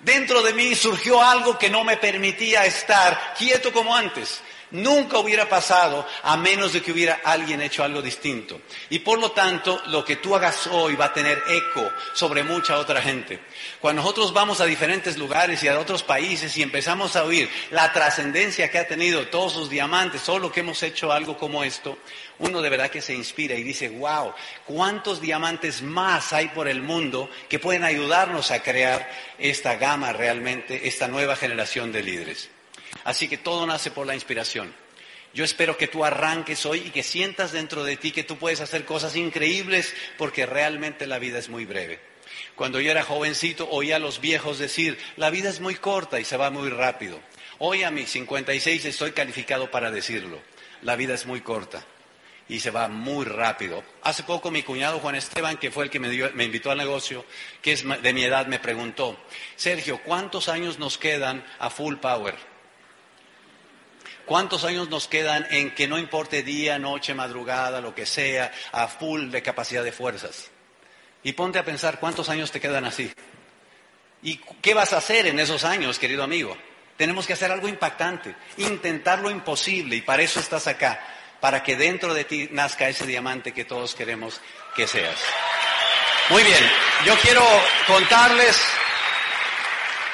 Dentro 0.04 0.42
de 0.42 0.54
mí 0.54 0.76
surgió 0.76 1.22
algo 1.22 1.58
que 1.58 1.70
no 1.70 1.84
me 1.84 1.98
permitía 1.98 2.66
estar 2.66 3.34
quieto 3.38 3.72
como 3.72 3.96
antes. 3.96 4.42
Nunca 4.74 5.20
hubiera 5.20 5.48
pasado 5.48 6.04
a 6.24 6.36
menos 6.36 6.74
de 6.74 6.82
que 6.82 6.92
hubiera 6.92 7.22
alguien 7.24 7.62
hecho 7.62 7.84
algo 7.84 8.02
distinto. 8.02 8.62
Y 8.90 9.00
por 9.00 9.20
lo 9.20 9.32
tanto, 9.32 9.80
lo 9.88 10.04
que 10.04 10.16
tú 10.16 10.36
hagas 10.36 10.66
hoy 10.66 10.96
va 10.96 11.06
a 11.06 11.14
tener 11.14 11.44
eco 11.48 11.92
sobre 12.14 12.44
mucha 12.44 12.80
otra 12.80 13.00
gente. 13.00 13.40
Cuando 13.80 14.02
nosotros 14.02 14.34
vamos 14.34 14.62
a 14.62 14.66
diferentes 14.66 15.16
lugares 15.16 15.62
y 15.62 15.68
a 15.68 15.80
otros 15.80 16.02
países 16.02 16.58
y 16.58 16.64
empezamos 16.64 17.16
a 17.16 17.24
oír 17.24 17.48
la 17.70 17.94
trascendencia 17.94 18.72
que 18.72 18.80
ha 18.80 18.88
tenido 18.88 19.28
todos 19.28 19.54
sus 19.54 19.70
diamantes, 19.70 20.24
todo 20.24 20.40
lo 20.40 20.52
que 20.52 20.62
hemos 20.62 20.82
hecho 20.82 21.12
algo 21.12 21.38
como 21.38 21.64
esto, 21.64 22.00
uno 22.40 22.60
de 22.60 22.70
verdad 22.70 22.90
que 22.90 23.02
se 23.02 23.14
inspira 23.14 23.54
y 23.54 23.62
dice, 23.62 23.90
wow, 23.90 24.34
¿cuántos 24.66 25.22
diamantes 25.22 25.84
más 25.84 26.34
hay 26.34 26.48
por 26.48 26.68
el 26.68 26.82
mundo 26.82 27.30
que 27.48 27.60
pueden 27.60 27.84
ayudarnos 27.84 28.50
a 28.50 28.64
crear 28.64 29.08
esta 29.38 29.76
gama 29.76 30.14
realmente, 30.14 30.88
esta 30.88 31.08
nueva 31.08 31.36
generación 31.36 31.92
de 31.92 32.02
líderes? 32.02 32.50
Así 33.04 33.28
que 33.28 33.38
todo 33.38 33.66
nace 33.66 33.92
por 33.92 34.08
la 34.08 34.16
inspiración. 34.16 34.74
Yo 35.34 35.44
espero 35.44 35.78
que 35.78 35.88
tú 35.88 36.06
arranques 36.06 36.66
hoy 36.66 36.84
y 36.86 36.92
que 36.92 37.02
sientas 37.02 37.52
dentro 37.52 37.84
de 37.84 37.98
ti 37.98 38.12
que 38.12 38.24
tú 38.24 38.38
puedes 38.38 38.62
hacer 38.62 38.86
cosas 38.86 39.16
increíbles 39.16 39.94
porque 40.18 40.46
realmente 40.46 41.08
la 41.08 41.18
vida 41.18 41.40
es 41.40 41.50
muy 41.50 41.66
breve. 41.66 42.00
Cuando 42.56 42.80
yo 42.80 42.92
era 42.92 43.04
jovencito 43.04 43.68
oía 43.70 43.96
a 43.96 44.00
los 44.00 44.22
viejos 44.22 44.60
decir, 44.60 44.98
la 45.18 45.32
vida 45.32 45.50
es 45.50 45.60
muy 45.60 45.76
corta 45.76 46.20
y 46.20 46.26
se 46.26 46.38
va 46.38 46.52
muy 46.52 46.70
rápido. 46.70 47.20
Hoy 47.58 47.84
a 47.84 47.90
mis 47.90 48.12
56 48.12 48.86
estoy 48.86 49.12
calificado 49.12 49.72
para 49.72 49.90
decirlo, 49.90 50.40
la 50.84 50.96
vida 50.96 51.16
es 51.16 51.26
muy 51.26 51.42
corta 51.42 51.84
y 52.48 52.60
se 52.60 52.70
va 52.70 52.88
muy 52.88 53.26
rápido. 53.26 53.84
Hace 54.04 54.24
poco 54.24 54.52
mi 54.52 54.62
cuñado 54.62 55.00
Juan 55.00 55.16
Esteban, 55.16 55.58
que 55.58 55.72
fue 55.72 55.86
el 55.86 55.90
que 55.90 56.00
me, 56.00 56.10
me, 56.34 56.44
invitó 56.44 56.70
al 56.70 56.78
negocio, 56.78 57.26
que 57.62 57.72
es 57.72 57.84
de 58.02 58.14
mi 58.14 58.24
edad, 58.24 58.46
me 58.46 58.60
preguntó, 58.60 59.18
Sergio, 59.56 60.00
¿cuántos 60.04 60.50
años 60.50 60.78
nos 60.78 60.98
quedan 60.98 61.44
a 61.58 61.70
full 61.70 61.96
power? 61.96 62.53
¿Cuántos 64.26 64.64
años 64.64 64.90
nos 64.90 65.08
quedan 65.08 65.48
en 65.52 65.76
que 65.76 65.88
no 65.88 65.98
importe 65.98 66.44
día, 66.44 66.80
noche, 66.80 67.14
madrugada, 67.14 67.82
lo 67.82 67.94
que 67.94 68.06
sea, 68.06 68.52
a 68.72 68.88
full 68.88 69.30
de 69.30 69.42
capacidad 69.42 69.84
de 69.84 69.92
fuerzas? 69.92 70.50
Y 71.24 71.34
ponte 71.34 71.60
a 71.60 71.66
pensar 71.66 72.00
cuántos 72.00 72.30
años 72.30 72.52
te 72.52 72.62
quedan 72.62 72.86
así. 72.86 73.12
¿Y 74.22 74.38
qué 74.62 74.74
vas 74.74 74.94
a 74.94 74.98
hacer 74.98 75.28
en 75.28 75.40
esos 75.40 75.66
años, 75.66 76.00
querido 76.00 76.24
amigo? 76.24 76.58
Tenemos 76.98 77.28
que 77.28 77.34
hacer 77.34 77.52
algo 77.52 77.68
impactante, 77.68 78.36
intentar 78.58 79.20
lo 79.20 79.30
imposible 79.30 79.96
y 79.96 80.02
para 80.02 80.24
eso 80.24 80.40
estás 80.40 80.68
acá 80.68 81.00
para 81.44 81.62
que 81.62 81.76
dentro 81.76 82.14
de 82.14 82.24
ti 82.24 82.48
nazca 82.52 82.88
ese 82.88 83.06
diamante 83.06 83.52
que 83.52 83.66
todos 83.66 83.96
queremos 83.96 84.40
que 84.78 84.88
seas. 84.88 85.18
Muy 86.30 86.42
bien, 86.42 86.72
yo 87.06 87.18
quiero 87.18 87.44
contarles, 87.86 88.64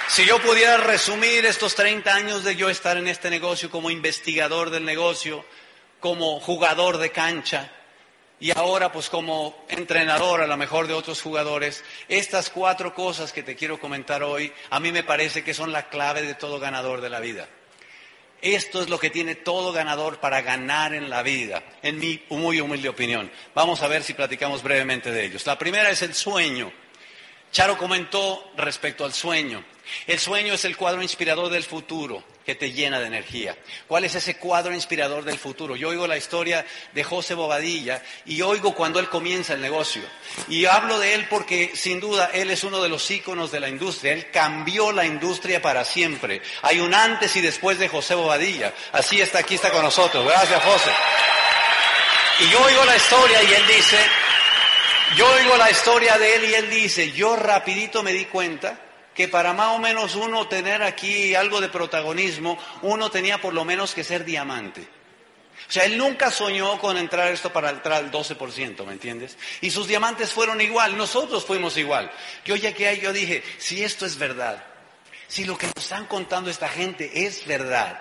si 0.09 0.25
yo 0.25 0.41
pudiera 0.41 0.77
resumir 0.77 1.45
estos 1.45 1.75
30 1.75 2.11
años 2.11 2.43
de 2.43 2.55
yo 2.55 2.67
estar 2.71 2.97
en 2.97 3.07
este 3.07 3.29
negocio 3.29 3.69
como 3.69 3.91
investigador 3.91 4.71
del 4.71 4.83
negocio, 4.83 5.45
como 5.99 6.39
jugador 6.39 6.97
de 6.97 7.11
cancha, 7.11 7.71
y 8.39 8.49
ahora 8.57 8.91
pues 8.91 9.07
como 9.07 9.65
entrenador 9.69 10.41
a 10.41 10.47
lo 10.47 10.57
mejor 10.57 10.87
de 10.87 10.95
otros 10.95 11.21
jugadores, 11.21 11.83
estas 12.07 12.49
cuatro 12.49 12.95
cosas 12.95 13.31
que 13.31 13.43
te 13.43 13.55
quiero 13.55 13.79
comentar 13.79 14.23
hoy, 14.23 14.51
a 14.71 14.79
mí 14.79 14.91
me 14.91 15.03
parece 15.03 15.43
que 15.43 15.53
son 15.53 15.71
la 15.71 15.89
clave 15.89 16.23
de 16.23 16.33
todo 16.33 16.59
ganador 16.59 17.01
de 17.01 17.09
la 17.09 17.19
vida. 17.19 17.47
Esto 18.41 18.81
es 18.81 18.89
lo 18.89 18.99
que 18.99 19.11
tiene 19.11 19.35
todo 19.35 19.71
ganador 19.73 20.19
para 20.19 20.41
ganar 20.41 20.95
en 20.95 21.11
la 21.11 21.21
vida, 21.21 21.61
en 21.83 21.99
mi 21.99 22.23
muy 22.29 22.59
humilde 22.59 22.89
opinión. 22.89 23.31
Vamos 23.53 23.83
a 23.83 23.87
ver 23.87 24.01
si 24.01 24.15
platicamos 24.15 24.63
brevemente 24.63 25.11
de 25.11 25.25
ellos. 25.25 25.45
La 25.45 25.59
primera 25.59 25.91
es 25.91 26.01
el 26.01 26.15
sueño. 26.15 26.71
Charo 27.51 27.77
comentó 27.77 28.51
respecto 28.57 29.05
al 29.05 29.13
sueño. 29.13 29.63
El 30.07 30.19
sueño 30.19 30.53
es 30.53 30.65
el 30.65 30.77
cuadro 30.77 31.01
inspirador 31.01 31.49
del 31.49 31.63
futuro 31.63 32.23
que 32.45 32.55
te 32.55 32.71
llena 32.71 32.99
de 32.99 33.05
energía. 33.05 33.55
¿Cuál 33.87 34.05
es 34.05 34.15
ese 34.15 34.37
cuadro 34.37 34.73
inspirador 34.73 35.23
del 35.23 35.37
futuro? 35.37 35.75
Yo 35.75 35.89
oigo 35.89 36.07
la 36.07 36.17
historia 36.17 36.65
de 36.93 37.03
José 37.03 37.35
Bobadilla 37.35 38.01
y 38.25 38.41
oigo 38.41 38.73
cuando 38.73 38.99
él 38.99 39.07
comienza 39.07 39.53
el 39.53 39.61
negocio. 39.61 40.01
Y 40.47 40.65
hablo 40.65 40.97
de 40.97 41.13
él 41.13 41.27
porque 41.29 41.71
sin 41.75 41.99
duda 41.99 42.31
él 42.33 42.49
es 42.49 42.63
uno 42.63 42.81
de 42.81 42.89
los 42.89 43.09
íconos 43.11 43.51
de 43.51 43.59
la 43.59 43.69
industria. 43.69 44.13
Él 44.13 44.31
cambió 44.31 44.91
la 44.91 45.05
industria 45.05 45.61
para 45.61 45.85
siempre. 45.85 46.41
Hay 46.63 46.79
un 46.79 46.95
antes 46.95 47.35
y 47.35 47.41
después 47.41 47.77
de 47.77 47.87
José 47.87 48.15
Bobadilla. 48.15 48.73
Así 48.93 49.21
está, 49.21 49.39
aquí 49.39 49.53
está 49.53 49.69
con 49.69 49.83
nosotros. 49.83 50.25
Gracias, 50.25 50.63
José. 50.63 50.89
Y 52.39 52.49
yo 52.49 52.63
oigo 52.63 52.83
la 52.85 52.95
historia 52.95 53.43
y 53.43 53.53
él 53.53 53.67
dice, 53.67 53.97
yo 55.17 55.29
oigo 55.33 55.55
la 55.57 55.69
historia 55.69 56.17
de 56.17 56.35
él 56.35 56.45
y 56.45 56.53
él 56.55 56.69
dice, 56.69 57.11
yo 57.11 57.35
rapidito 57.35 58.01
me 58.01 58.11
di 58.11 58.25
cuenta 58.25 58.88
que 59.19 59.27
para 59.27 59.51
más 59.51 59.75
o 59.75 59.79
menos 59.79 60.15
uno 60.15 60.47
tener 60.47 60.81
aquí 60.81 61.35
algo 61.35 61.59
de 61.59 61.67
protagonismo, 61.67 62.57
uno 62.83 63.11
tenía 63.11 63.41
por 63.41 63.53
lo 63.53 63.65
menos 63.65 63.93
que 63.93 64.05
ser 64.05 64.23
diamante. 64.23 64.79
O 64.79 65.69
sea, 65.69 65.83
él 65.83 65.97
nunca 65.97 66.31
soñó 66.31 66.79
con 66.79 66.95
entrar 66.95 67.29
esto 67.29 67.51
para 67.51 67.69
entrar 67.69 67.95
al 67.95 68.11
12%, 68.13 68.85
¿me 68.85 68.93
entiendes? 68.93 69.37
Y 69.59 69.71
sus 69.71 69.89
diamantes 69.89 70.31
fueron 70.31 70.61
igual, 70.61 70.97
nosotros 70.97 71.43
fuimos 71.43 71.75
igual. 71.75 72.09
Yo 72.45 72.55
ya 72.55 72.73
que 72.73 72.97
yo 72.97 73.11
dije, 73.11 73.43
si 73.57 73.83
esto 73.83 74.05
es 74.05 74.17
verdad, 74.17 74.63
Si 75.27 75.43
lo 75.43 75.57
que 75.57 75.67
nos 75.67 75.83
están 75.83 76.05
contando 76.05 76.49
esta 76.49 76.69
gente 76.69 77.25
es 77.25 77.45
verdad, 77.45 77.99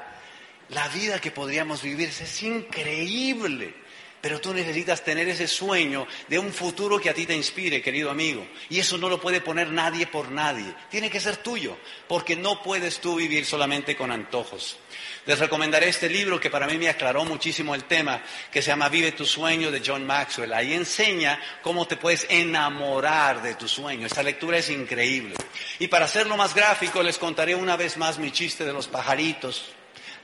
la 0.69 0.87
vida 0.87 1.21
que 1.21 1.33
podríamos 1.33 1.83
vivir 1.83 2.11
es 2.11 2.43
increíble. 2.45 3.75
Pero 4.21 4.41
tú 4.41 4.53
necesitas 4.53 5.05
tener 5.05 5.29
ese 5.29 5.47
sueño 5.47 6.07
de 6.27 6.39
un 6.41 6.53
futuro 6.53 7.01
que 7.01 7.09
a 7.09 7.15
ti 7.15 7.25
te 7.25 7.37
inspire, 7.37 7.81
querido 7.81 8.11
amigo. 8.11 8.45
Y 8.69 8.81
eso 8.81 8.99
no 8.99 9.09
lo 9.09 9.21
puede 9.21 9.41
poner 9.41 9.71
nadie 9.71 10.09
por 10.09 10.33
nadie. 10.33 10.75
Tiene 10.91 11.09
que 11.09 11.21
ser 11.21 11.37
tuyo, 11.37 11.77
porque 12.09 12.35
no 12.35 12.61
puedes 12.63 12.99
tú 12.99 13.17
vivir 13.17 13.47
solamente 13.47 13.97
con 13.97 14.11
antojos. 14.11 14.77
Les 15.25 15.39
recomendaré 15.39 15.89
este 15.89 16.09
libro 16.09 16.41
que 16.41 16.51
para 16.51 16.67
mí 16.67 16.79
me 16.79 16.89
aclaró 16.89 17.25
muchísimo 17.25 17.77
el 17.77 17.85
tema, 17.85 18.23
que 18.51 18.61
se 18.61 18.69
llama 18.69 18.89
Vive 18.89 19.13
tu 19.13 19.25
sueño 19.25 19.71
de 19.71 19.83
John 19.85 20.05
Maxwell. 20.05 20.53
Ahí 20.53 20.73
enseña 20.73 21.41
cómo 21.63 21.87
te 21.87 21.97
puedes 21.97 22.27
enamorar 22.29 23.41
de 23.41 23.55
tu 23.55 23.69
sueño. 23.69 24.07
Esta 24.07 24.25
lectura 24.25 24.59
es 24.59 24.69
increíble. 24.71 25.37
Y 25.79 25.87
para 25.87 26.07
hacerlo 26.07 26.37
más 26.37 26.55
gráfico, 26.55 27.05
les 27.05 27.19
contaré 27.19 27.55
una 27.55 27.77
vez 27.77 27.97
más 27.99 28.19
mi 28.19 28.33
chiste 28.33 28.65
de 28.65 28.73
los 28.73 28.89
pajaritos, 28.89 29.67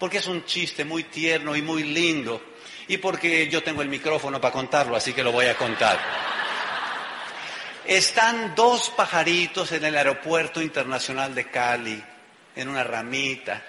porque 0.01 0.19
es 0.19 0.27
un 0.27 0.45
chiste 0.47 0.85
muy 0.85 1.05
tierno 1.05 1.55
y 1.55 1.63
muy 1.63 1.85
lindo 1.85 2.54
y 2.89 2.99
porque 2.99 3.49
yo 3.49 3.63
tengo 3.63 3.83
el 3.83 3.89
micrófono 3.89 4.41
para 4.41 4.53
contarlo, 4.53 4.97
así 4.97 5.13
que 5.13 5.23
lo 5.23 5.33
voy 5.33 5.47
a 5.47 5.57
contar. 5.57 5.99
Están 7.87 8.55
dos 8.55 8.91
pajaritos 8.91 9.73
en 9.73 9.85
el 9.85 9.97
aeropuerto 9.97 10.63
internacional 10.63 11.35
de 11.35 11.51
Cali, 11.51 12.03
en 12.57 12.69
una 12.69 12.85
ramita, 12.85 13.63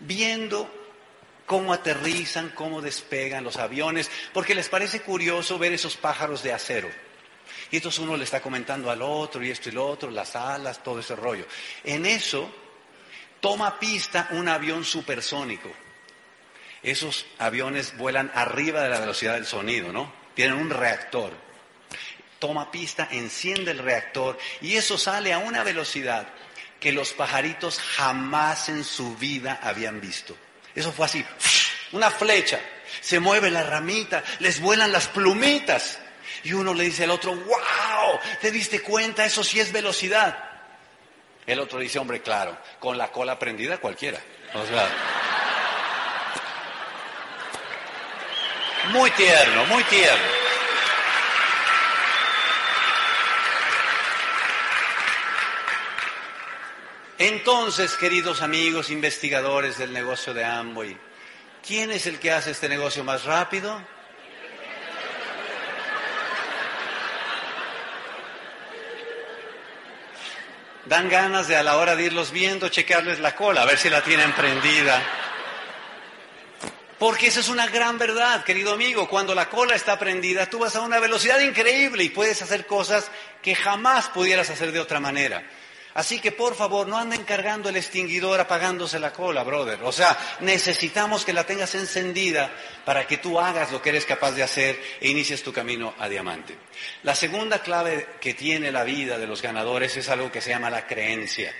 viendo 0.00 0.70
cómo 1.44 1.72
aterrizan, 1.72 2.50
cómo 2.50 2.80
despegan 2.80 3.44
los 3.44 3.56
aviones, 3.56 4.10
porque 4.32 4.54
les 4.54 4.68
parece 4.68 5.02
curioso 5.02 5.58
ver 5.58 5.72
esos 5.72 5.96
pájaros 5.96 6.42
de 6.42 6.52
acero. 6.52 6.88
Y 7.70 7.76
entonces 7.76 8.00
uno 8.00 8.16
le 8.16 8.24
está 8.24 8.40
comentando 8.40 8.90
al 8.90 9.02
otro 9.02 9.42
y 9.42 9.50
esto 9.50 9.68
y 9.68 9.72
lo 9.72 9.86
otro, 9.86 10.10
las 10.10 10.36
alas, 10.36 10.82
todo 10.82 11.00
ese 11.00 11.16
rollo. 11.16 11.46
En 11.82 12.06
eso 12.06 12.50
toma 13.40 13.78
pista 13.78 14.28
un 14.32 14.48
avión 14.48 14.84
supersónico 14.84 15.70
esos 16.84 17.26
aviones 17.38 17.96
vuelan 17.96 18.30
arriba 18.34 18.82
de 18.82 18.90
la 18.90 19.00
velocidad 19.00 19.34
del 19.34 19.46
sonido, 19.46 19.92
¿no? 19.92 20.12
Tienen 20.34 20.56
un 20.56 20.70
reactor. 20.70 21.32
Toma 22.38 22.70
pista, 22.70 23.08
enciende 23.10 23.70
el 23.70 23.78
reactor 23.78 24.38
y 24.60 24.76
eso 24.76 24.98
sale 24.98 25.32
a 25.32 25.38
una 25.38 25.64
velocidad 25.64 26.28
que 26.78 26.92
los 26.92 27.14
pajaritos 27.14 27.78
jamás 27.78 28.68
en 28.68 28.84
su 28.84 29.16
vida 29.16 29.58
habían 29.62 30.00
visto. 30.00 30.36
Eso 30.74 30.92
fue 30.92 31.06
así, 31.06 31.24
una 31.92 32.10
flecha, 32.10 32.60
se 33.00 33.18
mueve 33.18 33.50
la 33.50 33.62
ramita, 33.62 34.22
les 34.40 34.60
vuelan 34.60 34.92
las 34.92 35.08
plumitas. 35.08 35.98
Y 36.42 36.52
uno 36.52 36.74
le 36.74 36.84
dice 36.84 37.04
al 37.04 37.10
otro, 37.10 37.34
wow, 37.34 38.20
¿te 38.42 38.50
diste 38.50 38.80
cuenta? 38.80 39.24
Eso 39.24 39.42
sí 39.42 39.60
es 39.60 39.72
velocidad. 39.72 40.36
El 41.46 41.60
otro 41.60 41.78
dice, 41.78 41.98
hombre, 41.98 42.20
claro, 42.20 42.58
con 42.78 42.98
la 42.98 43.10
cola 43.10 43.38
prendida 43.38 43.78
cualquiera. 43.78 44.20
Muy 48.92 49.10
tierno, 49.12 49.64
muy 49.66 49.82
tierno. 49.84 50.44
Entonces, 57.18 57.94
queridos 57.94 58.42
amigos 58.42 58.90
investigadores 58.90 59.78
del 59.78 59.92
negocio 59.92 60.34
de 60.34 60.44
Amway, 60.44 60.98
¿quién 61.66 61.90
es 61.90 62.06
el 62.06 62.18
que 62.18 62.32
hace 62.32 62.50
este 62.50 62.68
negocio 62.68 63.04
más 63.04 63.24
rápido? 63.24 63.80
Dan 70.86 71.08
ganas 71.08 71.48
de 71.48 71.56
a 71.56 71.62
la 71.62 71.78
hora 71.78 71.96
de 71.96 72.04
irlos 72.04 72.30
viendo 72.30 72.68
checarles 72.68 73.18
la 73.20 73.34
cola, 73.34 73.62
a 73.62 73.66
ver 73.66 73.78
si 73.78 73.88
la 73.88 74.02
tienen 74.02 74.32
prendida. 74.32 75.02
Porque 77.04 77.26
esa 77.26 77.40
es 77.40 77.50
una 77.50 77.66
gran 77.66 77.98
verdad, 77.98 78.44
querido 78.44 78.72
amigo. 78.72 79.06
Cuando 79.06 79.34
la 79.34 79.50
cola 79.50 79.74
está 79.74 79.98
prendida, 79.98 80.48
tú 80.48 80.60
vas 80.60 80.74
a 80.74 80.80
una 80.80 80.98
velocidad 81.00 81.38
increíble 81.38 82.02
y 82.02 82.08
puedes 82.08 82.40
hacer 82.40 82.64
cosas 82.64 83.10
que 83.42 83.54
jamás 83.54 84.08
pudieras 84.08 84.48
hacer 84.48 84.72
de 84.72 84.80
otra 84.80 85.00
manera. 85.00 85.46
Así 85.92 86.18
que 86.18 86.32
por 86.32 86.54
favor, 86.54 86.88
no 86.88 86.96
anden 86.96 87.24
cargando 87.24 87.68
el 87.68 87.76
extinguidor 87.76 88.40
apagándose 88.40 88.98
la 88.98 89.12
cola, 89.12 89.42
brother. 89.42 89.80
O 89.82 89.92
sea, 89.92 90.16
necesitamos 90.40 91.26
que 91.26 91.34
la 91.34 91.44
tengas 91.44 91.74
encendida 91.74 92.50
para 92.86 93.06
que 93.06 93.18
tú 93.18 93.38
hagas 93.38 93.70
lo 93.70 93.82
que 93.82 93.90
eres 93.90 94.06
capaz 94.06 94.32
de 94.32 94.42
hacer 94.42 94.82
e 94.98 95.10
inicies 95.10 95.42
tu 95.42 95.52
camino 95.52 95.94
a 95.98 96.08
diamante. 96.08 96.56
La 97.02 97.14
segunda 97.14 97.58
clave 97.58 98.14
que 98.18 98.32
tiene 98.32 98.72
la 98.72 98.82
vida 98.82 99.18
de 99.18 99.26
los 99.26 99.42
ganadores 99.42 99.94
es 99.98 100.08
algo 100.08 100.32
que 100.32 100.40
se 100.40 100.48
llama 100.48 100.70
la 100.70 100.86
creencia. 100.86 101.52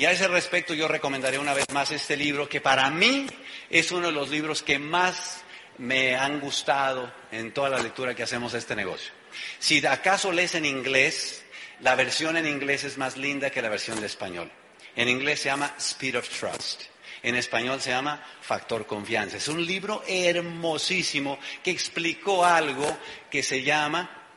Y 0.00 0.06
a 0.06 0.12
ese 0.12 0.28
respecto 0.28 0.72
yo 0.72 0.88
recomendaré 0.88 1.38
una 1.38 1.52
vez 1.52 1.66
más 1.74 1.90
este 1.90 2.16
libro 2.16 2.48
que 2.48 2.62
para 2.62 2.88
mí 2.88 3.26
es 3.68 3.92
uno 3.92 4.06
de 4.06 4.14
los 4.14 4.30
libros 4.30 4.62
que 4.62 4.78
más 4.78 5.42
me 5.76 6.16
han 6.16 6.40
gustado 6.40 7.12
en 7.30 7.52
toda 7.52 7.68
la 7.68 7.80
lectura 7.80 8.14
que 8.14 8.22
hacemos 8.22 8.52
de 8.52 8.60
este 8.60 8.74
negocio. 8.74 9.12
Si 9.58 9.84
acaso 9.84 10.32
lees 10.32 10.54
en 10.54 10.64
inglés, 10.64 11.44
la 11.80 11.96
versión 11.96 12.38
en 12.38 12.46
inglés 12.46 12.84
es 12.84 12.96
más 12.96 13.18
linda 13.18 13.50
que 13.50 13.60
la 13.60 13.68
versión 13.68 14.00
de 14.00 14.06
español. 14.06 14.50
En 14.96 15.06
inglés 15.06 15.40
se 15.40 15.50
llama 15.50 15.74
Speed 15.78 16.16
of 16.16 16.30
Trust. 16.30 16.84
En 17.22 17.36
español 17.36 17.78
se 17.82 17.90
llama 17.90 18.24
Factor 18.40 18.86
Confianza. 18.86 19.36
Es 19.36 19.48
un 19.48 19.66
libro 19.66 20.02
hermosísimo 20.08 21.38
que 21.62 21.72
explicó 21.72 22.42
algo 22.42 22.86
que 23.30 23.42
se 23.42 23.62
llama 23.62 24.32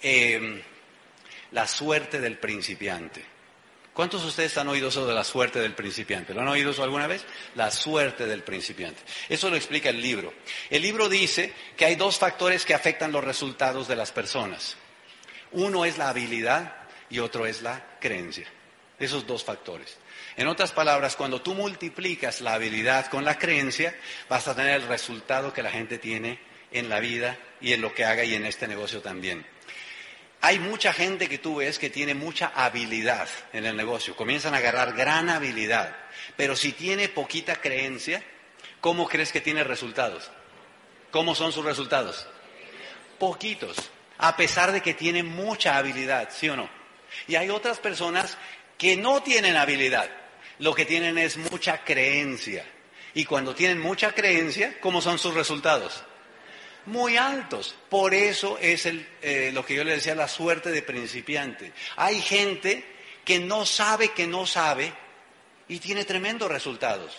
eh, 0.00 0.62
La 1.50 1.66
suerte 1.66 2.20
del 2.20 2.38
principiante. 2.38 3.31
¿Cuántos 3.92 4.22
de 4.22 4.28
ustedes 4.28 4.56
han 4.56 4.68
oído 4.68 4.88
eso 4.88 5.06
de 5.06 5.12
la 5.12 5.22
suerte 5.22 5.60
del 5.60 5.74
principiante? 5.74 6.32
¿Lo 6.32 6.40
han 6.40 6.48
oído 6.48 6.70
eso 6.70 6.82
alguna 6.82 7.06
vez? 7.06 7.24
La 7.54 7.70
suerte 7.70 8.26
del 8.26 8.42
principiante. 8.42 9.02
Eso 9.28 9.50
lo 9.50 9.56
explica 9.56 9.90
el 9.90 10.00
libro. 10.00 10.32
El 10.70 10.80
libro 10.80 11.10
dice 11.10 11.52
que 11.76 11.84
hay 11.84 11.94
dos 11.96 12.18
factores 12.18 12.64
que 12.64 12.72
afectan 12.72 13.12
los 13.12 13.22
resultados 13.22 13.88
de 13.88 13.96
las 13.96 14.10
personas. 14.10 14.76
Uno 15.52 15.84
es 15.84 15.98
la 15.98 16.08
habilidad 16.08 16.74
y 17.10 17.18
otro 17.18 17.44
es 17.44 17.60
la 17.60 17.98
creencia. 18.00 18.46
Esos 18.98 19.26
dos 19.26 19.44
factores. 19.44 19.98
En 20.38 20.48
otras 20.48 20.72
palabras, 20.72 21.14
cuando 21.14 21.42
tú 21.42 21.52
multiplicas 21.52 22.40
la 22.40 22.54
habilidad 22.54 23.08
con 23.08 23.26
la 23.26 23.38
creencia, 23.38 23.94
vas 24.30 24.48
a 24.48 24.56
tener 24.56 24.80
el 24.80 24.88
resultado 24.88 25.52
que 25.52 25.62
la 25.62 25.70
gente 25.70 25.98
tiene 25.98 26.38
en 26.70 26.88
la 26.88 27.00
vida 27.00 27.38
y 27.60 27.74
en 27.74 27.82
lo 27.82 27.94
que 27.94 28.06
haga 28.06 28.24
y 28.24 28.34
en 28.34 28.46
este 28.46 28.66
negocio 28.66 29.02
también. 29.02 29.44
Hay 30.44 30.58
mucha 30.58 30.92
gente 30.92 31.28
que 31.28 31.38
tú 31.38 31.56
ves 31.56 31.78
que 31.78 31.88
tiene 31.88 32.14
mucha 32.14 32.50
habilidad 32.54 33.28
en 33.52 33.64
el 33.64 33.76
negocio, 33.76 34.16
comienzan 34.16 34.54
a 34.54 34.56
agarrar 34.58 34.92
gran 34.92 35.30
habilidad, 35.30 35.96
pero 36.36 36.56
si 36.56 36.72
tiene 36.72 37.08
poquita 37.08 37.60
creencia, 37.60 38.24
¿cómo 38.80 39.08
crees 39.08 39.30
que 39.30 39.40
tiene 39.40 39.62
resultados? 39.62 40.32
¿Cómo 41.12 41.36
son 41.36 41.52
sus 41.52 41.64
resultados? 41.64 42.26
Poquitos, 43.20 43.76
a 44.18 44.36
pesar 44.36 44.72
de 44.72 44.80
que 44.80 44.94
tiene 44.94 45.22
mucha 45.22 45.76
habilidad, 45.76 46.30
¿sí 46.32 46.48
o 46.48 46.56
no? 46.56 46.68
Y 47.28 47.36
hay 47.36 47.48
otras 47.48 47.78
personas 47.78 48.36
que 48.76 48.96
no 48.96 49.22
tienen 49.22 49.54
habilidad, 49.54 50.10
lo 50.58 50.74
que 50.74 50.84
tienen 50.84 51.18
es 51.18 51.36
mucha 51.36 51.84
creencia. 51.84 52.64
Y 53.14 53.26
cuando 53.26 53.54
tienen 53.54 53.78
mucha 53.78 54.12
creencia, 54.12 54.80
¿cómo 54.80 55.00
son 55.00 55.20
sus 55.20 55.34
resultados? 55.34 56.02
Muy 56.86 57.16
altos. 57.16 57.74
Por 57.88 58.14
eso 58.14 58.58
es 58.58 58.86
eh, 58.86 59.50
lo 59.52 59.64
que 59.64 59.74
yo 59.74 59.84
le 59.84 59.92
decía, 59.92 60.14
la 60.14 60.28
suerte 60.28 60.70
de 60.70 60.82
principiante. 60.82 61.72
Hay 61.96 62.20
gente 62.20 62.84
que 63.24 63.38
no 63.38 63.64
sabe 63.66 64.10
que 64.10 64.26
no 64.26 64.46
sabe 64.46 64.92
y 65.68 65.78
tiene 65.78 66.04
tremendos 66.04 66.50
resultados. 66.50 67.16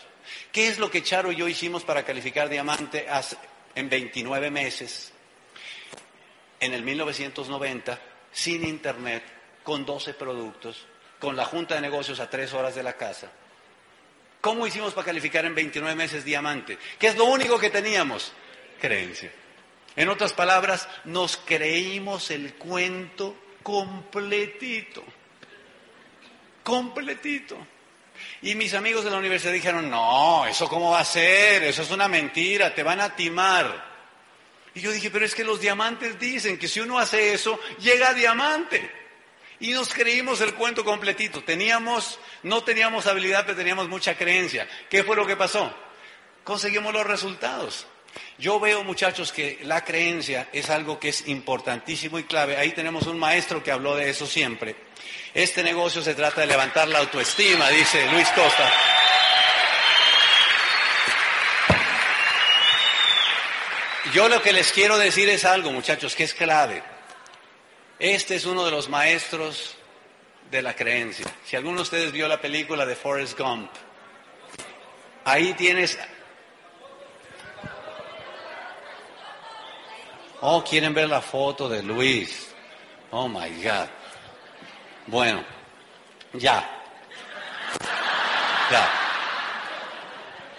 ¿Qué 0.52 0.68
es 0.68 0.80
lo 0.80 0.90
que 0.90 1.04
Charo 1.04 1.32
y 1.32 1.36
yo 1.36 1.48
hicimos 1.48 1.84
para 1.84 2.04
calificar 2.04 2.50
diamante 2.50 3.06
en 3.76 3.90
29 3.90 4.52
meses? 4.52 5.12
En 6.60 6.74
el 6.74 6.82
1990, 6.84 8.00
sin 8.32 8.66
internet, 8.66 9.24
con 9.64 9.86
12 9.86 10.14
productos, 10.14 10.86
con 11.20 11.36
la 11.36 11.46
junta 11.46 11.76
de 11.76 11.82
negocios 11.82 12.20
a 12.20 12.30
tres 12.30 12.54
horas 12.54 12.76
de 12.76 12.84
la 12.84 12.94
casa. 12.94 13.32
¿Cómo 14.40 14.68
hicimos 14.68 14.94
para 14.94 15.06
calificar 15.06 15.46
en 15.46 15.56
29 15.56 15.96
meses 15.96 16.26
diamante? 16.26 16.78
¿Qué 17.00 17.08
es 17.08 17.18
lo 17.18 17.26
único 17.26 17.58
que 17.58 17.70
teníamos? 17.70 18.34
Creencia. 18.80 19.32
En 19.96 20.10
otras 20.10 20.34
palabras, 20.34 20.88
nos 21.06 21.38
creímos 21.38 22.32
el 22.32 22.56
cuento 22.56 23.36
completito. 23.62 25.04
Completito. 26.64 27.58
Y 28.42 28.56
mis 28.56 28.74
amigos 28.74 29.04
de 29.04 29.12
la 29.12 29.18
universidad 29.18 29.54
dijeron, 29.54 29.90
no, 29.90 30.46
eso 30.46 30.68
cómo 30.68 30.92
va 30.92 31.00
a 31.00 31.06
ser, 31.06 31.64
eso 31.64 31.82
es 31.82 31.92
una 31.92 32.08
mentira, 32.08 32.74
te 32.74 32.84
van 32.84 33.02
a 33.02 33.16
timar. 33.16 33.92
Y 34.76 34.82
yo 34.82 34.92
dije, 34.92 35.12
pero 35.12 35.26
es 35.26 35.36
que 35.36 35.44
los 35.44 35.60
diamantes 35.60 36.20
dicen 36.20 36.58
que 36.58 36.68
si 36.68 36.80
uno 36.80 37.00
hace 37.00 37.34
eso, 37.34 37.60
llega 37.80 38.14
diamante. 38.14 38.90
Y 39.60 39.72
nos 39.72 39.94
creímos 39.94 40.42
el 40.42 40.56
cuento 40.56 40.84
completito. 40.84 41.44
Teníamos, 41.44 42.20
no 42.42 42.64
teníamos 42.64 43.08
habilidad, 43.08 43.46
pero 43.46 43.58
teníamos 43.58 43.88
mucha 43.88 44.18
creencia. 44.18 44.68
¿Qué 44.90 45.04
fue 45.04 45.16
lo 45.16 45.26
que 45.26 45.38
pasó? 45.38 45.74
Conseguimos 46.44 46.92
los 46.92 47.06
resultados. 47.06 47.88
Yo 48.38 48.60
veo, 48.60 48.84
muchachos, 48.84 49.32
que 49.32 49.60
la 49.64 49.84
creencia 49.84 50.50
es 50.52 50.70
algo 50.70 51.00
que 51.00 51.10
es 51.10 51.28
importantísimo 51.28 52.20
y 52.20 52.24
clave. 52.24 52.58
Ahí 52.58 52.72
tenemos 52.72 53.08
un 53.08 53.20
maestro 53.20 53.64
que 53.64 53.72
habló 53.72 53.96
de 53.96 54.10
eso 54.10 54.26
siempre. 54.26 54.76
Este 55.34 55.64
negocio 55.64 56.02
se 56.02 56.16
trata 56.16 56.42
de 56.42 56.48
levantar 56.48 56.88
la 56.88 57.00
autoestima, 57.00 57.70
dice 57.70 58.06
Luis 58.12 58.28
Costa. 58.30 58.72
Yo 64.14 64.30
lo 64.30 64.42
que 64.42 64.54
les 64.54 64.72
quiero 64.72 64.98
decir 64.98 65.28
es 65.30 65.44
algo, 65.44 65.72
muchachos, 65.72 66.16
que 66.16 66.24
es 66.24 66.34
clave. 66.34 66.84
Este 67.98 68.36
es 68.36 68.46
uno 68.46 68.66
de 68.66 68.72
los 68.72 68.90
maestros 68.90 69.76
de 70.52 70.62
la 70.62 70.76
creencia. 70.76 71.26
Si 71.46 71.56
alguno 71.56 71.78
de 71.78 71.82
ustedes 71.84 72.12
vio 72.12 72.28
la 72.28 72.40
película 72.40 72.86
de 72.86 72.96
Forrest 72.96 73.40
Gump, 73.40 73.72
ahí 75.26 75.54
tienes... 75.54 75.98
Oh, 80.46 80.62
quieren 80.62 80.94
ver 80.94 81.08
la 81.08 81.22
foto 81.22 81.70
de 81.70 81.82
Luis. 81.82 82.50
Oh, 83.12 83.30
my 83.30 83.50
God. 83.64 83.88
Bueno, 85.08 85.42
ya. 86.34 86.70
Ya. 88.70 88.92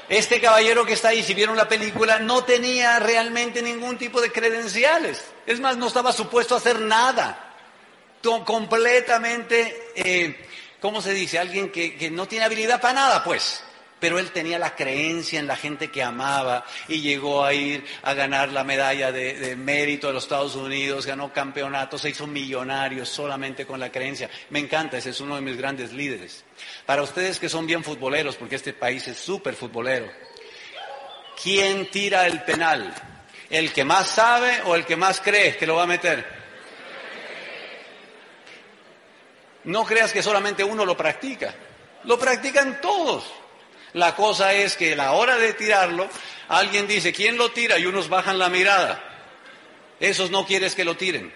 Este 0.09 0.41
caballero 0.41 0.87
que 0.87 0.95
está 0.95 1.09
ahí, 1.09 1.22
si 1.22 1.35
vieron 1.35 1.55
la 1.55 1.68
película, 1.68 2.18
no 2.18 2.45
tenía 2.45 2.99
realmente 2.99 3.61
ningún 3.61 3.99
tipo 3.99 4.22
de 4.22 4.32
credenciales. 4.32 5.22
Es 5.45 5.61
más, 5.61 5.76
no 5.76 5.89
estaba 5.89 6.14
supuesto 6.14 6.55
a 6.55 6.59
hacer 6.59 6.80
nada. 6.80 7.53
Completamente, 8.22 9.91
eh, 9.97 10.47
¿cómo 10.80 11.03
se 11.03 11.12
dice? 11.12 11.39
Alguien 11.39 11.70
que, 11.70 11.95
que 11.97 12.11
no 12.11 12.26
tiene 12.26 12.47
habilidad 12.47 12.80
para 12.80 12.95
nada, 12.95 13.22
pues 13.22 13.62
pero 14.05 14.18
él 14.18 14.32
tenía 14.32 14.59
la 14.59 14.74
creencia 14.76 15.40
en 15.40 15.46
la 15.46 15.57
gente 15.57 15.90
que 15.90 16.02
amaba 16.02 16.66
y 16.88 17.00
llegó 17.00 17.42
a 17.42 17.55
ir 17.55 17.86
a 18.02 18.12
ganar 18.12 18.50
la 18.50 18.62
medalla 18.62 19.11
de, 19.11 19.57
mérito 19.57 20.09
de 20.09 20.12
los 20.12 20.24
Estados 20.24 20.57
Unidos, 20.57 21.07
ganó 21.07 21.32
campeonatos, 21.32 22.02
se 22.02 22.11
hizo 22.11 22.26
millonario 22.26 23.07
solamente 23.07 23.64
con 23.64 23.80
la 23.80 23.90
creencia. 23.90 24.28
Me 24.50 24.59
encanta, 24.59 24.98
ese 24.98 25.09
es 25.09 25.20
uno 25.22 25.36
de 25.36 25.40
mis 25.40 25.57
grandes 25.57 25.94
líderes. 25.94 26.44
Para 26.84 27.00
ustedes 27.00 27.38
que 27.38 27.48
son 27.48 27.66
bien 27.66 27.82
futboleros, 27.82 28.36
porque 28.36 28.57
este 28.57 28.74
país 28.74 29.09
es 29.09 29.16
súper 29.16 29.55
futbolero, 29.55 30.12
¿quién 31.42 31.90
tira 31.90 32.26
el 32.26 32.42
penal? 32.42 32.92
¿El 33.48 33.72
que 33.72 33.84
más 33.84 34.07
sabe 34.07 34.61
o 34.66 34.74
el 34.74 34.84
que 34.84 34.96
más 34.96 35.22
cree 35.22 35.57
que 35.57 35.66
lo 35.66 35.76
va 35.76 35.84
a 35.84 35.86
meter? 35.86 36.26
No 39.64 39.82
creas 39.86 40.12
que 40.12 40.22
solamente 40.22 40.62
uno 40.62 40.84
lo 40.84 40.94
practica, 40.94 41.55
lo 42.05 42.18
practican 42.18 42.82
todos. 42.82 43.43
La 43.95 44.14
cosa 44.14 44.53
es 44.53 44.76
que 44.76 44.92
a 44.92 44.97
la 44.97 45.12
hora 45.12 45.36
de 45.38 45.55
tirarlo, 45.55 46.09
alguien 46.49 46.86
dice, 46.86 47.12
¿quién 47.12 47.36
lo 47.36 47.53
tira? 47.53 47.78
Y 47.78 47.86
unos 47.86 48.09
bajan 48.09 48.38
la 48.38 48.49
mirada. 48.49 49.03
Esos 50.01 50.30
no 50.30 50.45
quieres 50.45 50.74
que 50.74 50.84
lo 50.84 50.97
tiren. 50.97 51.32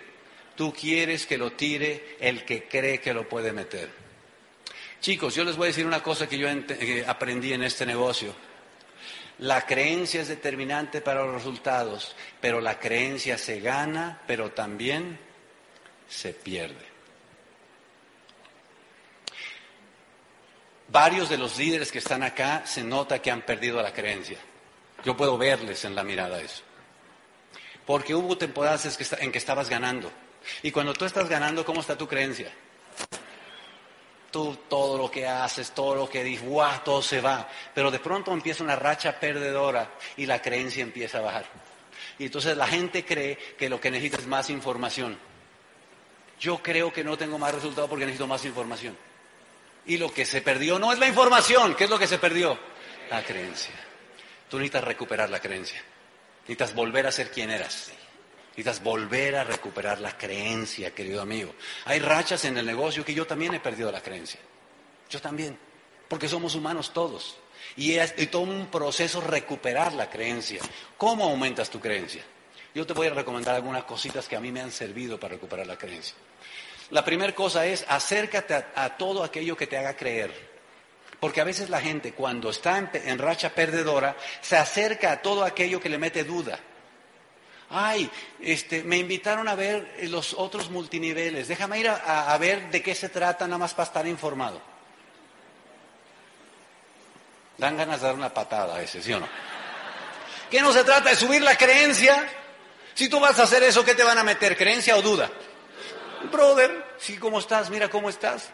Tú 0.57 0.73
quieres 0.73 1.25
que 1.25 1.39
lo 1.39 1.53
tire 1.53 2.17
el 2.19 2.45
que 2.45 2.65
cree 2.65 3.01
que 3.01 3.15
lo 3.15 3.29
puede 3.29 3.53
meter. 3.53 3.89
Chicos, 5.01 5.37
yo 5.37 5.45
les 5.45 5.57
voy 5.57 5.67
a 5.67 5.69
decir 5.69 5.87
una 5.87 6.03
cosa 6.03 6.29
que 6.29 6.37
yo 6.37 6.49
eh, 6.49 7.05
aprendí 7.07 7.53
en 7.53 7.63
este 7.63 7.87
negocio. 7.87 8.35
La 9.39 9.65
creencia 9.65 10.21
es 10.21 10.27
determinante 10.27 11.01
para 11.01 11.25
los 11.25 11.35
resultados, 11.35 12.17
pero 12.41 12.61
la 12.61 12.81
creencia 12.81 13.39
se 13.39 13.61
gana, 13.61 14.21
pero 14.27 14.51
también 14.51 15.17
se 16.09 16.33
pierde. 16.33 16.88
Varios 20.89 21.29
de 21.29 21.37
los 21.37 21.59
líderes 21.59 21.93
que 21.93 21.99
están 21.99 22.23
acá 22.23 22.63
se 22.65 22.83
nota 22.83 23.21
que 23.21 23.31
han 23.31 23.43
perdido 23.43 23.83
la 23.83 23.93
creencia. 23.93 24.39
Yo 25.05 25.17
puedo 25.17 25.37
verles 25.37 25.85
en 25.85 25.95
la 25.95 26.03
mirada 26.03 26.41
eso. 26.41 26.63
Porque 27.85 28.15
hubo 28.15 28.39
temporadas 28.39 28.99
en 29.21 29.31
que 29.31 29.39
estabas 29.39 29.69
ganando. 29.69 30.11
Y 30.63 30.71
cuando 30.71 30.95
tú 30.95 31.05
estás 31.05 31.29
ganando, 31.29 31.65
¿cómo 31.65 31.81
está 31.81 31.97
tu 31.97 32.09
creencia? 32.09 32.51
Tú 34.31 34.57
todo 34.69 34.97
lo 34.97 35.11
que 35.11 35.27
haces, 35.27 35.73
todo 35.73 35.95
lo 35.95 36.09
que 36.09 36.25
dices, 36.25 36.47
¡guau! 36.47 36.81
todo 36.85 37.03
se 37.03 37.21
va. 37.21 37.49
Pero 37.75 37.91
de 37.91 37.99
pronto 37.99 38.33
empieza 38.33 38.65
una 38.65 38.77
racha 38.77 39.21
perdedora 39.21 39.91
y 40.17 40.25
la 40.25 40.41
creencia 40.41 40.83
empieza 40.83 41.19
a 41.19 41.23
bajar. 41.23 41.47
Y 42.19 42.27
entonces 42.27 42.57
la 42.57 42.67
gente 42.67 43.05
cree 43.05 43.37
que 43.37 43.69
lo 43.69 43.79
que 43.81 43.91
necesita 43.91 44.19
es 44.19 44.27
más 44.27 44.49
información. 44.49 45.19
Yo 46.41 46.63
creo 46.63 46.93
que 46.93 47.05
no 47.05 47.19
tengo 47.19 47.39
más 47.39 47.55
resultados 47.55 47.91
porque 47.91 48.07
necesito 48.07 48.27
más 48.27 48.45
información. 48.45 48.97
Y 49.89 49.97
lo 49.97 50.13
que 50.13 50.27
se 50.27 50.43
perdió 50.43 50.79
no 50.79 50.93
es 50.93 50.99
la 50.99 51.09
información, 51.09 51.75
¿qué 51.75 51.85
es 51.85 51.91
lo 51.91 51.99
que 51.99 52.07
se 52.07 52.19
perdió? 52.19 52.59
La 53.09 53.25
creencia. 53.25 53.75
Tú 54.51 54.59
necesitas 54.59 54.85
recuperar 54.85 55.31
la 55.31 55.41
creencia. 55.41 55.83
Necesitas 56.43 56.75
volver 56.75 57.07
a 57.07 57.13
ser 57.13 57.31
quien 57.31 57.51
eras. 57.51 57.91
Necesitas 58.51 58.83
volver 58.83 59.37
a 59.37 59.45
recuperar 59.45 59.99
la 59.99 60.15
creencia, 60.17 60.95
querido 60.95 61.23
amigo. 61.23 61.55
Hay 61.87 62.01
rachas 62.01 62.45
en 62.45 62.59
el 62.59 62.67
negocio 62.67 63.03
que 63.03 63.15
yo 63.15 63.27
también 63.27 63.55
he 63.55 63.61
perdido 63.61 63.91
la 63.91 64.03
creencia. 64.03 64.39
Yo 65.09 65.23
también. 65.23 65.59
Porque 66.07 66.29
somos 66.29 66.55
humanos 66.55 66.93
todos. 66.93 67.39
Y 67.75 67.95
es 67.95 68.15
todo 68.31 68.43
un 68.43 68.67
proceso 68.67 69.23
recuperar 69.23 69.95
la 69.95 70.11
creencia. 70.11 70.61
¿Cómo 70.99 71.25
aumentas 71.25 71.71
tu 71.71 71.81
creencia? 71.81 72.23
Yo 72.75 72.87
te 72.87 72.93
voy 72.93 73.07
a 73.07 73.15
recomendar 73.15 73.55
algunas 73.55 73.85
cositas 73.85 74.29
que 74.29 74.37
a 74.37 74.41
mí 74.41 74.53
me 74.53 74.61
han 74.61 74.71
servido 74.71 75.19
para 75.19 75.35
recuperar 75.35 75.67
la 75.67 75.79
creencia. 75.79 76.15
La 76.91 77.05
primera 77.05 77.35
cosa 77.35 77.67
es 77.67 77.85
acércate 77.89 78.65
a, 78.75 78.97
todo 78.97 79.23
aquello 79.23 79.57
que 79.57 79.67
te 79.67 79.77
haga 79.77 79.97
creer. 79.97 80.49
Porque 81.21 81.41
a 81.41 81.45
veces 81.45 81.69
la 81.69 81.81
gente 81.81 82.13
cuando 82.13 82.49
está 82.51 82.79
en, 82.79 83.19
racha 83.19 83.51
perdedora 83.51 84.17
se 84.41 84.57
acerca 84.57 85.13
a 85.13 85.23
todo 85.23 85.45
aquello 85.45 85.81
que 85.81 85.89
le 85.89 85.99
mete 85.99 86.25
duda. 86.25 86.59
Ay, 87.71 88.11
este, 88.41 88.83
me 88.83 88.97
invitaron 88.97 89.47
a 89.49 89.55
ver 89.55 89.97
los 90.05 90.33
otros 90.33 90.71
multiniveles. 90.71 91.49
Déjame 91.49 91.81
ir 91.81 91.89
a, 91.89 92.39
ver 92.39 92.71
de 92.71 92.83
qué 92.83 92.95
se 92.95 93.11
trata 93.11 93.47
nada 93.47 93.59
más 93.59 93.75
para 93.75 93.89
estar 93.89 94.07
informado. 94.07 94.63
Dan 97.59 97.77
ganas 97.77 98.01
de 98.01 98.07
dar 98.07 98.15
una 98.15 98.33
patada 98.33 98.77
a 98.77 98.83
ese, 98.83 99.03
¿sí 99.03 99.13
o 99.13 99.21
no? 99.21 99.29
¿Qué 100.49 100.63
no 100.63 100.73
se 100.73 100.85
trata 100.85 101.11
de 101.11 101.17
subir 101.17 101.43
la 101.43 101.57
creencia? 101.57 102.27
Si 102.95 103.11
tú 103.11 103.21
vas 103.21 103.39
a 103.39 103.43
hacer 103.43 103.63
eso, 103.65 103.85
¿qué 103.85 103.95
te 103.95 104.05
van 104.05 104.17
a 104.17 104.25
meter? 104.25 104.57
¿Creencia 104.57 104.97
o 104.97 105.03
duda? 105.03 105.31
Brother, 106.31 106.85
sí, 106.99 107.17
¿cómo 107.17 107.39
estás? 107.39 107.71
Mira 107.71 107.89
cómo 107.89 108.09
estás. 108.09 108.51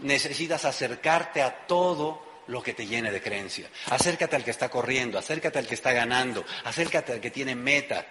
Necesitas 0.00 0.64
acercarte 0.64 1.42
a 1.42 1.66
todo 1.66 2.24
lo 2.46 2.62
que 2.62 2.74
te 2.74 2.86
llene 2.86 3.10
de 3.10 3.22
creencia. 3.22 3.68
Acércate 3.90 4.36
al 4.36 4.44
que 4.44 4.50
está 4.50 4.68
corriendo, 4.68 5.18
acércate 5.18 5.58
al 5.58 5.66
que 5.66 5.74
está 5.74 5.92
ganando, 5.92 6.44
acércate 6.64 7.12
al 7.12 7.20
que 7.20 7.30
tiene 7.30 7.54
meta. 7.54 8.04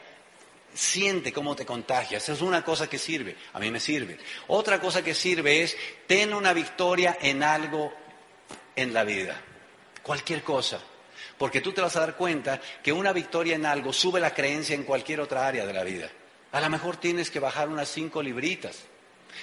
Siente 0.73 1.31
cómo 1.31 1.55
te 1.55 1.65
contagias. 1.65 2.27
Es 2.29 2.41
una 2.41 2.63
cosa 2.63 2.87
que 2.87 2.97
sirve. 2.97 3.35
A 3.53 3.59
mí 3.59 3.69
me 3.69 3.79
sirve. 3.79 4.17
Otra 4.47 4.79
cosa 4.79 5.03
que 5.03 5.13
sirve 5.13 5.61
es 5.61 5.77
ten 6.07 6.33
una 6.33 6.51
victoria 6.51 7.17
en 7.21 7.43
algo 7.43 7.93
en 8.75 8.91
la 8.91 9.03
vida. 9.03 9.39
Cualquier 10.01 10.41
cosa. 10.41 10.79
Porque 11.37 11.61
tú 11.61 11.71
te 11.73 11.81
vas 11.81 11.95
a 11.95 11.99
dar 11.99 12.15
cuenta 12.15 12.59
que 12.81 12.91
una 12.91 13.13
victoria 13.13 13.55
en 13.55 13.65
algo 13.65 13.93
sube 13.93 14.19
la 14.19 14.33
creencia 14.33 14.75
en 14.75 14.83
cualquier 14.83 15.19
otra 15.19 15.47
área 15.47 15.65
de 15.65 15.73
la 15.73 15.83
vida. 15.83 16.09
A 16.53 16.61
lo 16.61 16.69
mejor 16.69 16.97
tienes 16.97 17.29
que 17.29 17.39
bajar 17.39 17.67
unas 17.67 17.89
cinco 17.89 18.21
libritas. 18.23 18.83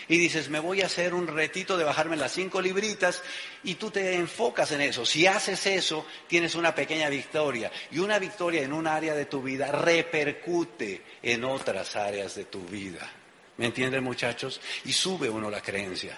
Y 0.09 0.17
dices, 0.17 0.49
me 0.49 0.61
voy 0.61 0.83
a 0.83 0.87
hacer 0.87 1.13
un 1.13 1.27
retito 1.27 1.77
de 1.77 1.83
bajarme 1.83 2.17
las 2.17 2.33
cinco 2.33 2.63
libritas 2.63 3.23
y 3.65 3.75
tú 3.75 3.91
te 3.91 4.15
enfocas 4.15 4.71
en 4.71 4.81
eso. 4.81 5.05
Si 5.05 5.27
haces 5.27 5.67
eso, 5.67 6.07
tienes 6.29 6.55
una 6.55 6.73
pequeña 6.73 7.09
victoria. 7.09 7.73
Y 7.91 7.99
una 7.99 8.21
victoria 8.21 8.63
en 8.63 8.73
un 8.73 8.87
área 8.87 9.15
de 9.15 9.27
tu 9.27 9.43
vida 9.43 9.73
repercute 9.73 11.03
en 11.21 11.45
otras 11.45 11.97
áreas 11.97 12.37
de 12.37 12.45
tu 12.45 12.63
vida. 12.63 13.11
¿Me 13.57 13.67
entienden 13.67 14.05
muchachos? 14.05 14.61
Y 14.85 14.93
sube 14.93 15.29
uno 15.29 15.51
la 15.51 15.61
creencia. 15.61 16.17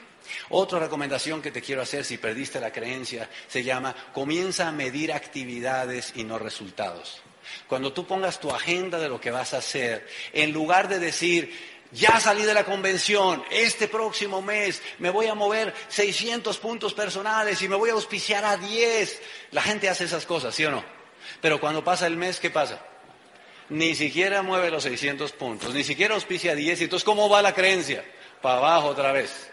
Otra 0.51 0.79
recomendación 0.79 1.41
que 1.41 1.51
te 1.51 1.63
quiero 1.63 1.81
hacer 1.81 2.05
si 2.05 2.19
perdiste 2.19 2.61
la 2.61 2.71
creencia 2.71 3.29
se 3.49 3.65
llama 3.65 3.97
comienza 4.13 4.69
a 4.69 4.73
medir 4.73 5.13
actividades 5.13 6.13
y 6.17 6.25
no 6.25 6.39
resultados. 6.39 7.23
Cuando 7.67 7.93
tú 7.93 8.07
pongas 8.07 8.41
tu 8.41 8.51
agenda 8.51 8.99
de 8.99 9.09
lo 9.09 9.21
que 9.21 9.31
vas 9.31 9.55
a 9.55 9.59
hacer, 9.59 10.07
en 10.33 10.53
lugar 10.53 10.89
de 10.89 10.99
decir, 10.99 11.53
ya 11.93 12.19
salí 12.21 12.43
de 12.43 12.55
la 12.55 12.65
convención, 12.65 13.45
este 13.51 13.87
próximo 13.87 14.41
mes 14.41 14.83
me 14.99 15.11
voy 15.11 15.27
a 15.27 15.35
mover 15.35 15.75
600 15.89 16.57
puntos 16.59 16.95
personales 16.95 17.61
y 17.61 17.69
me 17.69 17.77
voy 17.77 17.91
a 17.91 17.93
auspiciar 17.93 18.45
a 18.45 18.57
10. 18.57 19.23
La 19.51 19.63
gente 19.63 19.89
hace 19.89 20.05
esas 20.05 20.25
cosas, 20.25 20.55
¿sí 20.55 20.65
o 20.65 20.71
no? 20.71 20.83
Pero 21.41 21.61
cuando 21.61 21.85
pasa 21.85 22.07
el 22.07 22.17
mes, 22.17 22.41
¿qué 22.41 22.51
pasa? 22.51 22.81
Ni 23.69 23.95
siquiera 23.95 24.43
mueve 24.43 24.71
los 24.71 24.83
600 24.85 25.33
puntos, 25.33 25.75
ni 25.75 25.85
siquiera 25.85 26.15
auspicia 26.15 26.53
a 26.53 26.55
10. 26.55 26.83
Entonces, 26.83 27.05
¿cómo 27.05 27.29
va 27.29 27.43
la 27.43 27.55
creencia? 27.55 28.05
Para 28.41 28.59
abajo 28.59 28.89
otra 28.89 29.13
vez. 29.13 29.51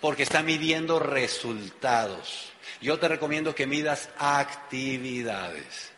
Porque 0.00 0.22
está 0.22 0.42
midiendo 0.42 0.98
resultados. 0.98 2.52
Yo 2.80 2.98
te 2.98 3.08
recomiendo 3.08 3.54
que 3.54 3.66
midas 3.66 4.10
actividades. 4.18 5.92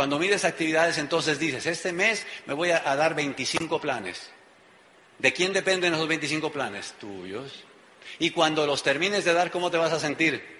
Cuando 0.00 0.18
mides 0.18 0.46
actividades, 0.46 0.96
entonces 0.96 1.38
dices, 1.38 1.66
este 1.66 1.92
mes 1.92 2.26
me 2.46 2.54
voy 2.54 2.70
a, 2.70 2.80
dar 2.96 3.14
25 3.14 3.82
planes. 3.82 4.30
¿De 5.18 5.30
quién 5.30 5.52
dependen 5.52 5.92
esos 5.92 6.08
25 6.08 6.50
planes? 6.50 6.94
Tuyos. 6.98 7.64
Y 8.18 8.30
cuando 8.30 8.66
los 8.66 8.82
termines 8.82 9.26
de 9.26 9.34
dar, 9.34 9.50
¿cómo 9.50 9.70
te 9.70 9.76
vas 9.76 9.92
a 9.92 10.00
sentir? 10.00 10.59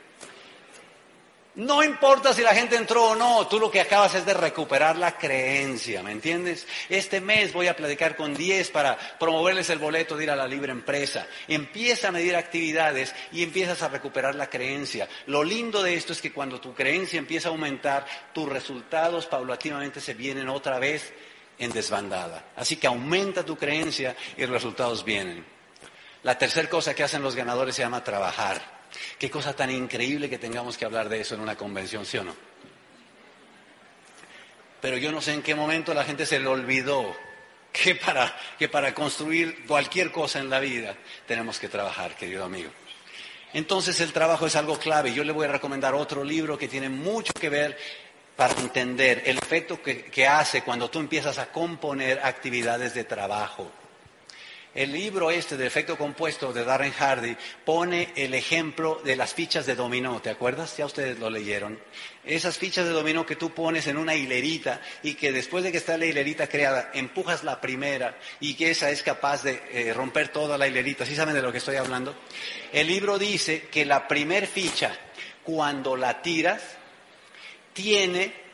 No 1.57 1.83
importa 1.83 2.33
si 2.33 2.43
la 2.43 2.55
gente 2.55 2.77
entró 2.77 3.09
o 3.09 3.15
no, 3.17 3.49
tú 3.49 3.59
lo 3.59 3.73
que 3.73 3.81
acabas 3.81 4.15
es 4.15 4.25
de 4.25 4.35
recuperar 4.35 4.97
la 4.97 5.19
creencia, 5.19 6.01
¿me 6.01 6.13
entiendes? 6.13 6.65
Este 6.89 7.21
mes 7.21 7.53
voy 7.53 7.67
a 7.67 7.75
platicar 7.75 8.15
con 8.15 8.35
10 8.35 8.71
para 8.71 8.97
promoverles 9.19 9.69
el 9.71 9.81
boleto 9.81 10.17
de 10.17 10.25
ir 10.25 10.31
a 10.31 10.37
la 10.37 10.47
libre 10.47 10.71
empresa. 10.71 11.27
Empieza 11.49 12.09
a 12.09 12.13
medir 12.13 12.37
actividades 12.37 13.13
y 13.33 13.43
empiezas 13.43 13.83
a 13.83 13.89
recuperar 13.89 14.37
la 14.37 14.49
creencia. 14.49 15.09
Lo 15.27 15.43
lindo 15.43 15.83
de 15.83 15.95
esto 15.95 16.13
es 16.13 16.23
que 16.23 16.33
cuando 16.33 16.61
tu 16.61 16.73
creencia 16.73 17.19
empieza 17.19 17.49
a 17.49 17.53
aumentar, 17.53 18.07
tus 18.33 18.49
resultados 18.49 19.27
paulatinamente 19.27 20.01
se 20.01 20.15
vienen 20.15 20.49
otra 20.49 20.79
vez 20.79 21.13
en 21.59 21.73
desbandada. 21.73 22.53
Así 22.55 22.77
que 22.77 22.87
aumenta 22.87 23.45
tu 23.45 23.57
creencia 23.57 24.15
y 24.37 24.43
los 24.43 24.51
resultados 24.51 25.05
vienen. 25.05 25.45
La 26.23 26.39
tercera 26.39 26.69
cosa 26.69 26.95
que 26.95 27.03
hacen 27.03 27.23
los 27.23 27.35
ganadores 27.35 27.75
se 27.75 27.83
llama 27.83 28.05
trabajar. 28.05 28.80
Qué 29.19 29.31
cosa 29.31 29.55
tan 29.55 29.71
increíble 29.71 30.29
que 30.29 30.39
tengamos 30.39 30.77
que 30.77 30.85
hablar 30.85 31.09
de 31.09 31.21
eso 31.21 31.35
en 31.35 31.41
una 31.41 31.57
convención, 31.57 32.05
¿sí 32.05 32.19
o 32.19 32.25
no? 32.25 32.35
Pero 34.81 34.97
yo 34.97 35.13
no 35.13 35.21
sé 35.21 35.35
en 35.35 35.43
qué 35.43 35.55
momento 35.55 35.93
la 35.93 36.05
gente 36.05 36.25
se 36.25 36.41
le 36.41 36.47
olvidó 36.47 37.15
que 37.73 37.95
para, 37.95 38.35
que 38.59 38.69
para 38.69 38.95
construir 38.95 39.67
cualquier 39.67 40.11
cosa 40.11 40.39
en 40.39 40.51
la 40.51 40.61
vida 40.61 40.97
tenemos 41.27 41.59
que 41.59 41.69
trabajar, 41.69 42.17
querido 42.17 42.45
amigo. 42.45 42.71
Entonces 43.53 44.01
el 44.01 44.13
trabajo 44.13 44.47
es 44.47 44.57
algo 44.57 44.79
clave. 44.79 45.13
Yo 45.13 45.25
le 45.25 45.33
voy 45.33 45.47
a 45.47 45.53
recomendar 45.53 45.95
otro 45.95 46.25
libro 46.25 46.57
que 46.57 46.69
tiene 46.69 46.89
mucho 46.89 47.33
que 47.33 47.49
ver 47.49 47.77
para 48.37 48.59
entender 48.61 49.23
el 49.27 49.39
efecto 49.39 49.83
que, 49.83 50.05
que 50.05 50.27
hace 50.27 50.63
cuando 50.63 50.89
tú 50.89 50.99
empiezas 50.99 51.39
a 51.39 51.53
componer 51.53 52.21
actividades 52.23 52.95
de 52.95 53.05
trabajo. 53.05 53.71
El 54.73 54.93
libro 54.93 55.33
este 55.33 55.57
de 55.57 55.67
efecto 55.67 55.99
compuesto 55.99 56.53
de 56.53 56.65
Darren 56.65 56.93
Hardy 56.93 57.37
pone 57.65 58.13
el 58.15 58.35
ejemplo 58.35 59.01
de 59.05 59.17
las 59.17 59.35
fichas 59.35 59.67
de 59.67 59.75
dominó, 59.75 60.23
¿te 60.23 60.31
acuerdas? 60.31 60.77
Ya 60.77 60.87
ustedes 60.87 61.19
lo 61.19 61.29
leyeron. 61.29 61.81
Esas 62.25 62.57
fichas 62.57 62.87
de 62.87 62.93
dominó 62.93 63.27
que 63.27 63.35
tú 63.35 63.51
pones 63.51 63.89
en 63.89 63.97
una 63.97 64.15
hilerita 64.15 64.81
y 65.03 65.15
que 65.15 65.33
después 65.33 65.65
de 65.65 65.73
que 65.73 65.79
está 65.79 65.99
la 65.99 66.07
hilerita 66.07 66.47
creada, 66.47 66.93
empujas 66.95 67.43
la 67.43 67.61
primera 67.61 68.17
y 68.39 68.55
que 68.55 68.71
esa 68.71 68.91
es 68.91 69.03
capaz 69.03 69.43
de 69.43 69.61
eh, 69.73 69.93
romper 69.93 70.29
toda 70.29 70.57
la 70.57 70.69
hilerita. 70.69 71.05
¿Sí 71.05 71.17
saben 71.17 71.35
de 71.35 71.43
lo 71.43 71.51
que 71.51 71.59
estoy 71.59 71.75
hablando? 71.75 72.15
El 72.73 72.87
libro 72.87 73.19
dice 73.19 73.63
que 73.73 73.85
la 73.85 74.07
primer 74.07 74.47
ficha, 74.47 74.97
cuando 75.43 75.97
la 75.97 76.23
tiras, 76.23 76.63
tiene 77.73 78.50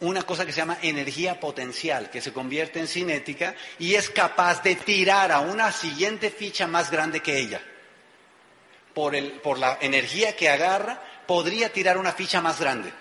una 0.00 0.22
cosa 0.22 0.46
que 0.46 0.52
se 0.52 0.58
llama 0.58 0.78
energía 0.82 1.38
potencial, 1.38 2.10
que 2.10 2.20
se 2.20 2.32
convierte 2.32 2.80
en 2.80 2.88
cinética 2.88 3.54
y 3.78 3.94
es 3.94 4.10
capaz 4.10 4.62
de 4.62 4.76
tirar 4.76 5.30
a 5.30 5.40
una 5.40 5.72
siguiente 5.72 6.30
ficha 6.30 6.66
más 6.66 6.90
grande 6.90 7.20
que 7.20 7.38
ella. 7.38 7.62
Por, 8.94 9.14
el, 9.14 9.32
por 9.40 9.58
la 9.58 9.78
energía 9.80 10.34
que 10.34 10.48
agarra, 10.48 11.02
podría 11.26 11.72
tirar 11.72 11.98
una 11.98 12.12
ficha 12.12 12.40
más 12.40 12.58
grande. 12.58 12.92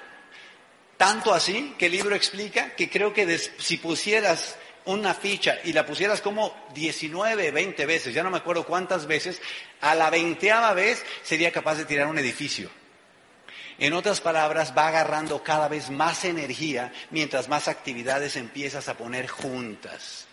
Tanto 0.97 1.33
así 1.33 1.75
que 1.77 1.85
el 1.85 1.93
libro 1.93 2.13
explica 2.13 2.75
que 2.75 2.89
creo 2.89 3.13
que 3.13 3.37
si 3.37 3.77
pusieras 3.77 4.57
una 4.85 5.13
ficha 5.13 5.59
y 5.63 5.71
la 5.71 5.85
pusieras 5.85 6.21
como 6.21 6.67
19, 6.73 7.51
20 7.51 7.85
veces, 7.85 8.13
ya 8.13 8.23
no 8.23 8.29
me 8.29 8.37
acuerdo 8.37 8.65
cuántas 8.65 9.05
veces, 9.05 9.41
a 9.81 9.95
la 9.95 10.09
veinteava 10.09 10.73
vez 10.73 11.03
sería 11.23 11.51
capaz 11.51 11.75
de 11.75 11.85
tirar 11.85 12.07
un 12.07 12.17
edificio. 12.17 12.69
En 13.79 13.93
otras 13.93 14.19
palabras, 14.19 14.73
va 14.77 14.89
agarrando 14.89 15.41
cada 15.41 15.69
vez 15.69 15.89
más 15.89 16.25
energía 16.25 16.91
mientras 17.11 17.47
más 17.47 17.69
actividades 17.69 18.35
empiezas 18.35 18.89
a 18.89 18.97
poner 18.97 19.27
juntas. 19.27 20.27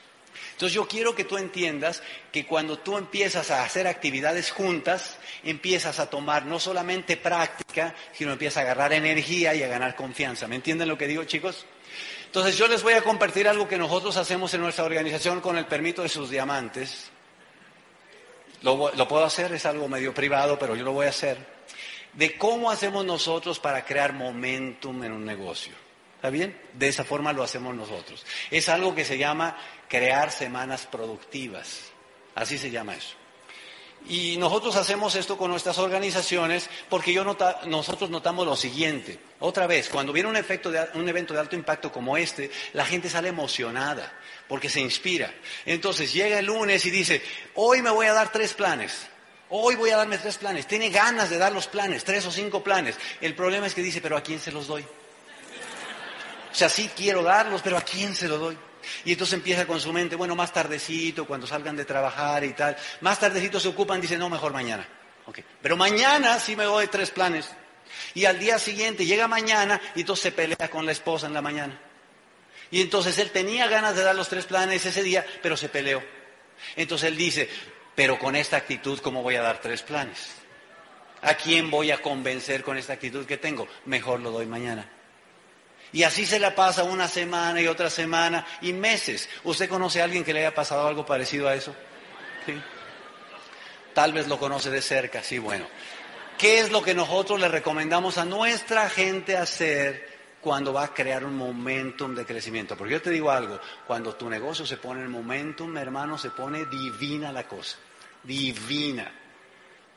Entonces 0.53 0.75
yo 0.75 0.89
quiero 0.89 1.15
que 1.15 1.25
tú 1.25 1.37
entiendas 1.37 2.03
que 2.33 2.47
cuando 2.47 2.79
tú 2.79 2.97
empiezas 2.97 3.51
a 3.51 3.63
hacer 3.63 3.87
actividades 3.87 4.51
juntas, 4.51 5.19
empiezas 5.45 6.01
a 6.01 6.11
tomar 6.11 6.47
no 6.47 6.59
solamente 6.59 7.17
práctica, 7.17 7.95
sino 8.13 8.33
empiezas 8.33 8.57
a 8.57 8.61
agarrar 8.63 8.93
energía 8.95 9.55
y 9.55 9.63
a 9.63 9.69
ganar 9.69 9.95
confianza. 9.95 10.49
¿Me 10.49 10.57
entienden 10.57 10.89
lo 10.89 10.99
que 10.99 11.07
digo, 11.07 11.23
chicos? 11.25 11.67
Entonces 12.25 12.57
yo 12.57 12.67
les 12.67 12.83
voy 12.83 12.95
a 12.95 13.03
compartir 13.03 13.47
algo 13.47 13.69
que 13.69 13.79
nosotros 13.79 14.17
hacemos 14.17 14.53
en 14.55 14.63
nuestra 14.63 14.85
organización 14.85 15.41
con 15.41 15.57
el 15.57 15.67
permiso 15.67 16.03
de 16.03 16.09
sus 16.09 16.31
diamantes. 16.31 17.11
Lo, 18.63 19.07
puedo 19.07 19.25
hacer, 19.25 19.53
es 19.53 19.67
algo 19.67 19.89
medio 19.89 20.13
privado, 20.13 20.59
pero 20.59 20.75
yo 20.75 20.85
lo 20.85 20.93
voy 20.93 21.07
a 21.07 21.11
hacer 21.11 21.56
de 22.17 22.37
cómo 22.37 22.71
hacemos 22.71 23.05
nosotros 23.05 23.59
para 23.59 23.85
crear 23.85 24.13
momentum 24.13 25.05
en 25.05 25.13
un 25.13 25.25
negocio. 25.25 25.75
¿Está 26.17 26.31
bien? 26.31 26.59
De 26.73 26.89
esa 26.89 27.05
forma 27.05 27.33
lo 27.33 27.43
hacemos 27.43 27.75
nosotros. 27.77 28.25
Es 28.51 28.69
algo 28.69 28.95
que 28.95 29.05
se 29.05 29.19
llama 29.19 29.57
crear 29.89 30.33
semanas 30.33 30.87
productivas. 30.87 31.93
Así 32.35 32.59
se 32.59 32.71
llama 32.71 32.95
eso. 32.95 33.15
Y 34.09 34.37
nosotros 34.37 34.77
hacemos 34.77 35.17
esto 35.17 35.37
con 35.37 35.51
nuestras 35.51 35.79
organizaciones 35.79 36.71
porque 36.89 37.13
yo 37.13 37.25
nosotros 37.67 38.09
notamos 38.09 38.47
lo 38.47 38.57
siguiente. 38.57 39.19
Otra 39.41 39.67
vez, 39.67 39.89
cuando 39.89 40.13
viene 40.13 40.29
un, 40.29 40.37
efecto 40.37 40.71
de, 40.71 40.87
un 40.95 41.09
evento 41.09 41.35
de 41.35 41.41
alto 41.41 41.57
impacto 41.57 41.91
como 41.91 42.17
este, 42.17 42.51
la 42.73 42.87
gente 42.87 43.11
sale 43.11 43.29
emocionada 43.29 44.13
porque 44.49 44.69
se 44.69 44.81
inspira. 44.81 45.35
Entonces 45.65 46.13
llega 46.13 46.39
el 46.39 46.47
lunes 46.47 46.87
y 46.87 46.91
dice, 46.91 47.21
hoy 47.55 47.83
me 47.83 47.91
voy 47.91 48.07
a 48.07 48.13
dar 48.13 48.31
tres 48.31 48.55
planes. 48.55 49.09
Hoy 49.51 49.77
voy 49.77 49.91
a 49.91 49.97
darme 49.97 50.19
tres 50.19 50.39
planes. 50.39 50.67
Tiene 50.67 50.91
ganas 50.91 51.31
de 51.31 51.39
dar 51.39 51.53
los 51.53 51.69
planes, 51.69 52.05
tres 52.05 52.27
o 52.27 52.31
cinco 52.31 52.63
planes. 52.63 52.97
El 53.21 53.35
problema 53.35 53.67
es 53.67 53.75
que 53.75 53.83
dice, 53.83 54.01
pero 54.01 54.17
¿a 54.17 54.23
quién 54.23 54.41
se 54.41 54.51
los 54.51 54.67
doy? 54.67 54.83
O 54.83 56.55
sea, 56.55 56.69
sí 56.69 56.91
quiero 56.97 57.23
darlos, 57.23 57.63
pero 57.63 57.77
¿a 57.77 57.83
quién 57.83 58.15
se 58.15 58.29
los 58.29 58.41
doy? 58.41 58.59
Y 59.05 59.13
entonces 59.13 59.35
empieza 59.35 59.67
con 59.67 59.81
su 59.81 59.93
mente, 59.93 60.17
bueno, 60.17 60.35
más 60.35 60.53
tardecito, 60.53 61.27
cuando 61.27 61.47
salgan 61.47 61.77
de 61.77 61.85
trabajar 61.85 62.45
y 62.45 62.53
tal. 62.55 62.77
Más 63.01 63.19
tardecito 63.19 63.61
se 63.61 63.69
ocupan, 63.69 64.01
dice, 64.01 64.17
no, 64.17 64.29
mejor 64.29 64.53
mañana. 64.53 64.87
Okay. 65.27 65.45
Pero 65.61 65.77
mañana 65.77 66.39
sí 66.39 66.57
me 66.57 66.65
doy 66.65 66.87
tres 66.87 67.11
planes. 67.11 67.51
Y 68.15 68.25
al 68.25 68.39
día 68.39 68.59
siguiente 68.59 69.05
llega 69.05 69.29
mañana 69.29 69.81
y 69.95 70.01
entonces 70.01 70.25
se 70.25 70.33
pelea 70.33 70.69
con 70.71 70.87
la 70.87 70.93
esposa 70.93 71.27
en 71.27 71.35
la 71.35 71.43
mañana. 71.43 71.79
Y 72.71 72.81
entonces 72.81 73.19
él 73.19 73.31
tenía 73.31 73.69
ganas 73.69 73.95
de 73.95 74.03
dar 74.03 74.15
los 74.15 74.29
tres 74.29 74.47
planes 74.47 74.85
ese 74.87 75.03
día, 75.03 75.25
pero 75.43 75.57
se 75.57 75.69
peleó. 75.69 76.03
Entonces 76.75 77.09
él 77.09 77.17
dice, 77.17 77.49
pero 77.97 78.19
con 78.19 78.37
esta 78.37 78.59
actitud, 78.59 79.01
¿cómo 79.01 79.23
voy 79.23 79.35
a 79.35 79.43
dar 79.43 79.61
tres 79.61 79.83
planes? 79.83 80.35
¿A 81.23 81.35
quién 81.35 81.71
voy 81.71 81.91
a 81.91 82.01
convencer 82.01 82.63
con 82.63 82.77
esta 82.77 82.93
actitud 82.93 83.27
que 83.27 83.39
tengo? 83.39 83.67
Mejor 83.87 84.21
lo 84.21 84.31
doy 84.31 84.47
mañana. 84.47 84.89
Y 85.93 86.03
así 86.03 86.27
se 86.27 86.39
la 86.39 86.55
pasa 86.55 86.85
una 86.85 87.09
semana 87.09 87.61
y 87.61 87.67
otra 87.67 87.89
semana 87.89 88.47
y 88.61 88.73
meses. 88.75 89.29
¿Usted 89.45 89.69
conoce 89.69 90.01
a 90.01 90.05
alguien 90.05 90.23
que 90.23 90.35
le 90.35 90.41
haya 90.41 90.55
pasado 90.55 90.87
algo 90.87 91.07
parecido 91.07 91.49
a 91.49 91.55
eso? 91.55 91.75
¿Sí? 92.45 92.55
Tal 93.95 94.13
vez 94.13 94.29
lo 94.29 94.39
conoce 94.39 94.71
de 94.71 94.83
cerca, 94.83 95.23
sí, 95.23 95.39
bueno. 95.39 95.67
¿Qué 96.37 96.59
es 96.61 96.71
lo 96.71 96.83
que 96.83 96.95
nosotros 96.95 97.41
le 97.41 97.49
recomendamos 97.49 98.19
a 98.19 98.27
nuestra 98.27 98.91
gente 98.91 99.39
hacer 99.39 100.17
cuando 100.47 100.73
va 100.73 100.85
a 100.85 100.95
crear 100.95 101.25
un 101.25 101.37
momentum 101.37 102.15
de 102.15 102.25
crecimiento. 102.25 102.77
Porque 102.77 102.93
yo 102.93 103.03
te 103.03 103.11
digo 103.11 103.33
algo, 103.33 103.59
cuando 103.85 104.15
tu 104.15 104.31
negocio 104.31 104.65
se 104.65 104.77
pone 104.77 105.03
en 105.03 105.11
momentum, 105.11 105.77
hermano, 105.77 106.17
se 106.17 106.31
pone 106.31 106.67
divina 106.67 107.33
la 107.33 107.49
cosa, 107.49 107.79
divina. 108.27 109.13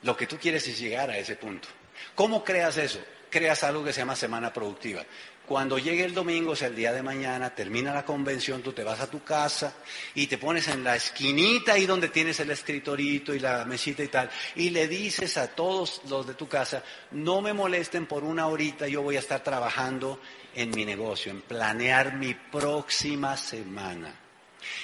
Lo 0.02 0.16
que 0.16 0.26
tú 0.26 0.38
quieres 0.38 0.66
es 0.68 0.78
llegar 0.78 1.10
a 1.10 1.18
ese 1.18 1.36
punto. 1.36 1.68
¿Cómo 2.14 2.42
creas 2.42 2.76
eso? 2.76 3.00
Creas 3.28 3.62
algo 3.64 3.84
que 3.84 3.92
se 3.92 4.00
llama 4.00 4.16
semana 4.16 4.52
productiva. 4.52 5.04
Cuando 5.46 5.78
llegue 5.78 6.04
el 6.04 6.14
domingo, 6.14 6.52
o 6.52 6.56
sea, 6.56 6.68
el 6.68 6.76
día 6.76 6.92
de 6.92 7.02
mañana, 7.02 7.52
termina 7.52 7.92
la 7.92 8.04
convención, 8.04 8.62
tú 8.62 8.72
te 8.72 8.84
vas 8.84 9.00
a 9.00 9.10
tu 9.10 9.24
casa 9.24 9.74
y 10.14 10.28
te 10.28 10.38
pones 10.38 10.68
en 10.68 10.84
la 10.84 10.94
esquinita 10.94 11.72
ahí 11.72 11.86
donde 11.86 12.08
tienes 12.08 12.38
el 12.38 12.52
escritorito 12.52 13.34
y 13.34 13.40
la 13.40 13.64
mesita 13.64 14.04
y 14.04 14.08
tal, 14.08 14.30
y 14.54 14.70
le 14.70 14.86
dices 14.86 15.36
a 15.38 15.48
todos 15.48 16.02
los 16.08 16.24
de 16.28 16.34
tu 16.34 16.46
casa, 16.46 16.84
no 17.10 17.40
me 17.40 17.52
molesten 17.52 18.06
por 18.06 18.22
una 18.22 18.46
horita, 18.46 18.86
yo 18.86 19.02
voy 19.02 19.16
a 19.16 19.18
estar 19.18 19.42
trabajando 19.42 20.20
en 20.54 20.70
mi 20.70 20.84
negocio, 20.84 21.32
en 21.32 21.42
planear 21.42 22.14
mi 22.14 22.34
próxima 22.34 23.36
semana. 23.36 24.14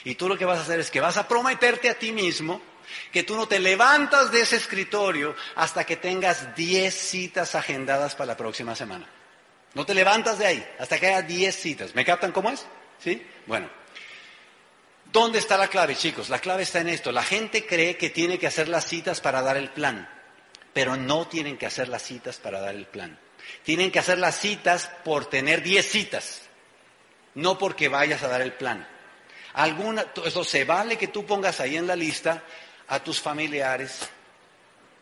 Y 0.03 0.17
tú 0.17 0.29
lo 0.29 0.37
que 0.37 0.47
vas 0.47 0.59
a 0.59 0.63
hacer 0.63 0.81
es 0.81 0.91
que 0.91 1.01
vas 1.01 1.17
a 1.17 1.29
prometerte 1.29 1.89
a 1.91 1.95
ti 1.97 2.11
mismo 2.11 2.61
que 3.13 3.23
tú 3.23 3.37
no 3.37 3.49
te 3.49 3.59
levantas 3.59 4.31
de 4.31 4.41
ese 4.41 4.57
escritorio 4.57 5.35
hasta 5.55 5.85
que 5.85 5.97
tengas 5.97 6.55
10 6.55 6.95
citas 6.95 7.55
agendadas 7.55 8.15
para 8.15 8.29
la 8.29 8.37
próxima 8.37 8.75
semana. 8.75 9.07
No 9.75 9.85
te 9.85 9.95
levantas 9.95 10.39
de 10.39 10.47
ahí 10.47 10.69
hasta 10.79 10.99
que 10.99 11.07
haya 11.07 11.23
10 11.23 11.55
citas. 11.55 11.95
¿Me 11.95 12.05
captan 12.05 12.33
cómo 12.33 12.51
es? 12.51 12.67
¿Sí? 12.99 13.23
Bueno. 13.47 13.69
¿Dónde 15.13 15.39
está 15.39 15.57
la 15.57 15.69
clave, 15.69 15.97
chicos? 15.97 16.29
La 16.29 16.41
clave 16.41 16.65
está 16.65 16.81
en 16.81 16.89
esto. 16.89 17.13
La 17.13 17.23
gente 17.23 17.67
cree 17.67 17.97
que 17.97 18.11
tiene 18.11 18.39
que 18.39 18.47
hacer 18.47 18.69
las 18.69 18.87
citas 18.87 19.21
para 19.21 19.41
dar 19.43 19.57
el 19.57 19.71
plan, 19.71 20.09
pero 20.73 20.97
no 20.97 21.27
tienen 21.29 21.57
que 21.57 21.67
hacer 21.67 21.89
las 21.89 22.03
citas 22.03 22.37
para 22.39 22.61
dar 22.61 22.75
el 22.75 22.87
plan. 22.87 23.19
Tienen 23.63 23.91
que 23.91 23.99
hacer 23.99 24.19
las 24.19 24.39
citas 24.39 24.91
por 25.05 25.27
tener 25.27 25.63
10 25.63 25.89
citas, 25.89 26.43
no 27.35 27.57
porque 27.57 27.89
vayas 27.89 28.23
a 28.23 28.29
dar 28.29 28.43
el 28.43 28.53
plan. 28.53 28.87
Alguna, 29.55 30.07
eso 30.25 30.45
se 30.45 30.65
vale 30.65 30.99
que 30.99 31.09
tú 31.09 31.25
pongas 31.25 31.61
ahí 31.61 31.77
en 31.77 31.87
la 31.87 31.97
lista 31.97 32.43
a 32.89 33.01
tus 33.01 33.21
familiares, 33.21 34.09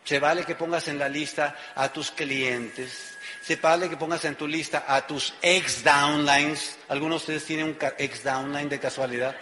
se 0.03 0.19
vale 0.19 0.43
que 0.43 0.55
pongas 0.55 0.87
en 0.87 0.99
la 0.99 1.09
lista 1.09 1.55
a 1.75 1.91
tus 1.91 2.11
clientes, 2.11 3.17
se 3.41 3.55
vale 3.55 3.89
que 3.89 3.97
pongas 3.97 4.23
en 4.25 4.35
tu 4.35 4.47
lista 4.47 4.85
a 4.87 5.05
tus 5.05 5.33
ex 5.41 5.83
downlines. 5.83 6.77
¿Algunos 6.89 7.21
de 7.21 7.35
ustedes 7.35 7.45
tienen 7.45 7.65
un 7.67 7.77
ex 7.97 8.23
downline 8.23 8.69
de 8.69 8.79
casualidad? 8.79 9.35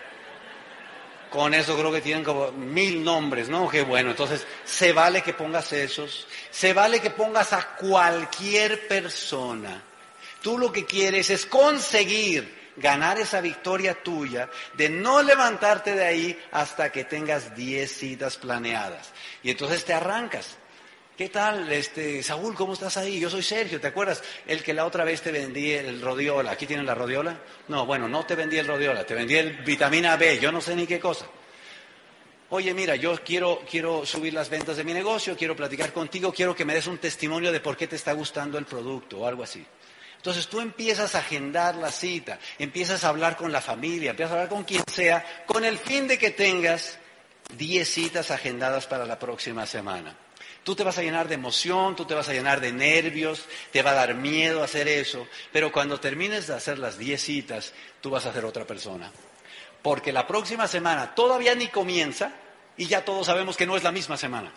Con 1.30 1.54
eso 1.54 1.76
creo 1.78 1.92
que 1.92 2.02
tienen 2.02 2.24
como 2.24 2.52
mil 2.52 3.04
nombres, 3.04 3.50
¿no? 3.50 3.68
Qué 3.68 3.82
bueno. 3.82 4.12
Entonces, 4.12 4.46
se 4.64 4.94
vale 4.94 5.22
que 5.22 5.34
pongas 5.34 5.74
esos. 5.74 6.28
Se 6.52 6.74
vale 6.74 7.00
que 7.00 7.10
pongas 7.10 7.54
a 7.54 7.76
cualquier 7.76 8.88
persona. 8.88 9.82
Tú 10.42 10.58
lo 10.58 10.72
que 10.72 10.86
quieres 10.86 11.30
es 11.30 11.46
conseguir 11.46 12.63
ganar 12.78 13.20
esa 13.20 13.42
victoria 13.42 14.02
tuya 14.04 14.50
de 14.76 14.90
no 14.90 15.22
levantarte 15.22 15.96
de 15.96 16.06
ahí 16.06 16.40
hasta 16.52 16.92
que 16.92 17.04
tengas 17.04 17.56
10 17.56 17.92
citas 17.92 18.38
planeadas. 18.38 19.12
Y 19.42 19.52
entonces 19.52 19.86
te 19.86 19.94
arrancas. 19.94 20.58
¿Qué 21.18 21.30
tal, 21.30 21.72
este, 21.72 22.24
Saúl, 22.24 22.56
cómo 22.56 22.74
estás 22.74 22.98
ahí? 22.98 23.20
Yo 23.20 23.30
soy 23.30 23.44
Sergio, 23.44 23.80
¿te 23.80 23.86
acuerdas? 23.86 24.24
El 24.48 24.64
que 24.64 24.74
la 24.74 24.84
otra 24.84 25.04
vez 25.04 25.22
te 25.22 25.32
vendí 25.32 25.72
el 25.72 26.02
rodiola. 26.02 26.52
¿Aquí 26.52 26.66
tienen 26.66 26.88
la 26.88 26.96
rodiola? 26.96 27.40
No, 27.68 27.86
bueno, 27.86 28.08
no 28.08 28.26
te 28.26 28.36
vendí 28.36 28.58
el 28.58 28.66
rodiola, 28.66 29.06
te 29.06 29.14
vendí 29.14 29.36
el 29.36 29.58
vitamina 29.58 30.18
B, 30.18 30.40
yo 30.40 30.52
no 30.52 30.60
sé 30.60 30.76
ni 30.76 30.88
qué 30.88 31.00
cosa. 31.00 31.28
Oye, 32.50 32.74
mira, 32.74 32.96
yo 32.96 33.16
quiero, 33.24 33.62
quiero 33.70 34.06
subir 34.06 34.34
las 34.34 34.50
ventas 34.50 34.78
de 34.78 34.84
mi 34.84 34.94
negocio, 34.94 35.36
quiero 35.38 35.56
platicar 35.56 35.94
contigo, 35.94 36.34
quiero 36.34 36.56
que 36.56 36.66
me 36.66 36.74
des 36.74 36.88
un 36.88 36.98
testimonio 36.98 37.52
de 37.52 37.60
por 37.60 37.78
qué 37.78 37.88
te 37.88 37.96
está 37.96 38.14
gustando 38.14 38.58
el 38.58 38.66
producto 38.66 39.20
o 39.20 39.28
algo 39.28 39.44
así. 39.44 39.66
Entonces 40.24 40.48
tú 40.48 40.62
empiezas 40.62 41.16
a 41.16 41.20
agendar 41.20 41.76
la 41.76 41.92
cita, 41.92 42.40
empiezas 42.58 43.04
a 43.04 43.10
hablar 43.10 43.36
con 43.36 43.52
la 43.52 43.60
familia, 43.60 44.12
empiezas 44.12 44.32
a 44.32 44.36
hablar 44.36 44.48
con 44.48 44.64
quien 44.64 44.82
sea, 44.90 45.44
con 45.46 45.66
el 45.66 45.78
fin 45.78 46.08
de 46.08 46.18
que 46.18 46.32
tengas 46.32 46.98
10 47.58 47.86
citas 47.86 48.32
agendadas 48.32 48.88
para 48.88 49.06
la 49.06 49.20
próxima 49.20 49.66
semana. 49.66 50.16
Tú 50.64 50.76
te 50.76 50.86
vas 50.86 50.98
a 50.98 51.02
llenar 51.02 51.28
de 51.28 51.36
emoción, 51.36 51.94
tú 51.98 52.06
te 52.06 52.14
vas 52.14 52.30
a 52.30 52.32
llenar 52.32 52.62
de 52.62 52.72
nervios, 52.72 53.44
te 53.74 53.82
va 53.82 53.92
a 53.92 53.96
dar 53.96 54.16
miedo 54.16 54.64
hacer 54.64 54.88
eso, 54.88 55.28
pero 55.52 55.74
cuando 55.74 56.00
termines 56.00 56.48
de 56.48 56.54
hacer 56.54 56.80
las 56.80 56.98
10 56.98 57.22
citas, 57.22 57.74
tú 58.00 58.10
vas 58.10 58.26
a 58.26 58.32
ser 58.32 58.46
otra 58.46 58.66
persona. 58.66 59.12
Porque 59.82 60.14
la 60.14 60.26
próxima 60.26 60.70
semana 60.70 61.14
todavía 61.14 61.54
ni 61.54 61.68
comienza 61.68 62.32
y 62.78 62.86
ya 62.86 63.04
todos 63.04 63.26
sabemos 63.26 63.58
que 63.58 63.68
no 63.68 63.76
es 63.76 63.84
la 63.84 63.92
misma 63.92 64.16
semana. 64.16 64.54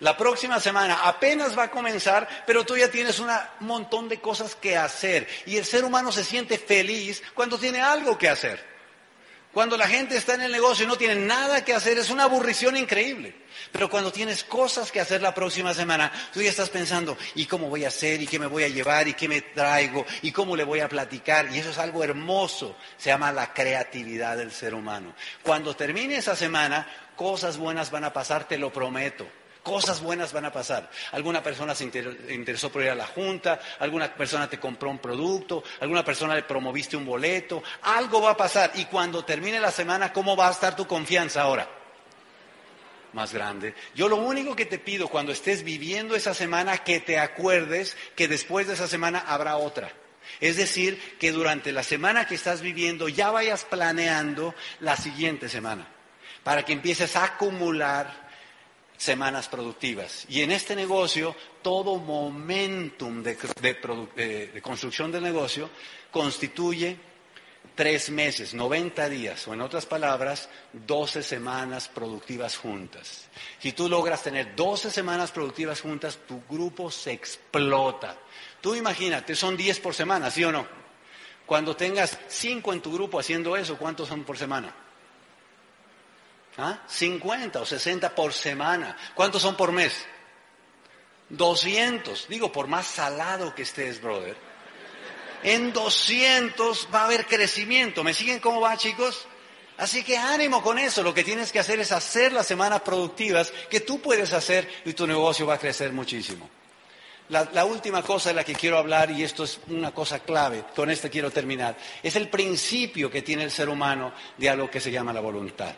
La 0.00 0.16
próxima 0.16 0.60
semana 0.60 1.00
apenas 1.04 1.56
va 1.56 1.64
a 1.64 1.70
comenzar, 1.70 2.44
pero 2.46 2.64
tú 2.64 2.76
ya 2.76 2.90
tienes 2.90 3.18
un 3.18 3.30
montón 3.60 4.08
de 4.08 4.20
cosas 4.20 4.54
que 4.54 4.76
hacer. 4.76 5.26
Y 5.46 5.56
el 5.56 5.64
ser 5.64 5.84
humano 5.84 6.12
se 6.12 6.24
siente 6.24 6.58
feliz 6.58 7.22
cuando 7.34 7.58
tiene 7.58 7.80
algo 7.80 8.18
que 8.18 8.28
hacer. 8.28 8.76
Cuando 9.56 9.78
la 9.78 9.88
gente 9.88 10.18
está 10.18 10.34
en 10.34 10.42
el 10.42 10.52
negocio 10.52 10.84
y 10.84 10.86
no 10.86 10.98
tiene 10.98 11.14
nada 11.14 11.64
que 11.64 11.72
hacer, 11.72 11.96
es 11.96 12.10
una 12.10 12.24
aburrición 12.24 12.76
increíble. 12.76 13.34
Pero 13.72 13.88
cuando 13.88 14.12
tienes 14.12 14.44
cosas 14.44 14.92
que 14.92 15.00
hacer 15.00 15.22
la 15.22 15.32
próxima 15.32 15.72
semana, 15.72 16.12
tú 16.30 16.42
ya 16.42 16.50
estás 16.50 16.68
pensando, 16.68 17.16
¿y 17.34 17.46
cómo 17.46 17.70
voy 17.70 17.86
a 17.86 17.88
hacer? 17.88 18.20
¿Y 18.20 18.26
qué 18.26 18.38
me 18.38 18.48
voy 18.48 18.64
a 18.64 18.68
llevar? 18.68 19.08
¿Y 19.08 19.14
qué 19.14 19.28
me 19.28 19.40
traigo? 19.40 20.04
¿Y 20.20 20.30
cómo 20.30 20.56
le 20.56 20.64
voy 20.64 20.80
a 20.80 20.90
platicar? 20.90 21.50
Y 21.50 21.58
eso 21.58 21.70
es 21.70 21.78
algo 21.78 22.04
hermoso. 22.04 22.76
Se 22.98 23.08
llama 23.08 23.32
la 23.32 23.54
creatividad 23.54 24.36
del 24.36 24.52
ser 24.52 24.74
humano. 24.74 25.14
Cuando 25.42 25.74
termine 25.74 26.18
esa 26.18 26.36
semana, 26.36 26.86
cosas 27.16 27.56
buenas 27.56 27.90
van 27.90 28.04
a 28.04 28.12
pasar, 28.12 28.46
te 28.46 28.58
lo 28.58 28.70
prometo. 28.70 29.26
Cosas 29.66 30.00
buenas 30.00 30.32
van 30.32 30.44
a 30.44 30.52
pasar. 30.52 30.88
Alguna 31.10 31.42
persona 31.42 31.74
se 31.74 31.82
interesó 32.30 32.70
por 32.70 32.82
ir 32.82 32.90
a 32.90 32.94
la 32.94 33.08
junta, 33.08 33.58
alguna 33.80 34.14
persona 34.14 34.48
te 34.48 34.60
compró 34.60 34.88
un 34.88 35.00
producto, 35.00 35.64
alguna 35.80 36.04
persona 36.04 36.36
le 36.36 36.44
promoviste 36.44 36.96
un 36.96 37.04
boleto, 37.04 37.64
algo 37.82 38.22
va 38.22 38.30
a 38.30 38.36
pasar. 38.36 38.70
Y 38.76 38.84
cuando 38.84 39.24
termine 39.24 39.58
la 39.58 39.72
semana, 39.72 40.12
¿cómo 40.12 40.36
va 40.36 40.46
a 40.46 40.52
estar 40.52 40.76
tu 40.76 40.86
confianza 40.86 41.42
ahora? 41.42 41.68
Más 43.12 43.34
grande. 43.34 43.74
Yo 43.92 44.08
lo 44.08 44.18
único 44.18 44.54
que 44.54 44.66
te 44.66 44.78
pido 44.78 45.08
cuando 45.08 45.32
estés 45.32 45.64
viviendo 45.64 46.14
esa 46.14 46.32
semana, 46.32 46.78
que 46.78 47.00
te 47.00 47.18
acuerdes 47.18 47.96
que 48.14 48.28
después 48.28 48.68
de 48.68 48.74
esa 48.74 48.86
semana 48.86 49.24
habrá 49.26 49.56
otra. 49.56 49.90
Es 50.38 50.56
decir, 50.56 51.16
que 51.18 51.32
durante 51.32 51.72
la 51.72 51.82
semana 51.82 52.28
que 52.28 52.36
estás 52.36 52.60
viviendo 52.60 53.08
ya 53.08 53.32
vayas 53.32 53.64
planeando 53.64 54.54
la 54.78 54.96
siguiente 54.96 55.48
semana, 55.48 55.88
para 56.44 56.64
que 56.64 56.72
empieces 56.72 57.16
a 57.16 57.24
acumular 57.24 58.25
semanas 58.96 59.48
productivas. 59.48 60.26
Y 60.28 60.42
en 60.42 60.52
este 60.52 60.74
negocio, 60.76 61.34
todo 61.62 61.96
momentum 61.96 63.22
de, 63.22 64.60
construcción 64.62 65.12
del 65.12 65.22
negocio 65.22 65.70
constituye 66.10 66.96
tres 67.74 68.10
meses, 68.10 68.54
90 68.54 69.08
días, 69.08 69.46
o 69.48 69.54
en 69.54 69.60
otras 69.60 69.84
palabras, 69.86 70.48
12 70.72 71.22
semanas 71.22 71.88
productivas 71.88 72.56
juntas. 72.56 73.28
Si 73.58 73.72
tú 73.72 73.88
logras 73.88 74.22
tener 74.22 74.56
12 74.56 74.90
semanas 74.90 75.30
productivas 75.30 75.80
juntas, 75.80 76.18
tu 76.26 76.42
grupo 76.48 76.90
se 76.90 77.12
explota. 77.12 78.16
Tú 78.60 78.74
imagínate, 78.74 79.34
son 79.34 79.56
10 79.56 79.80
por 79.80 79.94
semana, 79.94 80.30
¿sí 80.30 80.42
o 80.44 80.52
no? 80.52 80.66
Cuando 81.44 81.76
tengas 81.76 82.18
5 82.28 82.72
en 82.72 82.80
tu 82.80 82.92
grupo 82.92 83.20
haciendo 83.20 83.56
eso, 83.56 83.76
¿cuántos 83.76 84.08
son 84.08 84.24
por 84.24 84.38
semana? 84.38 84.74
¿Ah? 86.58 86.82
50 86.86 87.60
o 87.60 87.66
60 87.66 88.14
por 88.14 88.32
semana. 88.32 88.96
¿Cuántos 89.14 89.42
son 89.42 89.56
por 89.56 89.72
mes? 89.72 90.06
200. 91.28 92.28
Digo, 92.28 92.50
por 92.52 92.66
más 92.66 92.86
salado 92.86 93.54
que 93.54 93.62
estés, 93.62 94.00
brother. 94.00 94.36
En 95.42 95.72
200 95.72 96.88
va 96.94 97.02
a 97.02 97.04
haber 97.04 97.26
crecimiento. 97.26 98.02
¿Me 98.02 98.14
siguen 98.14 98.40
cómo 98.40 98.60
va, 98.60 98.76
chicos? 98.76 99.26
Así 99.76 100.02
que 100.02 100.16
ánimo 100.16 100.62
con 100.62 100.78
eso. 100.78 101.02
Lo 101.02 101.12
que 101.12 101.24
tienes 101.24 101.52
que 101.52 101.58
hacer 101.58 101.78
es 101.80 101.92
hacer 101.92 102.32
las 102.32 102.46
semanas 102.46 102.80
productivas 102.80 103.52
que 103.68 103.80
tú 103.80 104.00
puedes 104.00 104.32
hacer 104.32 104.68
y 104.84 104.94
tu 104.94 105.06
negocio 105.06 105.46
va 105.46 105.54
a 105.54 105.58
crecer 105.58 105.92
muchísimo. 105.92 106.48
La, 107.28 107.48
la, 107.52 107.64
última 107.64 108.02
cosa 108.02 108.28
de 108.28 108.36
la 108.36 108.44
que 108.44 108.54
quiero 108.54 108.78
hablar, 108.78 109.10
y 109.10 109.24
esto 109.24 109.42
es 109.42 109.58
una 109.66 109.92
cosa 109.92 110.20
clave, 110.20 110.64
con 110.76 110.88
esto 110.90 111.10
quiero 111.10 111.28
terminar, 111.28 111.76
es 112.00 112.14
el 112.14 112.28
principio 112.28 113.10
que 113.10 113.22
tiene 113.22 113.42
el 113.42 113.50
ser 113.50 113.68
humano 113.68 114.12
de 114.38 114.48
algo 114.48 114.70
que 114.70 114.80
se 114.80 114.92
llama 114.92 115.12
la 115.12 115.20
voluntad. 115.20 115.74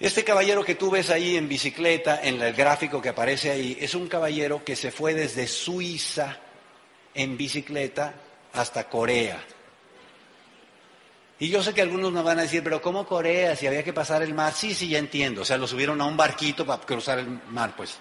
Este 0.00 0.22
caballero 0.22 0.64
que 0.64 0.76
tú 0.76 0.92
ves 0.92 1.10
ahí 1.10 1.36
en 1.36 1.48
bicicleta, 1.48 2.20
en 2.22 2.40
el 2.40 2.52
gráfico 2.52 3.02
que 3.02 3.08
aparece 3.08 3.50
ahí, 3.50 3.76
es 3.80 3.96
un 3.96 4.06
caballero 4.06 4.64
que 4.64 4.76
se 4.76 4.92
fue 4.92 5.12
desde 5.12 5.48
Suiza 5.48 6.38
en 7.14 7.36
bicicleta 7.36 8.14
hasta 8.52 8.88
Corea. 8.88 9.42
Y 11.40 11.48
yo 11.48 11.64
sé 11.64 11.74
que 11.74 11.82
algunos 11.82 12.12
me 12.12 12.22
van 12.22 12.38
a 12.38 12.42
decir, 12.42 12.62
pero 12.62 12.80
¿cómo 12.80 13.06
Corea? 13.06 13.56
Si 13.56 13.66
había 13.66 13.82
que 13.82 13.92
pasar 13.92 14.22
el 14.22 14.34
mar. 14.34 14.52
Sí, 14.52 14.72
sí, 14.72 14.88
ya 14.88 14.98
entiendo. 14.98 15.42
O 15.42 15.44
sea, 15.44 15.56
lo 15.56 15.66
subieron 15.66 16.00
a 16.00 16.04
un 16.04 16.16
barquito 16.16 16.64
para 16.64 16.82
cruzar 16.82 17.18
el 17.18 17.26
mar, 17.50 17.74
pues. 17.76 17.96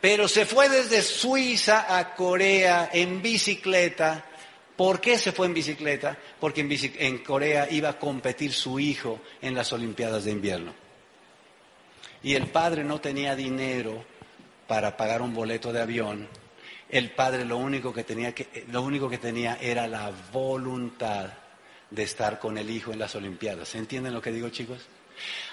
Pero 0.00 0.26
se 0.26 0.44
fue 0.44 0.68
desde 0.68 1.02
Suiza 1.02 1.96
a 1.96 2.14
Corea 2.14 2.90
en 2.92 3.22
bicicleta. 3.22 4.24
¿Por 4.76 5.00
qué 5.00 5.18
se 5.18 5.30
fue 5.30 5.46
en 5.46 5.54
bicicleta? 5.54 6.18
Porque 6.40 6.62
en, 6.62 6.68
en 6.70 7.18
Corea 7.18 7.68
iba 7.70 7.90
a 7.90 7.98
competir 7.98 8.52
su 8.52 8.78
hijo 8.80 9.20
en 9.40 9.54
las 9.54 9.72
Olimpiadas 9.72 10.24
de 10.24 10.32
invierno 10.32 10.85
y 12.26 12.34
el 12.34 12.48
padre 12.48 12.82
no 12.82 13.00
tenía 13.00 13.36
dinero 13.36 14.04
para 14.66 14.96
pagar 14.96 15.22
un 15.22 15.32
boleto 15.32 15.72
de 15.72 15.80
avión, 15.80 16.26
el 16.90 17.12
padre 17.12 17.44
lo 17.44 17.56
único 17.56 17.94
que 17.94 18.02
tenía, 18.02 18.34
que, 18.34 18.64
lo 18.68 18.82
único 18.82 19.08
que 19.08 19.18
tenía 19.18 19.58
era 19.60 19.86
la 19.86 20.10
voluntad 20.32 21.30
de 21.88 22.02
estar 22.02 22.40
con 22.40 22.58
el 22.58 22.68
hijo 22.68 22.92
en 22.92 22.98
las 22.98 23.14
Olimpiadas. 23.14 23.68
¿Se 23.68 23.78
entienden 23.78 24.12
lo 24.12 24.20
que 24.20 24.32
digo, 24.32 24.48
chicos? 24.48 24.88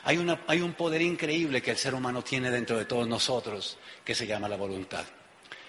Hay, 0.03 0.17
una, 0.17 0.41
hay 0.47 0.61
un 0.61 0.73
poder 0.73 1.03
increíble 1.03 1.61
que 1.61 1.69
el 1.69 1.77
ser 1.77 1.93
humano 1.93 2.23
tiene 2.23 2.49
dentro 2.49 2.75
de 2.75 2.85
todos 2.85 3.07
nosotros 3.07 3.77
que 4.03 4.15
se 4.15 4.25
llama 4.25 4.49
la 4.49 4.57
voluntad 4.57 5.05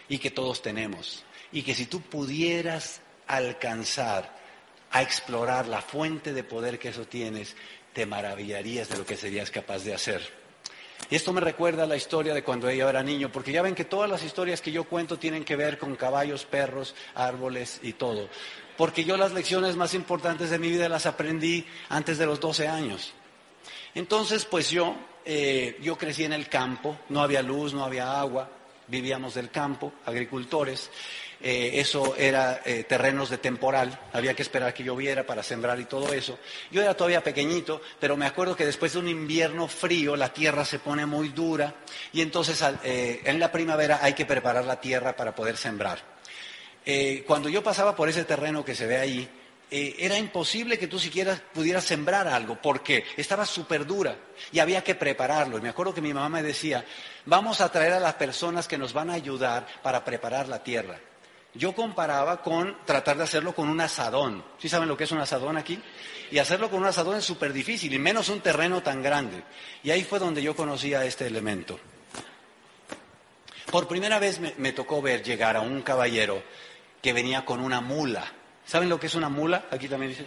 y 0.08 0.16
que 0.16 0.30
todos 0.30 0.62
tenemos. 0.62 1.22
Y 1.52 1.64
que 1.64 1.74
si 1.74 1.84
tú 1.84 2.00
pudieras 2.00 3.02
alcanzar 3.26 4.34
a 4.90 5.02
explorar 5.02 5.68
la 5.68 5.82
fuente 5.82 6.32
de 6.32 6.44
poder 6.44 6.78
que 6.78 6.88
eso 6.88 7.04
tienes, 7.04 7.56
te 7.92 8.06
maravillarías 8.06 8.88
de 8.88 8.96
lo 8.96 9.04
que 9.04 9.18
serías 9.18 9.50
capaz 9.50 9.84
de 9.84 9.92
hacer. 9.92 10.43
Y 11.10 11.16
esto 11.16 11.32
me 11.32 11.40
recuerda 11.40 11.84
a 11.84 11.86
la 11.86 11.96
historia 11.96 12.32
de 12.32 12.42
cuando 12.42 12.68
ella 12.68 12.88
era 12.88 13.02
niño, 13.02 13.30
porque 13.30 13.52
ya 13.52 13.62
ven 13.62 13.74
que 13.74 13.84
todas 13.84 14.08
las 14.08 14.24
historias 14.24 14.60
que 14.60 14.72
yo 14.72 14.84
cuento 14.84 15.18
tienen 15.18 15.44
que 15.44 15.56
ver 15.56 15.78
con 15.78 15.96
caballos, 15.96 16.44
perros, 16.44 16.94
árboles 17.14 17.80
y 17.82 17.92
todo. 17.92 18.28
Porque 18.76 19.04
yo 19.04 19.16
las 19.16 19.32
lecciones 19.32 19.76
más 19.76 19.94
importantes 19.94 20.50
de 20.50 20.58
mi 20.58 20.68
vida 20.70 20.88
las 20.88 21.06
aprendí 21.06 21.66
antes 21.88 22.18
de 22.18 22.26
los 22.26 22.40
12 22.40 22.68
años. 22.68 23.12
Entonces, 23.94 24.44
pues 24.44 24.70
yo, 24.70 24.96
eh, 25.24 25.78
yo 25.80 25.96
crecí 25.96 26.24
en 26.24 26.32
el 26.32 26.48
campo, 26.48 26.98
no 27.10 27.22
había 27.22 27.42
luz, 27.42 27.74
no 27.74 27.84
había 27.84 28.18
agua, 28.18 28.50
vivíamos 28.88 29.34
del 29.34 29.50
campo, 29.50 29.92
agricultores. 30.06 30.90
Eh, 31.46 31.78
eso 31.78 32.16
era 32.16 32.62
eh, 32.64 32.84
terrenos 32.84 33.28
de 33.28 33.36
temporal, 33.36 34.00
había 34.14 34.32
que 34.32 34.40
esperar 34.40 34.72
que 34.72 34.82
lloviera 34.82 35.26
para 35.26 35.42
sembrar 35.42 35.78
y 35.78 35.84
todo 35.84 36.10
eso. 36.10 36.38
Yo 36.70 36.80
era 36.80 36.96
todavía 36.96 37.22
pequeñito, 37.22 37.82
pero 38.00 38.16
me 38.16 38.24
acuerdo 38.24 38.56
que 38.56 38.64
después 38.64 38.94
de 38.94 39.00
un 39.00 39.08
invierno 39.08 39.68
frío 39.68 40.16
la 40.16 40.32
tierra 40.32 40.64
se 40.64 40.78
pone 40.78 41.04
muy 41.04 41.28
dura 41.28 41.74
y 42.14 42.22
entonces 42.22 42.64
eh, 42.82 43.20
en 43.26 43.38
la 43.38 43.52
primavera 43.52 43.98
hay 44.00 44.14
que 44.14 44.24
preparar 44.24 44.64
la 44.64 44.80
tierra 44.80 45.14
para 45.14 45.34
poder 45.34 45.58
sembrar. 45.58 45.98
cuando 47.26 47.50
yo 47.50 47.62
pasaba 47.62 47.94
por 47.94 48.08
ese 48.08 48.24
terreno 48.24 48.64
que 48.64 48.74
se 48.74 48.86
ve 48.86 48.96
ahí, 48.96 49.28
era 49.70 50.16
imposible 50.16 50.78
que 50.78 50.86
tú 50.86 50.98
siquiera 50.98 51.38
pudieras 51.52 51.84
sembrar 51.84 52.26
algo, 52.26 52.56
porque 52.62 53.04
estaba 53.18 53.44
súper 53.44 53.84
dura 53.84 54.16
y 54.50 54.60
había 54.60 54.82
que 54.82 54.94
prepararlo. 54.94 55.58
Y 55.58 55.60
me 55.60 55.68
acuerdo 55.68 55.92
que 55.92 56.00
mi 56.00 56.14
mamá 56.14 56.30
me 56.30 56.42
decía, 56.42 56.86
vamos 57.26 57.60
a 57.60 57.70
traer 57.70 57.92
a 57.92 58.00
las 58.00 58.14
personas 58.14 58.66
que 58.66 58.78
nos 58.78 58.94
van 58.94 59.10
a 59.10 59.14
ayudar 59.14 59.66
para 59.82 60.02
preparar 60.02 60.48
la 60.48 60.62
tierra. 60.62 60.98
Yo 61.54 61.74
comparaba 61.74 62.42
con 62.42 62.76
tratar 62.84 63.16
de 63.16 63.24
hacerlo 63.24 63.54
con 63.54 63.68
un 63.68 63.80
asadón. 63.80 64.44
¿Sí 64.58 64.68
saben 64.68 64.88
lo 64.88 64.96
que 64.96 65.04
es 65.04 65.12
un 65.12 65.20
asadón 65.20 65.56
aquí? 65.56 65.80
Y 66.30 66.38
hacerlo 66.38 66.68
con 66.68 66.80
un 66.80 66.86
asadón 66.86 67.16
es 67.16 67.24
súper 67.24 67.52
difícil, 67.52 67.92
y 67.92 67.98
menos 67.98 68.28
un 68.28 68.40
terreno 68.40 68.82
tan 68.82 69.02
grande. 69.02 69.42
Y 69.82 69.90
ahí 69.90 70.02
fue 70.02 70.18
donde 70.18 70.42
yo 70.42 70.56
conocía 70.56 71.04
este 71.04 71.26
elemento. 71.26 71.78
Por 73.70 73.86
primera 73.86 74.18
vez 74.18 74.40
me, 74.40 74.54
me 74.58 74.72
tocó 74.72 75.00
ver 75.00 75.22
llegar 75.22 75.56
a 75.56 75.60
un 75.60 75.82
caballero 75.82 76.42
que 77.00 77.12
venía 77.12 77.44
con 77.44 77.60
una 77.60 77.80
mula. 77.80 78.24
¿Saben 78.66 78.88
lo 78.88 78.98
que 78.98 79.06
es 79.06 79.14
una 79.14 79.28
mula? 79.28 79.66
Aquí 79.70 79.88
también 79.88 80.10
dice. 80.10 80.26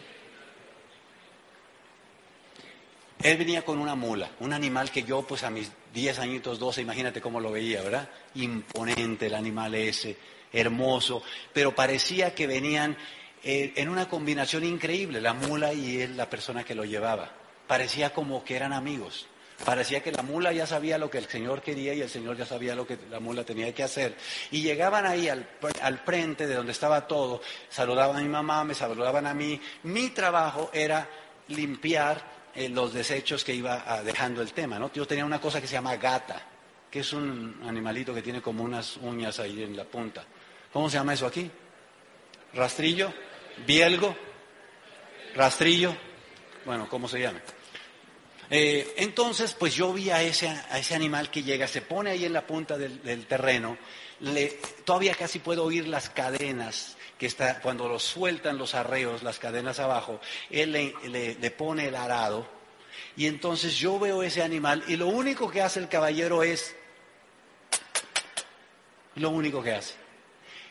Él 3.21 3.38
venía 3.38 3.65
con 3.65 3.80
una 3.80 3.95
mula, 3.95 4.30
un 4.39 4.53
animal 4.53 4.91
que 4.91 5.03
yo 5.03 5.23
pues 5.23 5.43
a 5.43 5.49
mis 5.49 5.71
10 5.93 6.19
añitos, 6.19 6.59
12, 6.59 6.84
imagínate 6.84 7.19
cómo 7.19 7.39
lo 7.39 7.51
veía, 7.51 7.82
¿verdad? 7.82 8.07
Imponente 8.36 9.25
el 9.25 9.34
animal 9.34 9.73
ese, 9.73 10.15
hermoso, 10.54 11.24
pero 11.54 11.76
parecía 11.76 12.34
que 12.34 12.48
venían 12.48 12.98
eh, 13.43 13.74
en 13.76 13.89
una 13.89 14.10
combinación 14.10 14.64
increíble, 14.64 15.22
la 15.22 15.34
mula 15.34 15.74
y 15.74 16.02
él, 16.02 16.18
la 16.18 16.30
persona 16.30 16.64
que 16.64 16.76
lo 16.76 16.86
llevaba. 16.86 17.32
Parecía 17.68 18.12
como 18.12 18.43
que 18.43 18.56
eran 18.56 18.74
amigos. 18.74 19.28
Parecía 19.64 20.04
que 20.04 20.12
la 20.12 20.22
mula 20.22 20.52
ya 20.54 20.68
sabía 20.68 20.98
lo 20.98 21.10
que 21.10 21.18
el 21.18 21.28
Señor 21.28 21.62
quería 21.62 21.93
y 21.93 22.02
el 22.02 22.10
Señor 22.10 22.38
ya 22.38 22.45
sabía 22.45 22.76
lo 22.76 22.86
que 22.86 22.98
la 23.10 23.20
mula 23.20 23.43
tenía 23.43 23.74
que 23.74 23.84
hacer. 23.84 24.16
Y 24.52 24.62
llegaban 24.62 25.06
ahí 25.06 25.30
al, 25.30 25.48
al, 25.82 25.98
frente 26.00 26.45
de 26.45 26.56
donde 26.56 26.72
estaba 26.72 27.08
todo, 27.08 27.41
saludaban 27.70 28.18
a 28.18 28.22
mi 28.22 28.30
mamá, 28.30 28.64
me 28.64 28.76
saludaban 28.76 29.26
a 29.26 29.34
mí. 29.34 29.60
Mi 29.84 30.10
trabajo 30.10 30.70
era 30.74 31.10
limpiar 31.48 32.24
eh, 32.54 32.70
los 32.70 32.93
desechos 32.93 33.43
que 33.43 33.54
iba 33.54 33.84
ah, 33.88 34.04
dejando 34.04 34.41
el 34.41 34.54
tema. 34.54 34.78
¿no? 34.78 34.91
Yo 34.93 35.08
tenía 35.08 35.26
una 35.26 35.41
cosa 35.41 35.60
que 35.60 35.68
se 35.68 35.74
llama 35.74 35.95
gata, 35.95 36.41
que 36.91 37.00
es 37.00 37.14
un 37.14 37.60
animalito 37.66 38.14
que 38.14 38.22
tiene 38.22 38.41
como 38.41 38.64
unas 38.64 38.98
uñas 38.98 39.39
ahí 39.39 39.64
en 39.64 39.76
la 39.76 39.86
punta. 39.86 40.24
¿Cómo 40.78 40.91
se 40.91 40.97
llama 40.97 41.15
eso 41.15 41.25
aquí? 41.25 41.49
Rastrillo, 42.53 43.11
bielgo, 43.65 44.15
rastrillo, 45.34 45.97
bueno, 46.65 46.88
¿cómo 46.88 47.07
se 47.07 47.19
llama? 47.19 47.41
Eh, 48.51 48.93
entonces, 48.97 49.55
pues 49.55 49.73
yo 49.73 49.91
vi 49.91 50.11
a 50.11 50.21
ese, 50.21 50.47
a 50.47 50.78
ese, 50.78 50.93
animal 50.93 51.32
que 51.32 51.41
llega, 51.41 51.67
se 51.67 51.82
pone 51.82 52.11
ahí 52.11 52.25
en 52.25 52.34
la 52.34 52.45
punta 52.45 52.78
del, 52.78 53.25
terreno, 53.25 53.75
le, 54.19 54.59
todavía 54.86 55.15
casi 55.15 55.39
puedo 55.39 55.63
oír 55.63 55.88
las 55.88 56.11
cadenas 56.11 56.95
que 57.17 57.25
está, 57.25 57.59
cuando 57.59 57.89
lo 57.89 57.97
sueltan 57.97 58.59
los 58.59 58.75
arreos, 58.75 59.23
las 59.23 59.39
cadenas 59.39 59.80
abajo, 59.80 60.21
él 60.51 60.73
le, 60.73 61.51
pone 61.57 61.88
el 61.88 61.95
arado 61.95 62.47
y 63.15 63.25
entonces 63.25 63.75
yo 63.78 63.97
veo 63.97 64.21
ese 64.21 64.43
animal 64.43 64.84
y 64.88 64.95
lo 64.95 65.07
único 65.07 65.49
que 65.49 65.63
hace 65.63 65.80
el 65.80 65.89
caballero 65.89 66.43
es 66.43 66.75
lo 69.15 69.32
único 69.32 69.63
que 69.63 69.71
hace. 69.71 70.07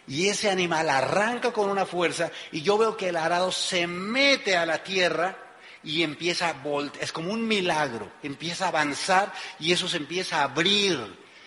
Y 0.09 0.29
ese 0.29 0.51
animal 0.51 0.89
arranca 0.89 1.53
con 1.53 1.69
una 1.69 1.85
fuerza 1.85 2.31
y 2.53 2.63
yo 2.63 2.79
veo 2.79 2.97
que 2.97 3.09
el 3.09 3.17
arado 3.17 3.51
se 3.51 3.87
mete 3.87 4.57
a 4.57 4.65
la 4.65 4.83
tierra 4.83 5.37
y 5.83 6.03
empieza 6.03 6.49
a 6.49 6.53
voltear, 6.53 7.05
es 7.05 7.13
como 7.13 7.33
un 7.33 7.47
milagro, 7.47 8.11
empieza 8.23 8.67
a 8.67 8.69
avanzar 8.69 9.33
y 9.59 9.73
eso 9.73 9.89
se 9.89 9.97
empieza 9.97 10.39
a 10.39 10.45
abrir 10.45 10.99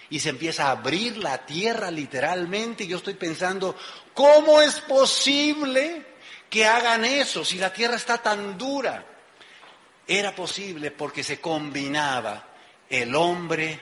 y 0.10 0.20
se 0.20 0.30
empieza 0.30 0.68
a 0.68 0.72
abrir 0.72 1.18
la 1.18 1.46
tierra 1.46 1.92
literalmente. 1.92 2.84
Y 2.84 2.88
yo 2.88 2.98
estoy 2.98 3.14
pensando, 3.14 3.76
¿cómo 4.14 4.62
es 4.62 4.82
posible 4.82 6.06
que 6.50 6.66
hagan 6.66 7.06
eso 7.06 7.46
si 7.46 7.58
la 7.58 7.72
tierra 7.72 7.96
está 7.96 8.18
tan 8.18 8.58
dura? 8.58 9.06
Era 10.08 10.36
posible 10.36 10.92
porque 10.92 11.24
se 11.24 11.40
combinaba 11.40 12.48
el 12.90 13.16
hombre 13.16 13.80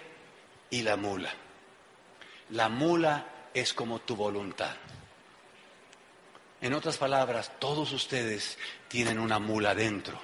y 0.70 0.82
la 0.82 0.98
mula. 0.98 1.34
La 2.50 2.68
mula 2.70 3.26
es 3.60 3.74
como 3.74 4.00
tu 4.00 4.16
voluntad. 4.16 4.76
En 6.62 6.74
otras 6.74 6.98
palabras, 6.98 7.52
todos 7.60 7.92
ustedes 7.92 8.58
tienen 8.88 9.20
una 9.20 9.40
mula 9.40 9.76
dentro. 9.76 10.20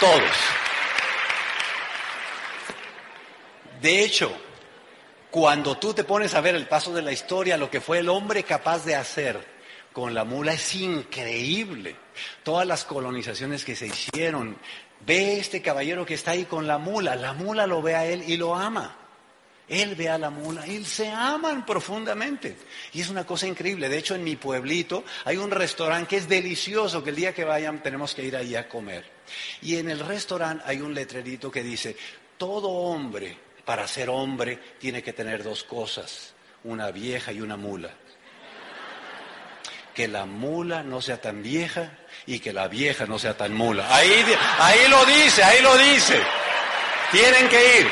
Todos. 0.00 0.36
De 3.80 4.04
hecho, 4.04 4.32
cuando 5.30 5.76
tú 5.76 5.94
te 5.94 6.04
pones 6.04 6.34
a 6.34 6.40
ver 6.40 6.54
el 6.54 6.66
paso 6.66 6.92
de 6.92 7.02
la 7.02 7.12
historia, 7.12 7.56
lo 7.56 7.70
que 7.70 7.80
fue 7.80 7.98
el 7.98 8.08
hombre 8.08 8.42
capaz 8.44 8.84
de 8.84 8.96
hacer 8.96 9.44
con 9.92 10.14
la 10.14 10.24
mula 10.24 10.52
es 10.52 10.74
increíble. 10.74 11.96
Todas 12.42 12.66
las 12.66 12.84
colonizaciones 12.84 13.64
que 13.64 13.76
se 13.76 13.86
hicieron. 13.86 14.56
Ve 15.06 15.38
este 15.38 15.62
caballero 15.62 16.04
que 16.04 16.14
está 16.14 16.32
ahí 16.32 16.44
con 16.44 16.66
la 16.66 16.78
mula. 16.78 17.16
La 17.16 17.32
mula 17.32 17.66
lo 17.66 17.82
ve 17.82 17.94
a 17.94 18.06
él 18.06 18.24
y 18.26 18.36
lo 18.36 18.54
ama. 18.54 18.96
Él 19.68 19.94
ve 19.96 20.08
a 20.08 20.16
la 20.16 20.30
mula, 20.30 20.66
y 20.66 20.82
se 20.84 21.10
aman 21.10 21.66
profundamente. 21.66 22.56
Y 22.94 23.02
es 23.02 23.10
una 23.10 23.26
cosa 23.26 23.46
increíble. 23.46 23.88
De 23.88 23.98
hecho, 23.98 24.14
en 24.14 24.24
mi 24.24 24.36
pueblito 24.36 25.04
hay 25.26 25.36
un 25.36 25.50
restaurante 25.50 26.08
que 26.08 26.16
es 26.16 26.28
delicioso, 26.28 27.04
que 27.04 27.10
el 27.10 27.16
día 27.16 27.34
que 27.34 27.44
vayan 27.44 27.82
tenemos 27.82 28.14
que 28.14 28.24
ir 28.24 28.34
ahí 28.34 28.54
a 28.56 28.66
comer. 28.66 29.04
Y 29.60 29.76
en 29.76 29.90
el 29.90 30.00
restaurante 30.00 30.64
hay 30.66 30.80
un 30.80 30.94
letrerito 30.94 31.50
que 31.50 31.62
dice, 31.62 31.96
todo 32.38 32.68
hombre, 32.68 33.36
para 33.64 33.86
ser 33.86 34.08
hombre, 34.08 34.58
tiene 34.78 35.02
que 35.02 35.12
tener 35.12 35.42
dos 35.42 35.64
cosas, 35.64 36.32
una 36.64 36.90
vieja 36.90 37.32
y 37.32 37.42
una 37.42 37.58
mula. 37.58 37.90
Que 39.94 40.08
la 40.08 40.24
mula 40.24 40.82
no 40.82 41.02
sea 41.02 41.20
tan 41.20 41.42
vieja 41.42 41.92
y 42.28 42.40
que 42.40 42.52
la 42.52 42.68
vieja 42.68 43.06
no 43.06 43.18
sea 43.18 43.34
tan 43.34 43.54
mula. 43.54 43.86
Ahí, 43.88 44.22
ahí 44.58 44.86
lo 44.88 45.02
dice, 45.06 45.42
ahí 45.42 45.62
lo 45.62 45.78
dice. 45.78 46.22
Tienen 47.10 47.48
que 47.48 47.80
ir. 47.80 47.90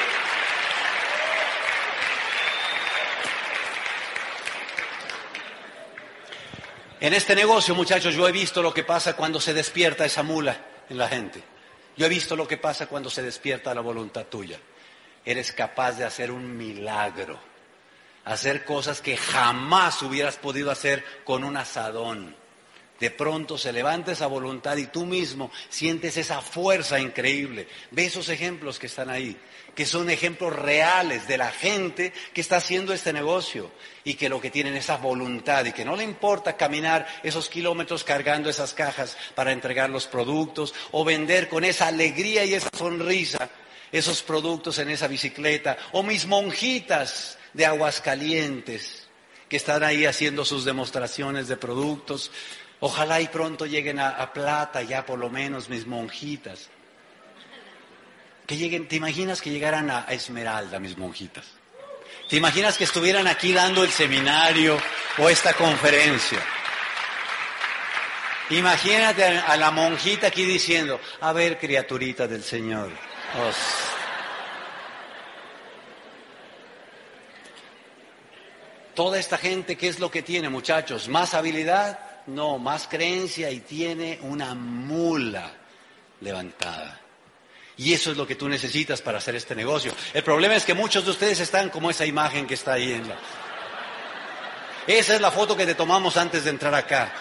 En 7.00 7.14
este 7.14 7.34
negocio, 7.34 7.74
muchachos, 7.74 8.14
yo 8.14 8.28
he 8.28 8.32
visto 8.32 8.60
lo 8.60 8.74
que 8.74 8.84
pasa 8.84 9.16
cuando 9.16 9.40
se 9.40 9.54
despierta 9.54 10.04
esa 10.04 10.22
mula 10.22 10.54
en 10.90 10.98
la 10.98 11.08
gente. 11.08 11.42
Yo 11.96 12.04
he 12.04 12.10
visto 12.10 12.36
lo 12.36 12.46
que 12.46 12.58
pasa 12.58 12.88
cuando 12.88 13.08
se 13.08 13.22
despierta 13.22 13.74
la 13.74 13.80
voluntad 13.80 14.26
tuya. 14.26 14.58
Eres 15.24 15.50
capaz 15.52 15.92
de 15.92 16.04
hacer 16.04 16.30
un 16.30 16.58
milagro, 16.58 17.38
hacer 18.26 18.66
cosas 18.66 19.00
que 19.00 19.16
jamás 19.16 20.02
hubieras 20.02 20.36
podido 20.36 20.70
hacer 20.70 21.02
con 21.24 21.42
un 21.42 21.56
asadón. 21.56 22.36
De 23.00 23.10
pronto 23.10 23.58
se 23.58 23.72
levanta 23.72 24.12
esa 24.12 24.26
voluntad 24.26 24.76
y 24.76 24.86
tú 24.86 25.04
mismo 25.04 25.50
sientes 25.68 26.16
esa 26.16 26.40
fuerza 26.40 26.98
increíble. 26.98 27.68
Ve 27.90 28.06
esos 28.06 28.28
ejemplos 28.28 28.78
que 28.78 28.86
están 28.86 29.10
ahí 29.10 29.36
que 29.76 29.84
son 29.84 30.08
ejemplos 30.08 30.56
reales 30.56 31.28
de 31.28 31.36
la 31.36 31.50
gente 31.50 32.14
que 32.32 32.40
está 32.40 32.56
haciendo 32.56 32.94
este 32.94 33.12
negocio 33.12 33.70
y 34.04 34.14
que 34.14 34.30
lo 34.30 34.40
que 34.40 34.50
tienen 34.50 34.74
es 34.74 34.84
esa 34.84 34.96
voluntad 34.96 35.66
y 35.66 35.72
que 35.72 35.84
no 35.84 35.96
le 35.96 36.02
importa 36.02 36.56
caminar 36.56 37.06
esos 37.22 37.50
kilómetros 37.50 38.02
cargando 38.02 38.48
esas 38.48 38.72
cajas 38.72 39.18
para 39.34 39.52
entregar 39.52 39.90
los 39.90 40.06
productos 40.06 40.74
o 40.92 41.04
vender 41.04 41.50
con 41.50 41.62
esa 41.62 41.88
alegría 41.88 42.46
y 42.46 42.54
esa 42.54 42.70
sonrisa 42.74 43.50
esos 43.92 44.22
productos 44.22 44.78
en 44.78 44.90
esa 44.90 45.08
bicicleta 45.08 45.76
o 45.92 46.02
mis 46.02 46.26
monjitas 46.26 47.38
de 47.52 47.66
aguas 47.66 48.00
calientes 48.00 49.06
que 49.48 49.56
están 49.56 49.84
ahí 49.84 50.06
haciendo 50.06 50.44
sus 50.44 50.64
demostraciones 50.64 51.48
de 51.48 51.56
productos. 51.56 52.32
Ojalá 52.80 53.20
y 53.20 53.28
pronto 53.28 53.66
lleguen 53.66 53.98
a, 54.00 54.32
plata 54.32 54.82
ya 54.82 55.06
por 55.06 55.18
lo 55.18 55.30
menos 55.30 55.68
mis 55.68 55.86
monjitas 55.86 56.68
que 58.46 58.56
lleguen, 58.56 58.86
¿te 58.86 58.96
imaginas 58.96 59.42
que 59.42 59.50
llegaran 59.50 59.90
a, 59.90 60.06
Esmeralda, 60.08 60.78
mis 60.78 60.96
monjitas? 60.96 61.44
¿Te 62.28 62.36
imaginas 62.36 62.78
que 62.78 62.84
estuvieran 62.84 63.26
aquí 63.26 63.52
dando 63.52 63.82
el 63.82 63.90
seminario 63.90 64.78
o 65.18 65.28
esta 65.28 65.52
conferencia? 65.54 66.38
Imagínate 68.50 69.24
a, 69.24 69.56
la 69.56 69.72
monjita 69.72 70.28
aquí 70.28 70.44
diciendo, 70.44 71.00
a 71.20 71.32
ver, 71.32 71.58
criaturita 71.58 72.28
del 72.28 72.44
Señor. 72.44 72.92
Toda 78.94 79.18
esta 79.18 79.36
gente, 79.36 79.76
¿qué 79.76 79.88
es 79.88 79.98
lo 79.98 80.10
que 80.10 80.22
tiene, 80.22 80.48
muchachos? 80.48 81.08
¿Más 81.08 81.34
habilidad? 81.34 81.98
No, 82.26 82.58
más 82.58 82.88
creencia 82.88 83.50
y 83.50 83.60
tiene 83.60 84.18
una 84.22 84.54
mula 84.54 85.52
levantada. 86.20 87.00
Y 87.76 87.92
eso 87.92 88.10
es 88.10 88.16
lo 88.16 88.26
que 88.26 88.34
tú 88.34 88.48
necesitas 88.48 89.02
para 89.02 89.18
hacer 89.18 89.36
este 89.36 89.54
negocio. 89.54 89.92
El 90.14 90.24
problema 90.24 90.56
es 90.56 90.64
que 90.64 90.74
muchos 90.74 91.04
de 91.04 91.10
ustedes 91.10 91.40
están 91.40 91.68
como 91.68 91.90
esa 91.90 92.06
imagen 92.06 92.46
que 92.46 92.54
está 92.54 92.72
ahí 92.74 92.92
en 92.92 93.08
la... 93.08 93.16
Esa 94.86 95.14
es 95.14 95.20
la 95.20 95.30
foto 95.30 95.56
que 95.56 95.66
te 95.66 95.74
tomamos 95.74 96.16
antes 96.16 96.44
de 96.44 96.50
entrar 96.50 96.74
acá. 96.74 97.12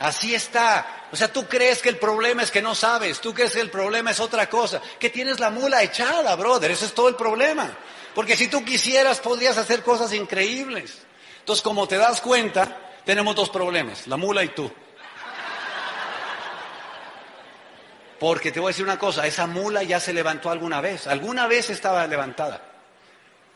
Así 0.00 0.34
está. 0.34 1.06
O 1.12 1.16
sea, 1.16 1.32
tú 1.32 1.46
crees 1.46 1.80
que 1.80 1.88
el 1.90 1.96
problema 1.96 2.42
es 2.42 2.50
que 2.50 2.60
no 2.60 2.74
sabes, 2.74 3.20
tú 3.20 3.32
crees 3.32 3.52
que 3.52 3.60
el 3.60 3.70
problema 3.70 4.10
es 4.10 4.20
otra 4.20 4.48
cosa, 4.48 4.82
que 4.98 5.10
tienes 5.10 5.38
la 5.38 5.50
mula 5.50 5.82
echada, 5.82 6.34
brother, 6.34 6.72
ese 6.72 6.86
es 6.86 6.92
todo 6.92 7.08
el 7.08 7.14
problema. 7.14 7.74
Porque 8.14 8.36
si 8.36 8.48
tú 8.48 8.64
quisieras, 8.64 9.20
podrías 9.20 9.58
hacer 9.58 9.82
cosas 9.82 10.12
increíbles. 10.12 11.02
Entonces, 11.40 11.62
como 11.62 11.88
te 11.88 11.96
das 11.96 12.20
cuenta, 12.20 12.78
tenemos 13.04 13.34
dos 13.34 13.50
problemas, 13.50 14.06
la 14.06 14.16
mula 14.16 14.44
y 14.44 14.48
tú. 14.48 14.70
Porque 18.18 18.52
te 18.52 18.60
voy 18.60 18.68
a 18.68 18.70
decir 18.70 18.84
una 18.84 18.98
cosa, 18.98 19.26
esa 19.26 19.46
mula 19.46 19.82
ya 19.82 20.00
se 20.00 20.12
levantó 20.12 20.50
alguna 20.50 20.80
vez, 20.80 21.06
alguna 21.06 21.46
vez 21.46 21.68
estaba 21.70 22.06
levantada. 22.06 22.62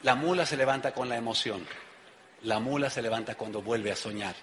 La 0.03 0.15
mula 0.15 0.45
se 0.45 0.57
levanta 0.57 0.93
con 0.93 1.09
la 1.09 1.17
emoción. 1.17 1.67
La 2.43 2.59
mula 2.61 2.91
se 2.91 3.01
levanta 3.03 3.35
cuando 3.35 3.63
vuelve 3.63 3.91
a 3.91 3.97
soñar, 3.97 4.35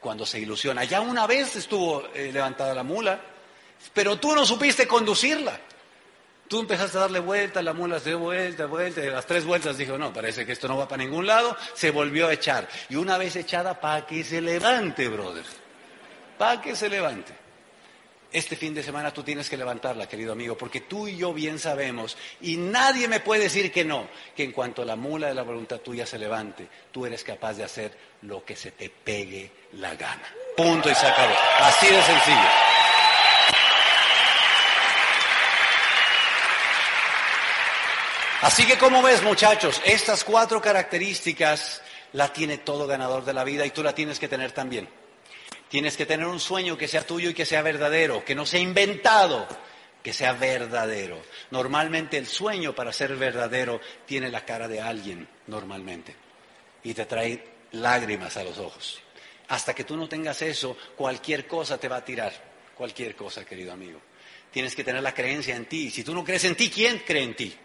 cuando 0.00 0.26
se 0.26 0.38
ilusiona. 0.38 0.84
Ya 0.84 1.00
una 1.00 1.26
vez 1.26 1.56
estuvo 1.56 2.06
eh, 2.14 2.30
levantada 2.32 2.74
la 2.74 2.82
mula, 2.82 3.20
pero 3.94 4.18
tú 4.18 4.34
no 4.34 4.44
supiste 4.44 4.86
conducirla. 4.86 5.58
Tú 6.50 6.58
empezaste 6.58 6.98
a 6.98 7.02
darle 7.02 7.20
vueltas, 7.20 7.62
la 7.62 7.72
mula 7.72 8.00
se 8.00 8.08
dio 8.08 8.18
vuelta, 8.18 8.66
vuelta, 8.66 9.00
y 9.04 9.08
las 9.08 9.24
tres 9.24 9.44
vueltas 9.44 9.78
dijo, 9.78 9.96
no, 9.96 10.12
parece 10.12 10.44
que 10.44 10.50
esto 10.50 10.66
no 10.66 10.76
va 10.76 10.88
para 10.88 11.04
ningún 11.04 11.24
lado, 11.24 11.56
se 11.74 11.92
volvió 11.92 12.26
a 12.26 12.32
echar. 12.32 12.68
Y 12.88 12.96
una 12.96 13.16
vez 13.18 13.36
echada, 13.36 13.80
para 13.80 14.04
que 14.04 14.24
se 14.24 14.40
levante, 14.40 15.06
brother. 15.06 15.44
Para 16.36 16.60
que 16.60 16.74
se 16.74 16.88
levante. 16.88 17.32
Este 18.32 18.56
fin 18.56 18.74
de 18.74 18.82
semana 18.82 19.12
tú 19.12 19.22
tienes 19.22 19.48
que 19.48 19.56
levantarla, 19.56 20.08
querido 20.08 20.32
amigo, 20.32 20.58
porque 20.58 20.80
tú 20.80 21.06
y 21.06 21.16
yo 21.16 21.32
bien 21.32 21.60
sabemos, 21.60 22.16
y 22.40 22.56
nadie 22.56 23.06
me 23.06 23.20
puede 23.20 23.44
decir 23.44 23.70
que 23.70 23.84
no, 23.84 24.08
que 24.34 24.42
en 24.42 24.50
cuanto 24.50 24.84
la 24.84 24.96
mula 24.96 25.28
de 25.28 25.34
la 25.34 25.44
voluntad 25.44 25.78
tuya 25.78 26.04
se 26.04 26.18
levante, 26.18 26.66
tú 26.90 27.06
eres 27.06 27.22
capaz 27.22 27.54
de 27.54 27.62
hacer 27.62 27.96
lo 28.22 28.44
que 28.44 28.56
se 28.56 28.72
te 28.72 28.90
pegue 28.90 29.52
la 29.74 29.94
gana. 29.94 30.34
Punto 30.56 30.90
y 30.90 30.94
se 30.96 31.06
acabó. 31.06 31.34
Así 31.60 31.86
de 31.86 32.02
sencillo. 32.02 32.79
Así 38.42 38.66
que 38.66 38.78
como 38.78 39.02
ves, 39.02 39.22
muchachos, 39.22 39.82
estas 39.84 40.24
cuatro 40.24 40.62
características 40.62 41.82
la 42.14 42.32
tiene 42.32 42.56
todo 42.56 42.86
ganador 42.86 43.22
de 43.24 43.34
la 43.34 43.44
vida 43.44 43.66
y 43.66 43.70
tú 43.70 43.82
la 43.82 43.94
tienes 43.94 44.18
que 44.18 44.28
tener 44.28 44.52
también. 44.52 44.88
Tienes 45.68 45.94
que 45.94 46.06
tener 46.06 46.26
un 46.26 46.40
sueño 46.40 46.78
que 46.78 46.88
sea 46.88 47.06
tuyo 47.06 47.28
y 47.28 47.34
que 47.34 47.44
sea 47.44 47.60
verdadero, 47.60 48.24
que 48.24 48.34
no 48.34 48.46
sea 48.46 48.60
inventado, 48.60 49.46
que 50.02 50.14
sea 50.14 50.32
verdadero. 50.32 51.20
Normalmente 51.50 52.16
el 52.16 52.26
sueño 52.26 52.74
para 52.74 52.94
ser 52.94 53.14
verdadero 53.16 53.78
tiene 54.06 54.30
la 54.30 54.44
cara 54.46 54.68
de 54.68 54.80
alguien, 54.80 55.28
normalmente, 55.46 56.16
y 56.82 56.94
te 56.94 57.04
trae 57.04 57.44
lágrimas 57.72 58.38
a 58.38 58.44
los 58.44 58.58
ojos. 58.58 59.02
Hasta 59.48 59.74
que 59.74 59.84
tú 59.84 59.98
no 59.98 60.08
tengas 60.08 60.40
eso, 60.40 60.78
cualquier 60.96 61.46
cosa 61.46 61.76
te 61.76 61.88
va 61.88 61.96
a 61.96 62.04
tirar, 62.04 62.32
cualquier 62.74 63.14
cosa, 63.14 63.44
querido 63.44 63.72
amigo. 63.72 64.00
Tienes 64.50 64.74
que 64.74 64.82
tener 64.82 65.02
la 65.02 65.12
creencia 65.12 65.54
en 65.54 65.66
ti. 65.66 65.90
Si 65.90 66.02
tú 66.02 66.14
no 66.14 66.24
crees 66.24 66.44
en 66.44 66.56
ti, 66.56 66.70
¿quién 66.70 67.00
cree 67.00 67.22
en 67.22 67.36
ti? 67.36 67.56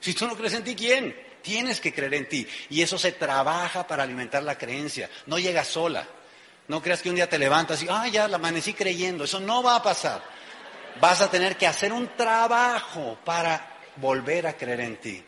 Si 0.00 0.14
tú 0.14 0.26
no 0.26 0.36
crees 0.36 0.54
en 0.54 0.64
ti, 0.64 0.74
¿quién? 0.74 1.14
Tienes 1.42 1.80
que 1.80 1.92
creer 1.92 2.14
en 2.14 2.28
ti. 2.28 2.46
Y 2.70 2.82
eso 2.82 2.98
se 2.98 3.12
trabaja 3.12 3.86
para 3.86 4.02
alimentar 4.02 4.42
la 4.42 4.58
creencia. 4.58 5.08
No 5.26 5.38
llega 5.38 5.64
sola. 5.64 6.06
No 6.68 6.82
creas 6.82 7.00
que 7.00 7.08
un 7.08 7.14
día 7.14 7.28
te 7.28 7.38
levantas 7.38 7.82
y, 7.82 7.86
ah, 7.88 8.06
ya 8.08 8.28
la 8.28 8.36
amanecí 8.36 8.74
creyendo. 8.74 9.24
Eso 9.24 9.40
no 9.40 9.62
va 9.62 9.76
a 9.76 9.82
pasar. 9.82 10.22
Vas 11.00 11.20
a 11.20 11.30
tener 11.30 11.56
que 11.56 11.66
hacer 11.66 11.92
un 11.92 12.08
trabajo 12.16 13.18
para 13.24 13.78
volver 13.96 14.46
a 14.46 14.56
creer 14.56 14.80
en 14.80 14.96
ti. 14.98 15.24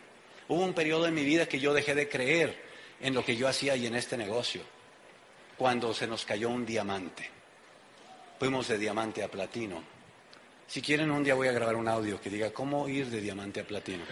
Hubo 0.47 0.63
un 0.63 0.73
periodo 0.73 1.07
en 1.07 1.13
mi 1.13 1.23
vida 1.23 1.47
que 1.47 1.59
yo 1.59 1.73
dejé 1.73 1.95
de 1.95 2.09
creer 2.09 2.61
en 2.99 3.13
lo 3.13 3.25
que 3.25 3.35
yo 3.35 3.47
hacía 3.47 3.75
y 3.75 3.87
en 3.87 3.95
este 3.95 4.17
negocio. 4.17 4.61
Cuando 5.57 5.93
se 5.93 6.07
nos 6.07 6.25
cayó 6.25 6.49
un 6.49 6.65
diamante. 6.65 7.29
Fuimos 8.39 8.67
de 8.67 8.77
diamante 8.77 9.23
a 9.23 9.29
platino. 9.29 9.83
Si 10.67 10.81
quieren, 10.81 11.11
un 11.11 11.23
día 11.23 11.35
voy 11.35 11.47
a 11.47 11.51
grabar 11.51 11.75
un 11.75 11.87
audio 11.87 12.19
que 12.19 12.29
diga 12.29 12.51
cómo 12.51 12.87
ir 12.87 13.09
de 13.09 13.21
diamante 13.21 13.59
a 13.59 13.63
platino. 13.63 14.03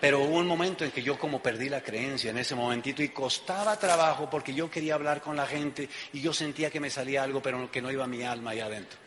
Pero 0.00 0.20
hubo 0.20 0.36
un 0.36 0.46
momento 0.46 0.84
en 0.84 0.90
que 0.90 1.02
yo 1.02 1.18
como 1.18 1.42
perdí 1.42 1.68
la 1.68 1.82
creencia 1.82 2.30
en 2.30 2.38
ese 2.38 2.54
momentito 2.54 3.02
y 3.02 3.08
costaba 3.08 3.78
trabajo 3.78 4.28
porque 4.28 4.52
yo 4.52 4.70
quería 4.70 4.94
hablar 4.94 5.20
con 5.20 5.36
la 5.36 5.46
gente 5.46 5.88
y 6.12 6.20
yo 6.20 6.32
sentía 6.32 6.70
que 6.70 6.80
me 6.80 6.90
salía 6.90 7.22
algo 7.22 7.40
pero 7.40 7.70
que 7.70 7.80
no 7.80 7.90
iba 7.90 8.06
mi 8.06 8.22
alma 8.22 8.50
ahí 8.50 8.60
adentro. 8.60 8.98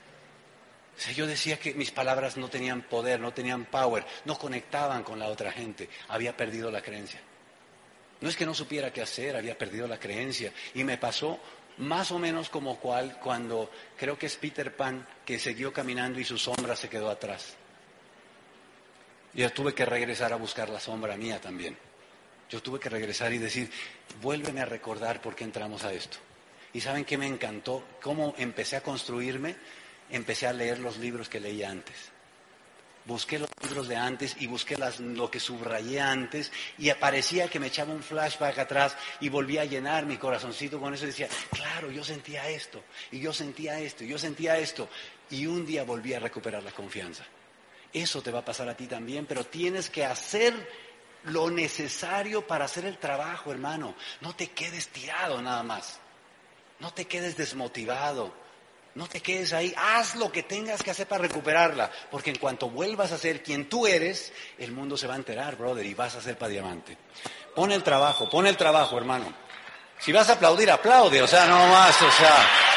O 0.97 1.01
sea, 1.01 1.13
yo 1.13 1.27
decía 1.27 1.57
que 1.57 1.73
mis 1.73 1.91
palabras 1.91 2.35
no 2.35 2.49
tenían 2.49 2.81
poder, 2.81 3.21
no 3.21 3.31
tenían 3.31 3.65
power, 3.65 4.05
no 4.25 4.37
conectaban 4.37 5.03
con 5.03 5.17
la 5.17 5.27
otra 5.27 5.51
gente. 5.51 5.87
Había 6.09 6.35
perdido 6.35 6.69
la 6.71 6.81
creencia. 6.81 7.21
No 8.19 8.27
es 8.27 8.35
que 8.35 8.45
no 8.45 8.53
supiera 8.53 8.91
qué 8.91 9.01
hacer, 9.01 9.37
había 9.37 9.57
perdido 9.57 9.87
la 9.87 9.97
creencia. 9.97 10.51
Y 10.73 10.83
me 10.83 10.97
pasó 10.97 11.39
más 11.77 12.11
o 12.11 12.19
menos 12.19 12.49
como 12.49 12.77
cual 12.79 13.17
cuando 13.23 13.71
creo 13.97 14.17
que 14.17 14.25
es 14.25 14.35
Peter 14.35 14.75
Pan 14.75 15.07
que 15.25 15.39
siguió 15.39 15.71
caminando 15.71 16.19
y 16.19 16.25
su 16.25 16.37
sombra 16.37 16.75
se 16.75 16.89
quedó 16.89 17.09
atrás. 17.09 17.55
Yo 19.34 19.51
tuve 19.51 19.73
que 19.73 19.86
regresar 19.86 20.34
a 20.34 20.38
buscar 20.38 20.69
la 20.69 20.80
sombra 20.80 21.15
mía 21.15 21.39
también. 21.39 21.77
Yo 22.49 22.61
tuve 22.61 22.80
que 22.80 22.89
regresar 22.89 23.32
y 23.32 23.38
decir, 23.38 23.69
vuélveme 24.21 24.61
a 24.61 24.65
recordar 24.65 25.21
por 25.21 25.36
qué 25.36 25.43
entramos 25.43 25.84
a 25.84 25.93
esto. 25.93 26.17
¿Y 26.73 26.82
saben 26.82 27.05
qué 27.05 27.17
me 27.17 27.27
encantó? 27.27 27.84
¿Cómo 28.01 28.34
empecé 28.38 28.75
a 28.75 28.82
construirme? 28.82 29.55
Empecé 30.09 30.47
a 30.47 30.53
leer 30.53 30.80
los 30.80 30.97
libros 30.97 31.30
que 31.30 31.39
leía 31.39 31.69
antes. 31.69 31.95
Busqué 33.05 33.39
los 33.39 33.49
libros 33.63 33.88
de 33.88 33.95
antes 33.95 34.36
y 34.39 34.47
busqué 34.47 34.77
lo 34.99 35.32
que 35.32 35.39
subrayé 35.39 35.99
antes 35.99 36.51
y 36.77 36.89
aparecía 36.89 37.47
que 37.47 37.59
me 37.59 37.67
echaba 37.67 37.93
un 37.93 38.03
flashback 38.03 38.59
atrás 38.59 38.95
y 39.19 39.30
volvía 39.30 39.61
a 39.61 39.65
llenar 39.65 40.05
mi 40.05 40.17
corazoncito 40.17 40.80
con 40.80 40.93
eso 40.93 41.05
y 41.05 41.07
decía, 41.07 41.27
claro, 41.51 41.89
yo 41.89 42.03
sentía 42.03 42.47
esto, 42.49 42.84
y 43.11 43.19
yo 43.19 43.34
sentía 43.34 43.80
esto, 43.80 44.03
y 44.03 44.09
yo 44.09 44.19
sentía 44.19 44.57
esto. 44.57 44.89
Y 45.32 45.45
un 45.45 45.65
día 45.65 45.84
volví 45.84 46.13
a 46.13 46.19
recuperar 46.19 46.61
la 46.61 46.71
confianza. 46.71 47.25
Eso 47.93 48.21
te 48.21 48.31
va 48.31 48.39
a 48.39 48.45
pasar 48.45 48.69
a 48.69 48.77
ti 48.77 48.87
también, 48.87 49.25
pero 49.25 49.45
tienes 49.45 49.89
que 49.89 50.05
hacer 50.05 50.53
lo 51.23 51.49
necesario 51.49 52.45
para 52.45 52.65
hacer 52.65 52.85
el 52.85 52.97
trabajo, 52.97 53.51
hermano. 53.51 53.95
No 54.21 54.35
te 54.35 54.47
quedes 54.51 54.89
tirado 54.89 55.41
nada 55.41 55.63
más. 55.63 55.99
No 56.79 56.93
te 56.93 57.05
quedes 57.05 57.35
desmotivado. 57.35 58.33
No 58.95 59.07
te 59.07 59.21
quedes 59.21 59.53
ahí. 59.53 59.73
Haz 59.77 60.15
lo 60.15 60.31
que 60.31 60.43
tengas 60.43 60.81
que 60.81 60.91
hacer 60.91 61.07
para 61.07 61.23
recuperarla. 61.23 61.91
Porque 62.09 62.29
en 62.29 62.37
cuanto 62.37 62.69
vuelvas 62.69 63.11
a 63.11 63.17
ser 63.17 63.43
quien 63.43 63.67
tú 63.69 63.87
eres, 63.87 64.31
el 64.57 64.71
mundo 64.71 64.97
se 64.97 65.07
va 65.07 65.13
a 65.13 65.17
enterar, 65.17 65.55
brother, 65.57 65.85
y 65.85 65.93
vas 65.93 66.15
a 66.15 66.21
ser 66.21 66.37
para 66.37 66.51
diamante. 66.51 66.97
Pon 67.55 67.71
el 67.71 67.83
trabajo, 67.83 68.29
pon 68.29 68.47
el 68.47 68.55
trabajo, 68.57 68.97
hermano. 68.97 69.33
Si 69.99 70.11
vas 70.11 70.29
a 70.29 70.33
aplaudir, 70.33 70.71
aplaude. 70.71 71.21
O 71.21 71.27
sea, 71.27 71.45
no 71.45 71.67
más, 71.67 72.01
o 72.01 72.11
sea. 72.11 72.68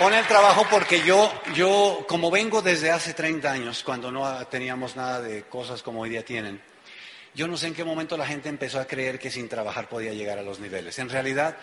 Pon 0.00 0.14
el 0.14 0.26
trabajo 0.26 0.66
porque 0.70 1.02
yo, 1.02 1.30
yo, 1.54 2.06
como 2.08 2.30
vengo 2.30 2.62
desde 2.62 2.90
hace 2.90 3.12
30 3.12 3.52
años, 3.52 3.82
cuando 3.84 4.10
no 4.10 4.46
teníamos 4.46 4.96
nada 4.96 5.20
de 5.20 5.42
cosas 5.42 5.82
como 5.82 6.00
hoy 6.00 6.08
día 6.08 6.24
tienen, 6.24 6.58
yo 7.34 7.46
no 7.46 7.58
sé 7.58 7.66
en 7.66 7.74
qué 7.74 7.84
momento 7.84 8.16
la 8.16 8.24
gente 8.24 8.48
empezó 8.48 8.80
a 8.80 8.86
creer 8.86 9.18
que 9.18 9.30
sin 9.30 9.46
trabajar 9.46 9.90
podía 9.90 10.14
llegar 10.14 10.38
a 10.38 10.42
los 10.42 10.58
niveles. 10.58 10.98
En 11.00 11.10
realidad, 11.10 11.54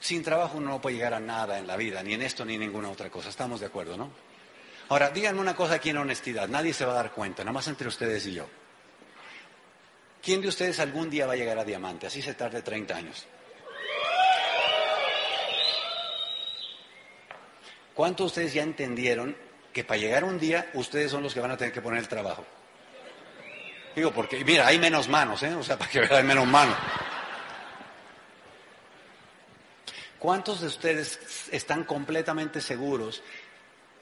sin 0.00 0.22
trabajo 0.22 0.56
uno 0.56 0.70
no 0.70 0.80
puede 0.80 0.96
llegar 0.96 1.12
a 1.12 1.20
nada 1.20 1.58
en 1.58 1.66
la 1.66 1.76
vida, 1.76 2.02
ni 2.02 2.14
en 2.14 2.22
esto 2.22 2.46
ni 2.46 2.54
en 2.54 2.60
ninguna 2.60 2.88
otra 2.88 3.10
cosa. 3.10 3.28
Estamos 3.28 3.60
de 3.60 3.66
acuerdo, 3.66 3.98
¿no? 3.98 4.10
Ahora, 4.88 5.10
díganme 5.10 5.42
una 5.42 5.54
cosa 5.54 5.74
aquí 5.74 5.90
en 5.90 5.98
honestidad, 5.98 6.48
nadie 6.48 6.72
se 6.72 6.86
va 6.86 6.92
a 6.92 6.96
dar 6.96 7.12
cuenta, 7.12 7.44
nada 7.44 7.52
más 7.52 7.68
entre 7.68 7.88
ustedes 7.88 8.24
y 8.24 8.32
yo. 8.32 8.46
¿Quién 10.22 10.40
de 10.40 10.48
ustedes 10.48 10.80
algún 10.80 11.10
día 11.10 11.26
va 11.26 11.34
a 11.34 11.36
llegar 11.36 11.58
a 11.58 11.64
diamante? 11.64 12.06
Así 12.06 12.22
se 12.22 12.32
tarde 12.32 12.62
30 12.62 12.96
años. 12.96 13.26
¿Cuántos 17.94 18.24
de 18.24 18.26
ustedes 18.26 18.54
ya 18.54 18.62
entendieron 18.62 19.36
que 19.72 19.84
para 19.84 20.00
llegar 20.00 20.24
un 20.24 20.38
día 20.38 20.70
ustedes 20.74 21.10
son 21.10 21.22
los 21.22 21.34
que 21.34 21.40
van 21.40 21.50
a 21.50 21.56
tener 21.56 21.72
que 21.72 21.82
poner 21.82 21.98
el 21.98 22.08
trabajo? 22.08 22.44
Digo, 23.94 24.10
porque, 24.12 24.44
mira, 24.44 24.66
hay 24.66 24.78
menos 24.78 25.08
manos, 25.08 25.42
¿eh? 25.42 25.54
O 25.54 25.62
sea, 25.62 25.78
para 25.78 25.90
que 25.90 26.00
vean, 26.00 26.14
hay 26.14 26.22
menos 26.24 26.46
manos. 26.46 26.76
¿Cuántos 30.18 30.60
de 30.60 30.68
ustedes 30.68 31.48
están 31.50 31.84
completamente 31.84 32.60
seguros 32.60 33.22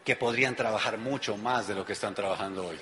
que 0.05 0.17
podrían 0.17 0.55
trabajar 0.55 0.99
mucho 0.99 1.37
más 1.37 1.67
de 1.67 1.75
lo 1.75 1.85
que 1.85 1.95
están 1.95 2.15
trabajando 2.15 2.67
hoy? 2.67 2.79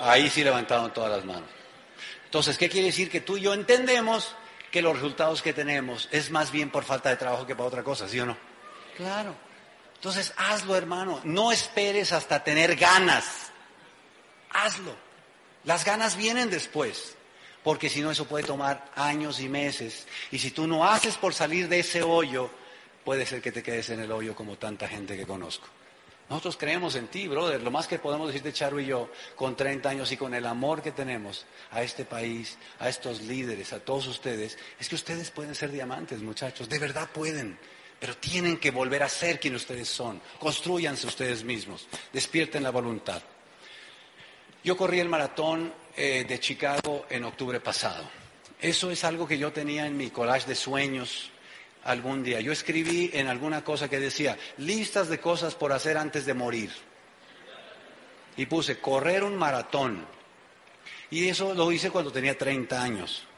Ahí 0.00 0.28
sí 0.28 0.44
levantaron 0.44 0.92
todas 0.92 1.10
las 1.10 1.24
manos. 1.24 1.48
Entonces, 2.24 2.58
¿qué 2.58 2.68
quiere 2.68 2.88
decir? 2.88 3.10
Que 3.10 3.20
tú 3.20 3.36
y 3.36 3.42
yo 3.42 3.54
entendemos 3.54 4.34
que 4.70 4.82
los 4.82 4.94
resultados 4.94 5.42
que 5.42 5.52
tenemos 5.52 6.08
es 6.12 6.30
más 6.30 6.50
bien 6.50 6.70
por 6.70 6.84
falta 6.84 7.08
de 7.08 7.16
trabajo 7.16 7.46
que 7.46 7.54
para 7.54 7.68
otra 7.68 7.82
cosa, 7.82 8.08
¿sí 8.08 8.20
o 8.20 8.26
no? 8.26 8.36
Claro. 8.96 9.34
Entonces, 10.02 10.34
hazlo, 10.36 10.74
hermano. 10.74 11.20
No 11.22 11.52
esperes 11.52 12.12
hasta 12.12 12.42
tener 12.42 12.74
ganas. 12.74 13.52
Hazlo. 14.50 14.96
Las 15.62 15.84
ganas 15.84 16.16
vienen 16.16 16.50
después. 16.50 17.14
Porque 17.62 17.88
si 17.88 18.00
no, 18.00 18.10
eso 18.10 18.26
puede 18.26 18.44
tomar 18.44 18.90
años 18.96 19.38
y 19.38 19.48
meses. 19.48 20.08
Y 20.32 20.40
si 20.40 20.50
tú 20.50 20.66
no 20.66 20.84
haces 20.84 21.16
por 21.16 21.34
salir 21.34 21.68
de 21.68 21.78
ese 21.78 22.02
hoyo, 22.02 22.50
puede 23.04 23.24
ser 23.24 23.40
que 23.40 23.52
te 23.52 23.62
quedes 23.62 23.90
en 23.90 24.00
el 24.00 24.10
hoyo 24.10 24.34
como 24.34 24.58
tanta 24.58 24.88
gente 24.88 25.16
que 25.16 25.24
conozco. 25.24 25.68
Nosotros 26.28 26.56
creemos 26.56 26.96
en 26.96 27.06
ti, 27.06 27.28
brother. 27.28 27.62
Lo 27.62 27.70
más 27.70 27.86
que 27.86 28.00
podemos 28.00 28.26
decirte, 28.26 28.52
Charo 28.52 28.80
y 28.80 28.86
yo, 28.86 29.08
con 29.36 29.54
30 29.54 29.88
años 29.88 30.10
y 30.10 30.16
con 30.16 30.34
el 30.34 30.46
amor 30.46 30.82
que 30.82 30.90
tenemos 30.90 31.46
a 31.70 31.80
este 31.80 32.04
país, 32.04 32.58
a 32.80 32.88
estos 32.88 33.20
líderes, 33.20 33.72
a 33.72 33.78
todos 33.78 34.08
ustedes, 34.08 34.58
es 34.80 34.88
que 34.88 34.96
ustedes 34.96 35.30
pueden 35.30 35.54
ser 35.54 35.70
diamantes, 35.70 36.22
muchachos. 36.22 36.68
De 36.68 36.80
verdad 36.80 37.08
pueden 37.14 37.56
pero 38.02 38.16
tienen 38.16 38.56
que 38.56 38.72
volver 38.72 39.04
a 39.04 39.08
ser 39.08 39.38
quien 39.38 39.54
ustedes 39.54 39.88
son. 39.88 40.20
Construyanse 40.40 41.06
ustedes 41.06 41.44
mismos, 41.44 41.86
despierten 42.12 42.64
la 42.64 42.70
voluntad. 42.70 43.22
Yo 44.64 44.76
corrí 44.76 44.98
el 44.98 45.08
maratón 45.08 45.72
eh, 45.96 46.24
de 46.28 46.40
Chicago 46.40 47.06
en 47.08 47.22
octubre 47.22 47.60
pasado. 47.60 48.02
Eso 48.60 48.90
es 48.90 49.04
algo 49.04 49.28
que 49.28 49.38
yo 49.38 49.52
tenía 49.52 49.86
en 49.86 49.96
mi 49.96 50.10
collage 50.10 50.48
de 50.48 50.56
sueños 50.56 51.30
algún 51.84 52.24
día. 52.24 52.40
Yo 52.40 52.50
escribí 52.50 53.08
en 53.12 53.28
alguna 53.28 53.62
cosa 53.62 53.88
que 53.88 54.00
decía, 54.00 54.36
listas 54.58 55.08
de 55.08 55.20
cosas 55.20 55.54
por 55.54 55.72
hacer 55.72 55.96
antes 55.96 56.26
de 56.26 56.34
morir. 56.34 56.72
Y 58.36 58.46
puse, 58.46 58.80
correr 58.80 59.22
un 59.22 59.36
maratón. 59.36 60.04
Y 61.08 61.28
eso 61.28 61.54
lo 61.54 61.70
hice 61.70 61.92
cuando 61.92 62.10
tenía 62.10 62.36
30 62.36 62.82
años. 62.82 63.28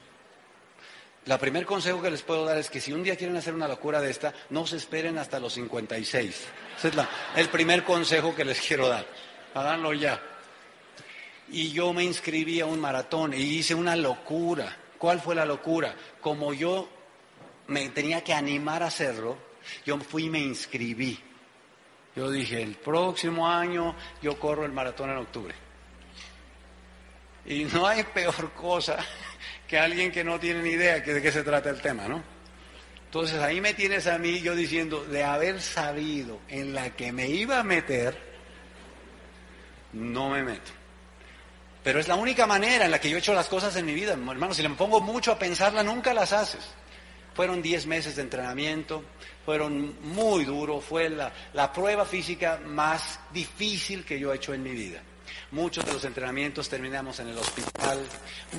La 1.25 1.39
primer 1.39 1.65
consejo 1.65 2.03
que 2.03 2.11
les 2.11 2.21
puedo 2.21 2.45
dar 2.45 2.57
es 2.57 2.69
que 2.69 2.79
si 2.79 2.93
un 2.93 3.01
día 3.01 3.15
quieren 3.15 3.35
hacer 3.35 3.55
una 3.55 3.67
locura 3.67 3.99
de 3.99 4.11
esta, 4.11 4.31
no 4.51 4.67
se 4.67 4.77
esperen 4.77 5.17
hasta 5.17 5.39
los 5.39 5.53
56. 5.53 6.47
Ese 6.77 6.87
es 6.87 6.93
el 7.35 7.49
primer 7.49 7.83
consejo 7.83 8.35
que 8.35 8.45
les 8.45 8.61
quiero 8.61 8.87
dar. 8.87 9.07
Háganlo 9.55 9.93
ya. 9.93 10.21
Y 11.49 11.71
yo 11.71 11.93
me 11.93 12.03
inscribí 12.03 12.59
a 12.59 12.67
un 12.67 12.79
maratón 12.79 13.33
y 13.33 13.37
hice 13.37 13.73
una 13.73 13.95
locura. 13.95 14.77
¿Cuál 14.99 15.19
fue 15.19 15.33
la 15.33 15.45
locura? 15.45 15.95
Como 16.21 16.53
yo 16.53 16.87
me 17.67 17.89
tenía 17.89 18.23
que 18.23 18.33
animar 18.33 18.83
a 18.83 18.87
hacerlo, 18.87 19.35
yo 19.83 19.97
fui 19.97 20.25
y 20.25 20.29
me 20.29 20.39
inscribí. 20.39 21.19
Yo 22.15 22.29
dije, 22.29 22.61
el 22.61 22.75
próximo 22.75 23.49
año 23.49 23.95
yo 24.21 24.39
corro 24.39 24.63
el 24.63 24.71
maratón 24.71 25.09
en 25.09 25.17
octubre. 25.17 25.55
Y 27.47 27.65
no 27.65 27.87
hay 27.87 28.03
peor 28.03 28.53
cosa 28.53 28.97
que 29.67 29.79
alguien 29.79 30.11
que 30.11 30.23
no 30.23 30.39
tiene 30.39 30.61
ni 30.61 30.71
idea 30.71 30.99
de 30.99 31.21
qué 31.21 31.31
se 31.31 31.43
trata 31.43 31.69
el 31.69 31.81
tema, 31.81 32.07
¿no? 32.07 32.23
Entonces 33.05 33.39
ahí 33.39 33.61
me 33.61 33.73
tienes 33.73 34.07
a 34.07 34.17
mí 34.17 34.41
yo 34.41 34.55
diciendo, 34.55 35.05
de 35.05 35.23
haber 35.23 35.61
sabido 35.61 36.41
en 36.49 36.73
la 36.73 36.89
que 36.97 37.13
me 37.13 37.29
iba 37.29 37.59
a 37.59 37.63
meter, 37.63 38.17
no 39.93 40.29
me 40.29 40.43
meto. 40.43 40.71
Pero 41.81 41.99
es 41.99 42.07
la 42.07 42.15
única 42.15 42.45
manera 42.45 42.85
en 42.85 42.91
la 42.91 42.99
que 42.99 43.09
yo 43.09 43.15
he 43.15 43.19
hecho 43.19 43.33
las 43.33 43.47
cosas 43.47 43.75
en 43.77 43.85
mi 43.85 43.93
vida, 43.93 44.13
hermano. 44.13 44.53
Si 44.53 44.61
le 44.61 44.69
pongo 44.71 44.99
mucho 44.99 45.31
a 45.31 45.39
pensarla, 45.39 45.81
nunca 45.81 46.13
las 46.13 46.33
haces. 46.33 46.67
Fueron 47.33 47.61
10 47.61 47.85
meses 47.87 48.15
de 48.15 48.23
entrenamiento, 48.23 49.03
fueron 49.45 49.95
muy 50.01 50.45
duros, 50.45 50.83
fue 50.83 51.09
la, 51.09 51.31
la 51.53 51.71
prueba 51.71 52.05
física 52.05 52.59
más 52.65 53.19
difícil 53.31 54.03
que 54.03 54.19
yo 54.19 54.33
he 54.33 54.37
hecho 54.37 54.53
en 54.53 54.63
mi 54.63 54.71
vida. 54.71 55.01
Muchos 55.51 55.85
de 55.85 55.93
los 55.93 56.03
entrenamientos 56.05 56.69
terminamos 56.69 57.19
en 57.19 57.29
el 57.29 57.37
hospital, 57.37 57.99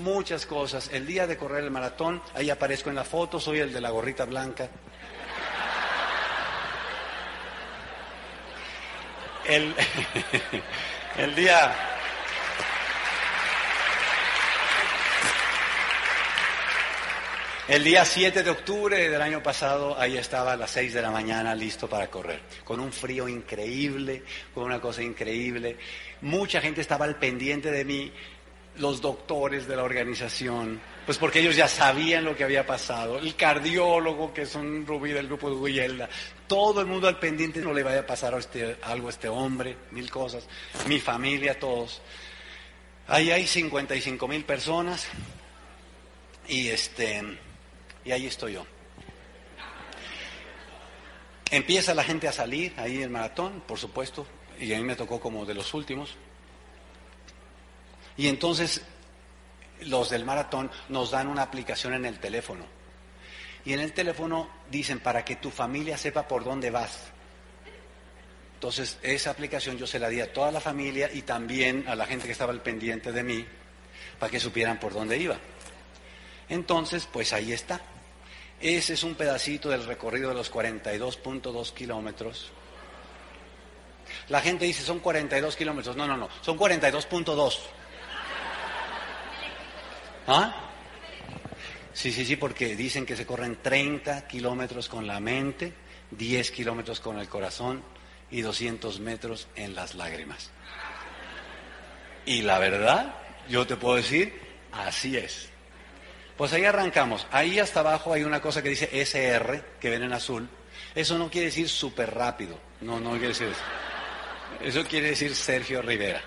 muchas 0.03 0.47
cosas. 0.47 0.91
El 0.93 1.07
día 1.07 1.27
de 1.27 1.37
correr 1.37 1.65
el 1.65 1.71
maratón, 1.71 2.23
ahí 2.35 2.51
aparezco 2.51 2.91
en 2.91 2.97
la 2.97 3.05
foto, 3.05 3.41
soy 3.41 3.61
el 3.61 3.73
de 3.73 3.81
la 3.81 3.91
gorrita 3.91 4.25
blanca. 4.25 4.69
El, 9.47 9.75
el 11.19 11.35
día... 11.35 11.96
El 17.69 17.83
día 17.83 18.05
7 18.05 18.45
de 18.45 18.51
octubre 18.51 19.09
del 19.09 19.21
año 19.21 19.43
pasado, 19.43 19.99
ahí 19.99 20.17
estaba 20.17 20.53
a 20.53 20.57
las 20.57 20.71
6 20.71 20.95
de 20.95 21.03
la 21.03 21.11
mañana 21.11 21.53
listo 21.53 21.89
para 21.89 22.07
correr, 22.07 22.43
con 22.63 22.79
un 22.79 22.93
frío 22.93 23.29
increíble, 23.29 24.23
con 24.55 24.63
una 24.63 24.81
cosa 24.81 25.03
increíble. 25.03 25.77
Mucha 26.21 26.61
gente 26.61 26.81
estaba 26.81 27.07
al 27.07 27.17
pendiente 27.17 27.73
de 27.73 27.85
mí, 27.85 28.13
los 28.77 29.01
doctores 29.01 29.67
de 29.67 29.75
la 29.75 29.83
organización, 29.83 30.81
pues 31.07 31.19
porque 31.19 31.41
ellos 31.41 31.57
ya 31.57 31.67
sabían 31.67 32.25
lo 32.25 32.37
que 32.37 32.45
había 32.45 32.65
pasado, 32.65 33.19
el 33.19 33.35
cardiólogo, 33.35 34.33
que 34.33 34.43
es 34.43 34.55
un 34.55 34.87
rubí 34.87 35.11
del 35.11 35.27
grupo 35.27 35.51
de 35.51 35.57
Guyelda, 35.57 36.09
todo 36.47 36.81
el 36.81 36.87
mundo 36.87 37.09
al 37.09 37.19
pendiente, 37.19 37.59
no 37.59 37.73
le 37.73 37.83
vaya 37.83 38.01
a 38.01 38.07
pasar 38.07 38.33
algo 38.83 39.07
a 39.09 39.11
este 39.11 39.29
hombre, 39.29 39.77
mil 39.91 40.09
cosas, 40.09 40.47
mi 40.87 41.01
familia, 41.01 41.59
todos. 41.59 42.01
Ahí 43.09 43.33
hay 43.33 43.45
55 43.45 44.29
mil 44.29 44.45
personas. 44.45 45.09
Y 46.49 46.69
este 46.69 47.25
y 48.07 48.13
ahí 48.13 48.27
estoy 48.27 48.55
yo. 48.55 48.65
Empieza 51.51 51.93
la 51.93 52.05
gente 52.05 52.29
a 52.29 52.33
salir 52.33 52.73
ahí 52.77 53.03
el 53.03 53.11
maratón, 53.11 53.63
por 53.67 53.79
supuesto, 53.79 54.27
y 54.59 54.73
a 54.73 54.79
mí 54.79 54.85
me 54.85 54.97
tocó 54.97 55.21
como 55.21 55.45
de 55.45 55.55
los 55.55 55.75
últimos. 55.75 56.17
Y 58.17 58.29
entonces 58.29 58.83
los 59.81 60.09
del 60.09 60.25
maratón 60.25 60.71
nos 60.89 61.11
dan 61.11 61.27
una 61.27 61.43
aplicación 61.43 61.95
en 61.95 62.07
el 62.07 62.19
teléfono. 62.21 62.65
Y 63.65 63.73
en 63.73 63.81
el 63.81 63.93
teléfono 63.93 64.49
dicen 64.71 65.01
para 65.01 65.25
que 65.25 65.37
tu 65.37 65.51
familia 65.51 65.99
sepa 65.99 66.29
por 66.29 66.45
dónde 66.45 66.71
vas. 66.71 67.11
Entonces 68.55 68.99
esa 69.03 69.31
aplicación 69.31 69.77
yo 69.77 69.87
se 69.87 69.99
la 69.99 70.09
di 70.09 70.21
a 70.21 70.33
toda 70.33 70.53
la 70.53 70.61
familia 70.61 71.11
y 71.13 71.23
también 71.23 71.85
a 71.89 71.97
la 71.97 72.07
gente 72.07 72.27
que 72.27 72.33
estaba 72.33 72.53
al 72.53 72.63
pendiente 72.63 73.11
de 73.11 73.23
mí 73.23 73.45
para 74.19 74.31
que 74.31 74.41
supieran 74.41 74.79
por 74.79 74.93
dónde 74.93 75.19
iba. 75.19 75.37
Entonces, 76.49 77.09
pues 77.13 77.33
ahí 77.33 77.53
está. 77.53 77.81
Ese 78.61 78.95
es 78.95 79.05
un 79.05 79.15
pedacito 79.15 79.69
del 79.69 79.85
recorrido 79.85 80.31
de 80.31 80.35
los 80.35 80.53
42.2 80.53 81.73
kilómetros. 81.73 82.51
La 84.29 84.41
gente 84.41 84.65
dice 84.65 84.83
son 84.83 85.01
42 85.01 85.57
kilómetros. 85.57 85.97
No, 85.97 86.07
no, 86.07 86.17
no, 86.17 86.29
son 86.41 86.59
42.2. 86.59 87.59
¿Ah? 90.27 90.67
Sí, 91.93 92.13
sí, 92.13 92.25
sí, 92.25 92.37
porque 92.37 92.77
dicen 92.77 93.07
que 93.07 93.17
se 93.17 93.25
corren 93.25 93.57
30 93.63 94.27
kilómetros 94.27 94.89
con 94.89 95.07
la 95.07 95.21
mente, 95.21 95.73
10 96.11 96.51
kilómetros 96.51 97.01
con 97.01 97.19
el 97.19 97.29
corazón 97.29 97.83
y 98.31 98.41
200 98.41 99.01
metros 99.01 99.49
en 99.55 99.75
las 99.75 99.95
lágrimas. 99.95 100.51
Y 102.27 102.43
la 102.43 102.59
verdad, 102.59 103.15
yo 103.49 103.67
te 103.67 103.77
puedo 103.77 103.97
decir, 103.97 104.39
así 104.73 105.17
es. 105.17 105.49
Pues 106.37 106.53
ahí 106.53 106.65
arrancamos. 106.65 107.27
Ahí 107.31 107.59
hasta 107.59 107.81
abajo 107.81 108.13
hay 108.13 108.25
una 108.25 108.41
cosa 108.41 108.63
que 108.63 108.69
dice 108.69 108.89
SR, 108.93 109.63
que 109.81 109.91
ven 109.91 110.03
en 110.03 110.13
azul. 110.13 110.49
Eso 110.95 111.19
no 111.19 111.31
quiere 111.31 111.47
decir 111.47 111.69
súper 111.69 112.15
rápido. 112.15 112.59
No, 112.81 113.01
no 113.01 113.11
quiere 113.13 113.29
decir 113.29 113.49
eso. 113.49 113.61
Eso 114.63 114.89
quiere 114.89 115.11
decir 115.11 115.35
Sergio 115.35 115.83
Rivera. 115.83 116.23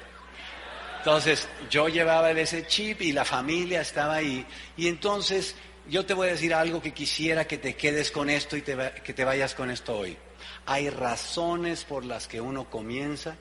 Entonces, 0.98 1.48
yo 1.70 1.88
llevaba 1.88 2.32
ese 2.32 2.68
chip 2.68 3.02
y 3.02 3.14
la 3.14 3.24
familia 3.24 3.82
estaba 3.82 4.16
ahí. 4.16 4.46
Y 4.76 4.88
entonces, 4.88 5.56
yo 5.90 6.06
te 6.06 6.14
voy 6.14 6.28
a 6.28 6.32
decir 6.32 6.54
algo 6.54 6.82
que 6.82 6.94
quisiera 6.94 7.46
que 7.46 7.58
te 7.58 7.76
quedes 7.76 8.12
con 8.12 8.30
esto 8.30 8.58
y 8.58 8.62
que 8.62 9.14
te 9.14 9.24
vayas 9.24 9.56
con 9.56 9.72
esto 9.72 9.98
hoy. 9.98 10.18
Hay 10.66 10.90
razones 10.90 11.86
por 11.86 12.04
las 12.04 12.28
que 12.28 12.42
uno 12.42 12.70
comienza 12.70 13.38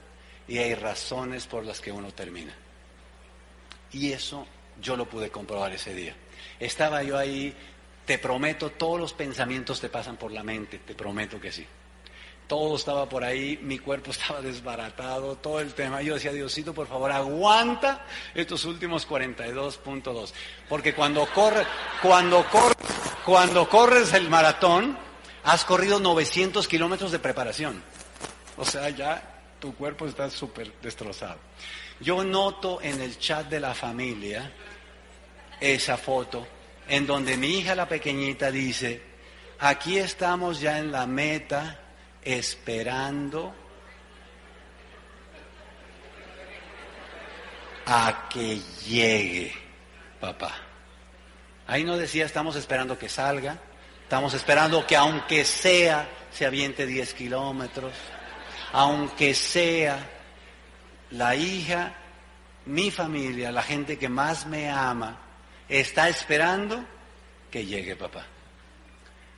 y 0.46 0.58
hay 0.58 0.74
razones 0.74 1.46
por 1.46 1.64
las 1.64 1.80
que 1.80 1.92
uno 1.92 2.12
termina. 2.12 2.54
Y 3.92 4.12
eso 4.12 4.46
yo 4.80 4.96
lo 4.96 5.06
pude 5.06 5.30
comprobar 5.30 5.72
ese 5.72 5.94
día. 5.94 6.14
Estaba 6.61 7.02
yo 7.02 7.16
ahí, 7.16 7.54
te 8.04 8.18
prometo, 8.18 8.70
todos 8.70 8.98
los 8.98 9.12
pensamientos 9.12 9.80
te 9.80 9.88
pasan 9.88 10.16
por 10.16 10.32
la 10.32 10.42
mente, 10.42 10.78
te 10.78 10.94
prometo 10.94 11.40
que 11.40 11.52
sí. 11.52 11.66
Todo 12.46 12.76
estaba 12.76 13.06
por 13.06 13.22
ahí, 13.22 13.59
mi 13.62 13.78
cuerpo 13.78 14.11
estaba 14.12 14.40
desbaratado, 14.40 15.36
todo 15.36 15.61
el 15.61 15.74
tema. 15.74 16.00
Yo 16.02 16.14
decía, 16.14 16.32
Diosito, 16.32 16.72
por 16.72 16.86
favor, 16.86 17.12
aguanta 17.12 18.06
estos 18.34 18.64
últimos 18.64 19.06
42.2. 19.06 20.32
Porque 20.68 20.94
cuando 20.94 21.26
corre, 21.26 21.66
cuando 22.00 22.44
corre, 22.48 22.74
cuando 23.24 23.68
corres 23.68 24.14
el 24.14 24.30
maratón, 24.30 24.98
has 25.44 25.64
corrido 25.64 26.00
900 26.00 26.66
kilómetros 26.66 27.12
de 27.12 27.18
preparación. 27.18 27.82
O 28.56 28.64
sea, 28.64 28.88
ya 28.90 29.42
tu 29.61 29.74
cuerpo 29.74 30.06
está 30.06 30.30
súper 30.30 30.72
destrozado. 30.80 31.38
Yo 32.00 32.24
noto 32.24 32.80
en 32.80 33.00
el 33.00 33.18
chat 33.18 33.48
de 33.48 33.61
la 33.61 33.74
familia 33.74 34.52
esa 35.61 35.96
foto 35.96 36.46
en 36.88 37.06
donde 37.06 37.36
mi 37.36 37.59
hija 37.59 37.74
la 37.74 37.88
pequeñita 37.88 38.50
dice, 38.50 39.02
aquí 39.59 39.98
estamos 39.98 40.61
ya 40.61 40.78
en 40.78 40.90
la 40.90 41.06
meta 41.06 41.80
esperando 42.22 43.54
a 47.86 48.28
que 48.28 48.61
llegue 48.86 49.52
papá. 50.20 50.54
Ahí 51.66 51.84
no 51.84 51.96
decía 51.96 52.24
estamos 52.24 52.56
esperando 52.56 52.98
que 52.98 53.09
salga, 53.09 53.59
estamos 54.02 54.32
esperando 54.34 54.86
que 54.86 54.96
aunque 54.96 55.44
sea 55.44 56.09
se 56.32 56.46
aviente 56.46 56.86
10 56.86 57.14
kilómetros, 57.14 57.92
aunque 58.72 59.34
sea 59.34 59.98
la 61.11 61.34
hija, 61.34 61.94
mi 62.66 62.90
familia, 62.90 63.50
la 63.50 63.62
gente 63.62 63.98
que 63.98 64.09
más 64.09 64.46
me 64.46 64.70
ama, 64.70 65.18
está 65.68 66.08
esperando 66.08 66.84
que 67.50 67.66
llegue 67.66 67.96
papá. 67.96 68.26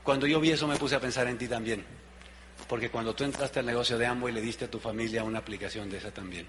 Cuando 0.02 0.26
yo 0.26 0.40
vi 0.40 0.50
eso 0.50 0.66
me 0.66 0.76
puse 0.76 0.94
a 0.94 1.00
pensar 1.00 1.28
en 1.28 1.38
ti 1.38 1.48
también, 1.48 1.84
porque 2.68 2.90
cuando 2.90 3.14
tú 3.14 3.24
entraste 3.24 3.60
al 3.60 3.66
negocio 3.66 3.98
de 3.98 4.06
y 4.06 4.32
le 4.32 4.40
diste 4.40 4.66
a 4.66 4.70
tu 4.70 4.78
familia 4.78 5.24
una 5.24 5.38
aplicación 5.38 5.90
de 5.90 5.98
esa 5.98 6.10
también. 6.10 6.46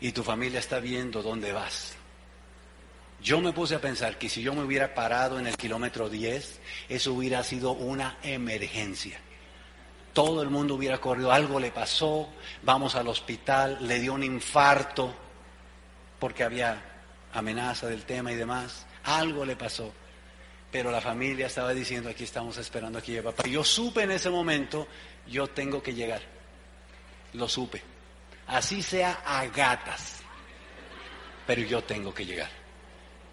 Y 0.00 0.12
tu 0.12 0.22
familia 0.22 0.58
está 0.58 0.80
viendo 0.80 1.22
dónde 1.22 1.52
vas. 1.52 1.94
Yo 3.22 3.40
me 3.40 3.52
puse 3.52 3.76
a 3.76 3.80
pensar 3.80 4.18
que 4.18 4.28
si 4.28 4.42
yo 4.42 4.52
me 4.52 4.64
hubiera 4.64 4.94
parado 4.94 5.38
en 5.38 5.46
el 5.46 5.56
kilómetro 5.56 6.08
10, 6.08 6.60
eso 6.88 7.14
hubiera 7.14 7.44
sido 7.44 7.70
una 7.70 8.18
emergencia. 8.24 9.20
Todo 10.12 10.42
el 10.42 10.50
mundo 10.50 10.74
hubiera 10.74 11.00
corrido, 11.00 11.30
algo 11.30 11.60
le 11.60 11.70
pasó, 11.70 12.28
vamos 12.62 12.96
al 12.96 13.06
hospital, 13.06 13.78
le 13.86 14.00
dio 14.00 14.12
un 14.14 14.24
infarto, 14.24 15.14
porque 16.22 16.44
había 16.44 16.80
amenaza 17.32 17.88
del 17.88 18.04
tema 18.04 18.30
y 18.30 18.36
demás. 18.36 18.86
Algo 19.02 19.44
le 19.44 19.56
pasó. 19.56 19.92
Pero 20.70 20.92
la 20.92 21.00
familia 21.00 21.48
estaba 21.48 21.74
diciendo, 21.74 22.08
aquí 22.08 22.22
estamos 22.22 22.56
esperando 22.58 23.00
aquí 23.00 23.18
a 23.18 23.24
papá. 23.24 23.42
Yo 23.48 23.64
supe 23.64 24.04
en 24.04 24.12
ese 24.12 24.30
momento, 24.30 24.86
yo 25.26 25.48
tengo 25.48 25.82
que 25.82 25.94
llegar. 25.94 26.22
Lo 27.32 27.48
supe. 27.48 27.82
Así 28.46 28.84
sea 28.84 29.20
a 29.26 29.44
gatas. 29.48 30.20
Pero 31.44 31.62
yo 31.62 31.82
tengo 31.82 32.14
que 32.14 32.24
llegar. 32.24 32.50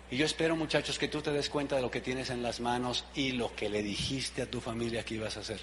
Y 0.09 0.17
yo 0.17 0.25
espero, 0.25 0.55
muchachos, 0.55 0.97
que 0.97 1.09
tú 1.09 1.21
te 1.21 1.29
des 1.29 1.47
cuenta 1.47 1.75
de 1.75 1.83
lo 1.83 1.91
que 1.91 2.01
tienes 2.01 2.31
en 2.31 2.41
las 2.41 2.59
manos 2.59 3.05
y 3.13 3.33
lo 3.33 3.55
que 3.55 3.69
le 3.69 3.83
dijiste 3.83 4.41
a 4.41 4.49
tu 4.49 4.61
familia 4.61 5.05
que 5.05 5.13
ibas 5.13 5.37
a 5.37 5.41
hacer. 5.41 5.61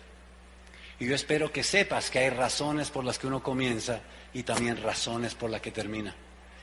Y 1.00 1.08
yo 1.08 1.16
espero 1.16 1.50
que 1.50 1.64
sepas 1.64 2.08
que 2.08 2.20
hay 2.20 2.30
razones 2.30 2.92
por 2.92 3.04
las 3.04 3.18
que 3.18 3.26
uno 3.26 3.42
comienza 3.42 3.98
y 4.32 4.44
también 4.44 4.80
razones 4.80 5.34
por 5.34 5.50
las 5.50 5.60
que 5.60 5.72
termina. 5.72 6.14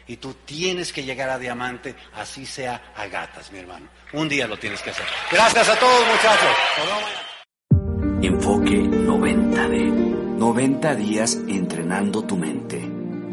Y 0.07 0.17
tú 0.17 0.33
tienes 0.45 0.91
que 0.91 1.03
llegar 1.03 1.29
a 1.29 1.39
diamante, 1.39 1.95
así 2.15 2.45
sea 2.45 2.93
a 2.95 3.07
gatas, 3.07 3.51
mi 3.51 3.59
hermano. 3.59 3.87
Un 4.13 4.27
día 4.29 4.47
lo 4.47 4.57
tienes 4.57 4.81
que 4.81 4.89
hacer. 4.89 5.05
Gracias 5.31 5.69
a 5.69 5.79
todos, 5.79 6.07
muchachos. 6.07 6.55
Enfoque 8.21 8.81
90D. 8.83 10.13
90 10.37 10.95
días 10.95 11.37
entrenando 11.47 12.23
tu 12.23 12.35
mente. 12.35 12.81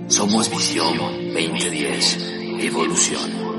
Somos 0.08 0.48
Visión 0.50 0.96
2010. 1.32 2.18
Evolución. 2.60 3.49